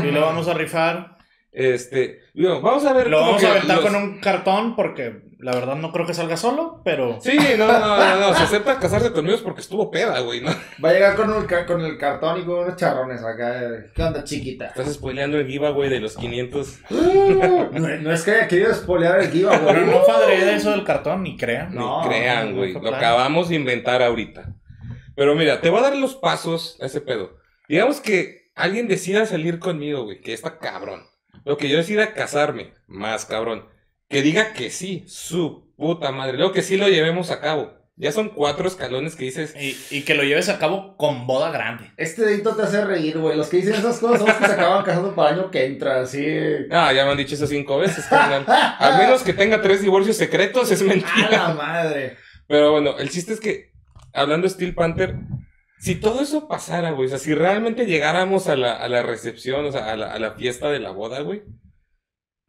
[0.01, 1.09] Si lo vamos a rifar.
[1.55, 3.11] Este, digo, vamos a ver.
[3.11, 6.05] Lo como vamos que a aventar los- con un cartón porque la verdad no creo
[6.07, 7.19] que salga solo, pero...
[7.21, 10.49] Sí, no, no, no, no, se acepta casarse conmigo es porque estuvo peda, güey, ¿no?
[10.83, 13.61] Va a llegar con el, ca- con el cartón y con unos charrones acá.
[13.63, 14.67] eh, ¿Qué onda, chiquita?
[14.67, 16.79] Estás spoileando el giveaway de los 500.
[16.89, 19.59] No, no es que haya querido espolear el giveaway.
[19.65, 21.73] Pero no padré de eso del cartón, ni crean.
[21.75, 22.71] No, Ni crean, no, güey.
[22.73, 22.99] fue Lo plan.
[22.99, 24.53] acabamos de inventar ahorita.
[25.15, 27.37] Pero mira, te voy a dar los pasos a ese pedo.
[27.67, 31.03] Digamos que alguien decida salir conmigo, güey, que está cabrón.
[31.45, 33.65] Lo que yo decida casarme, más cabrón.
[34.13, 36.37] Que diga que sí, su puta madre.
[36.37, 37.73] Luego que sí lo llevemos a cabo.
[37.95, 39.55] Ya son cuatro escalones que dices.
[39.59, 41.91] Y, y que lo lleves a cabo con boda grande.
[41.97, 43.37] Este dedito te hace reír, güey.
[43.37, 45.65] Los que dicen esas cosas son los que se acaban casando para el año que
[45.65, 46.25] entra, así.
[46.71, 48.45] Ah, ya me han dicho eso cinco veces, carnal.
[48.79, 51.29] Al menos que tenga tres divorcios secretos, es ¡A mentira.
[51.29, 52.17] la madre!
[52.47, 53.71] Pero bueno, el chiste es que,
[54.11, 55.15] hablando de Steel Panther,
[55.79, 59.65] si todo eso pasara, güey, o sea, si realmente llegáramos a la, a la recepción,
[59.65, 61.43] o sea, a la, a la fiesta de la boda, güey,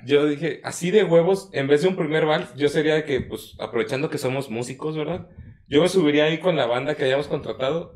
[0.06, 3.20] yo dije, así de huevos, en vez de un primer vals, yo sería de que,
[3.20, 5.28] pues, aprovechando que somos músicos, ¿verdad?
[5.68, 7.94] Yo me subiría ahí con la banda que hayamos contratado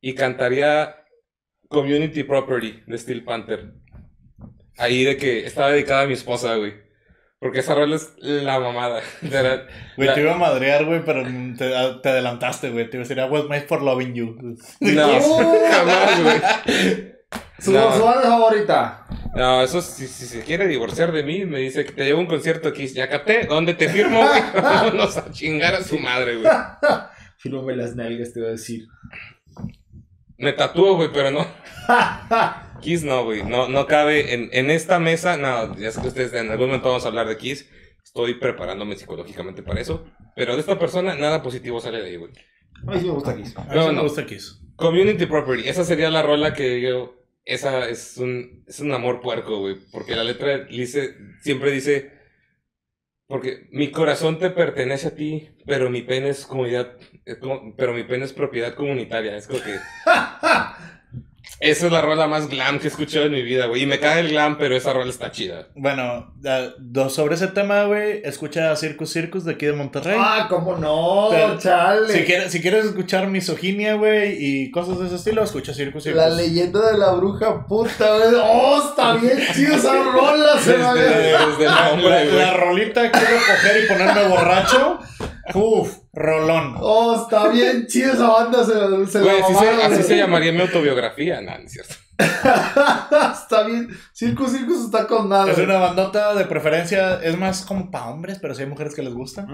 [0.00, 0.96] y cantaría
[1.68, 3.74] Community Property de Steel Panther.
[4.78, 6.74] Ahí de que estaba dedicada a mi esposa, güey.
[7.38, 9.00] Porque esa rola es la mamada.
[9.22, 11.70] Güey, La- te iba a madrear, güey, pero te,
[12.02, 12.88] te adelantaste, güey.
[12.90, 14.36] Te iba a decir, I was made for loving you.
[14.80, 15.20] No,
[15.70, 17.12] jamás, güey.
[17.58, 17.94] Su, No.
[17.96, 19.06] su banda favorita.
[19.34, 22.26] No, eso si, si se quiere divorciar de mí, me dice que te llevo un
[22.26, 22.86] concierto aquí.
[22.88, 24.42] Ya capté, ¿dónde te firmo, güey?
[24.62, 26.50] Vámonos a chingar a su madre, güey.
[27.36, 28.86] Fírmame las nalgas, te voy a decir.
[30.38, 31.46] Me tatúo, güey, pero no.
[32.80, 33.42] Kiss no, güey.
[33.44, 35.36] No, no cabe en, en esta mesa.
[35.36, 37.68] No, ya sé que ustedes en algún momento vamos a hablar de Kiss.
[38.02, 40.06] Estoy preparándome psicológicamente para eso.
[40.34, 42.32] Pero de esta persona, nada positivo sale de ahí, güey.
[42.86, 43.54] A mí sí me gusta Kiss.
[43.56, 44.02] A mí No, sí me no.
[44.02, 44.60] gusta Kiss.
[44.76, 45.68] Community Property.
[45.68, 47.19] Esa sería la rola que yo.
[47.44, 49.76] Esa es un, es un amor puerco, güey.
[49.90, 52.12] Porque la letra dice, siempre dice.
[53.26, 56.96] Porque mi corazón te pertenece a ti, pero mi pene es comunidad.
[57.40, 59.36] como- pero mi pene es propiedad comunitaria.
[59.36, 59.76] Es como que.
[61.60, 63.82] Esa es la rola más glam que he escuchado en mi vida, güey.
[63.82, 65.68] Y me cae el glam, pero esa rola está chida.
[65.74, 66.32] Bueno,
[66.78, 70.16] do- sobre ese tema, güey, escucha Circus Circus de aquí de Monterrey.
[70.18, 72.10] Ah, cómo no, Pero- chale.
[72.14, 76.18] Si quieres, si quieres escuchar misoginia, güey, y cosas de ese estilo, escucha Circus Circus.
[76.22, 78.40] La leyenda de la bruja puta, güey.
[78.42, 80.58] ¡Oh, está bien chido esa rola!
[80.58, 84.98] Se me Desde, desde el La, nombre, la- la rolita quiero coger y ponerme borracho.
[85.54, 86.74] Uf, rolón.
[86.78, 88.64] ¡Oh, está bien chido esa banda!
[88.64, 88.72] Se,
[89.06, 91.40] se la Güey, así, se, así se llamaría mi autobiografía.
[91.40, 91.94] Nah, no es cierto.
[93.32, 93.88] está bien.
[94.12, 95.50] Circus Circus está con nada.
[95.50, 99.02] Es una bandota de preferencia, es más como para hombres, pero si hay mujeres que
[99.02, 99.46] les gusta.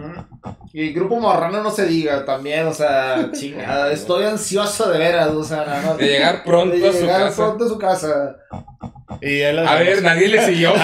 [0.73, 3.93] Y Grupo Marrano no se diga también, o sea, chingada.
[3.93, 5.99] Estoy ansioso de veras, o sea, nada más.
[5.99, 7.37] De llegar pronto de a su llegar casa.
[7.37, 8.37] pronto a su casa.
[9.21, 10.73] Y A ver, nadie le siguió.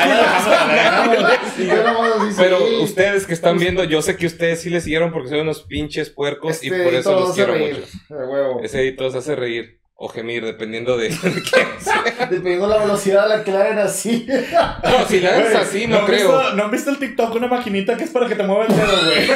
[1.59, 5.41] Y Pero ustedes que están viendo, yo sé que ustedes sí le siguieron porque son
[5.41, 8.61] unos pinches puercos y Este, por eso todos los quiero reír, mucho.
[8.63, 12.03] Ese edito se hace reír o gemir, dependiendo de quién sea.
[12.29, 14.27] Dependiendo de la velocidad a la que la hagan así.
[14.83, 16.29] No, si la Güey, así, no, creo.
[16.39, 17.35] visto- ¿No han visto el TikTok?
[17.37, 19.31] Una maquinita que es para que te mueva el dedo, güey.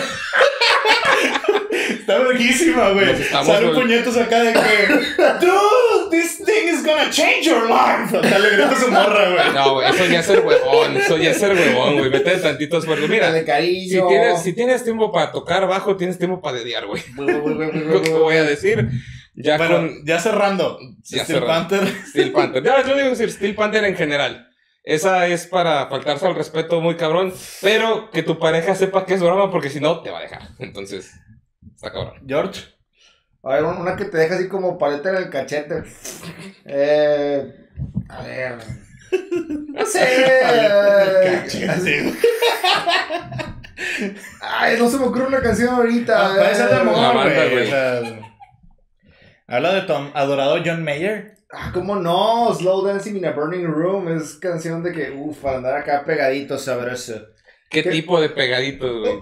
[2.01, 3.23] Está verguísima, güey.
[3.25, 4.87] Salen vol- puñetos acá de que,
[5.41, 8.17] dude, this thing is gonna change your life.
[8.17, 9.55] Hasta le grita a su morra, güey.
[9.55, 12.11] No, güey, eso ya es ser huevón, eso ya es ser huevón, güey.
[12.11, 13.07] Vete de tantito esfuerzo.
[13.09, 14.07] Mira, de si cariño.
[14.09, 17.03] tienes, si tienes tiempo para tocar bajo, tienes tiempo para dediar, güey.
[17.03, 18.13] ¿Qué te güey.
[18.13, 18.89] voy a decir?
[19.37, 20.79] Ya Bueno, con ya cerrando.
[21.03, 21.77] Ya Steel cerrando.
[21.77, 21.95] Panther.
[22.09, 22.63] Steel Panther.
[22.65, 24.49] Ya, yo digo decir Steel Panther en general.
[24.83, 29.23] Esa es para faltarse al respeto muy cabrón, pero que tu pareja sepa que es
[29.23, 30.43] broma porque si no te va a dejar.
[30.61, 31.13] Entonces,
[31.75, 32.23] está cabrón.
[32.27, 32.63] George.
[33.43, 35.83] A ver, una que te deja así como paleta en el cachete.
[36.65, 37.53] Eh.
[38.09, 38.59] A ver.
[39.69, 40.27] No sé.
[41.25, 42.15] Cachete.
[44.41, 46.27] Ay, no se me ocurre una canción ahorita.
[46.27, 48.27] Ah, puede ser de amor, güey.
[49.49, 51.37] Habla de Tom, adorado John Mayer.
[51.53, 52.53] Ah, ¿cómo no?
[52.55, 56.59] Slow Dancing in a Burning Room es canción de que, uff, para andar acá pegadito,
[56.59, 57.15] sabroso.
[57.71, 57.91] ¿Qué, ¿Qué?
[57.91, 59.19] tipo de pegaditos, güey?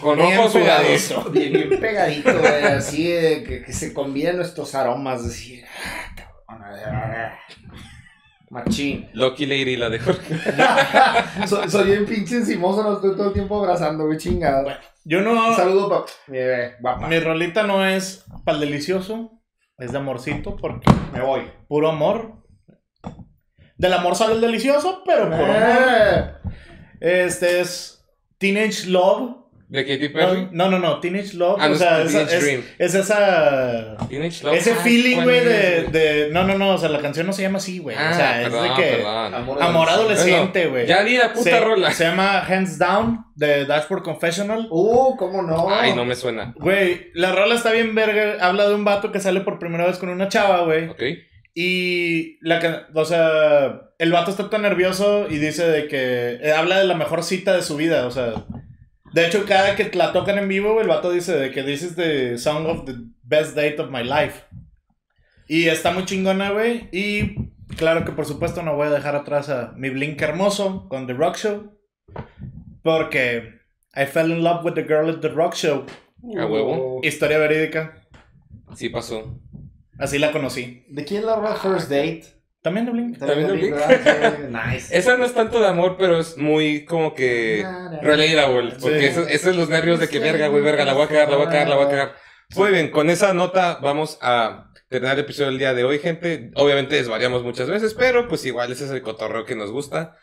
[0.00, 0.52] Con Bien sudado.
[0.52, 1.30] pegadito.
[1.32, 5.62] Bien, bien pegadito, güey, así de que, que se combinan nuestros aromas, así.
[6.48, 7.32] ah.
[8.50, 9.08] Machín.
[9.14, 10.34] Lucky Lady, la de Jorge.
[11.46, 14.68] soy, soy bien pinche encimoso, no estoy todo el tiempo abrazando, güey, chingado.
[15.04, 15.50] Yo no.
[15.50, 16.38] Un saludo para mi
[16.80, 17.06] guapa.
[17.08, 19.39] Mi rolita no es para el delicioso,
[19.80, 21.50] es de amorcito, porque Me voy.
[21.68, 22.34] puro amor.
[23.76, 25.56] Del amor sale el delicioso, pero puro amor.
[25.58, 26.32] Eh.
[27.00, 28.06] Este es
[28.38, 29.36] Teenage Love.
[29.70, 30.48] De Katy Perry.
[30.50, 31.58] No, no, no, Teenage Love.
[31.60, 32.64] Ah, o sea, es esa- Teenage es, Dream.
[32.76, 33.96] es esa.
[34.08, 34.54] Teenage Love.
[34.56, 36.28] Ese Ah, feeling, ¿cuál güey, de, de.
[36.32, 37.94] No, no, no, o sea, la canción no se llama así, güey.
[37.96, 38.90] Ah, o sea, perdón, es de que.
[38.96, 39.34] perdón.
[39.62, 40.86] Amor adolescente, güey.
[40.88, 41.92] Ya di la puta se, rola.
[41.92, 44.66] se llama Hands Down de Dashboard Confessional.
[44.70, 45.70] Uh, ¿cómo no?
[45.72, 46.52] Ay, no me suena.
[46.56, 48.44] Güey, la rola está bien verga.
[48.44, 50.88] Habla de un vato que sale por primera vez con una chava, güey.
[50.88, 51.02] Ok.
[51.54, 56.52] Y la can- o sea, el vato está tan nervioso y dice de que eh,
[56.52, 58.34] habla de la mejor cita de su vida, o sea,
[59.12, 61.96] de hecho cada que la tocan en vivo, el vato dice de que this is
[61.96, 64.44] the song of the best date of my life.
[65.48, 69.48] Y está muy chingona, güey, y claro que por supuesto no voy a dejar atrás
[69.48, 71.72] a mi Blink hermoso con The Rock Show,
[72.82, 73.60] porque
[73.94, 75.84] I fell in love with the girl at The Rock Show,
[76.38, 77.00] A huevo.
[77.02, 77.96] historia verídica,
[78.76, 79.38] Sí pasó.
[79.98, 80.84] así la conocí.
[80.88, 82.24] ¿De quién la First Date?
[82.62, 83.18] También de Blink.
[83.18, 83.74] También de Blink.
[84.50, 84.96] Nice.
[84.96, 87.64] Esa no es tanto de amor, pero es muy como que
[88.02, 88.72] relatable.
[88.80, 89.04] Porque Sí.
[89.06, 91.36] eso, eso es los nervios de que verga, güey, verga, la voy a cagar, la
[91.36, 92.14] voy a cagar, la voy a cagar.
[92.56, 96.50] Muy bien, con esa nota vamos a terminar el episodio del día de hoy, gente.
[96.56, 100.16] Obviamente desvariamos muchas veces, pero pues igual ese es el cotorreo que nos gusta.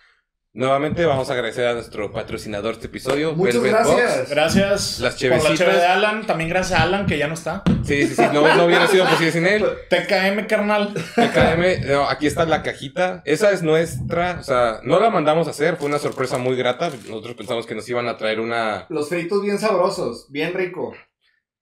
[0.57, 3.95] Nuevamente vamos a agradecer a nuestro patrocinador de este episodio, Muchas Velvet Box.
[3.95, 4.29] gracias.
[4.31, 6.25] Gracias Las por la cheve de Alan.
[6.25, 7.61] También gracias a Alan, que ya no está.
[7.83, 9.63] Sí, sí, sí, no, no hubiera sido posible sin él.
[9.91, 10.95] TKM, carnal.
[10.95, 13.21] TKM, no, aquí está la cajita.
[13.23, 16.89] Esa es nuestra, o sea, no la mandamos a hacer, fue una sorpresa muy grata.
[17.07, 18.87] Nosotros pensamos que nos iban a traer una.
[18.89, 20.95] Los fritos bien sabrosos, bien rico.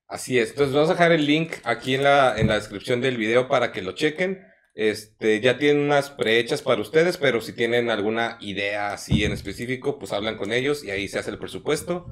[0.07, 0.51] Así es.
[0.51, 3.73] Entonces, vamos a dejar el link aquí en la, en la descripción del video para
[3.73, 4.55] que lo chequen.
[4.76, 9.97] Este, ya tienen unas prehechas para ustedes, pero si tienen alguna idea así en específico,
[9.97, 12.07] pues hablan con ellos y ahí se hace el presupuesto.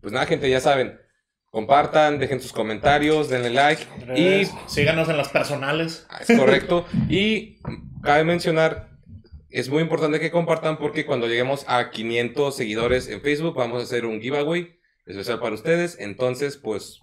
[0.00, 0.98] Pues nada, gente, ya saben.
[1.50, 3.82] Compartan, dejen sus comentarios, denle like.
[4.16, 6.06] Y síganos en las personales.
[6.08, 6.86] Ah, Es correcto.
[7.10, 7.58] Y
[8.02, 8.96] cabe mencionar,
[9.50, 13.84] es muy importante que compartan porque cuando lleguemos a 500 seguidores en Facebook vamos a
[13.84, 15.98] hacer un giveaway especial para ustedes.
[16.00, 17.00] Entonces, pues,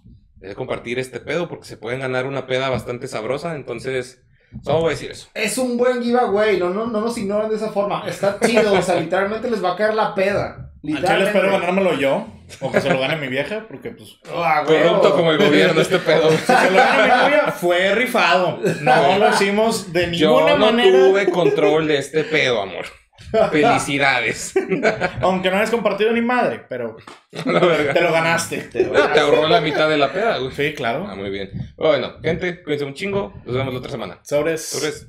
[0.56, 3.54] compartir este pedo porque se pueden ganar una peda bastante sabrosa.
[3.54, 4.23] Entonces,
[4.62, 5.28] solo voy a decir eso.
[5.34, 8.04] Es un buen giveaway, no, no, no nos ignoren de esa forma.
[8.06, 10.70] Está chido, o sea, literalmente les va a caer la peda.
[10.82, 11.30] Literalmente.
[11.30, 12.26] espero ganármelo yo.
[12.60, 14.16] O que se lo gane mi vieja, porque pues.
[14.30, 14.64] Ah.
[14.66, 16.30] Corrupto como el gobierno este pedo.
[16.30, 18.58] Si se lo gana mi novia, fue rifado.
[18.82, 20.98] No lo hicimos de ninguna Yo no manera.
[20.98, 22.84] tuve control de este pedo, amor.
[23.50, 24.54] Felicidades.
[25.20, 26.96] Aunque no hayas compartido ni madre, pero
[27.44, 27.92] La verga.
[27.94, 28.58] te lo ganaste.
[28.58, 28.86] Te
[29.20, 30.52] ahorró la mitad de la peda, güey.
[30.52, 31.06] Sí, claro.
[31.08, 31.50] Ah, muy bien.
[31.76, 33.34] Bueno, gente, cuídense un chingo.
[33.44, 34.18] Nos vemos la otra semana.
[34.22, 34.64] Sobres.
[34.68, 35.08] Sobres.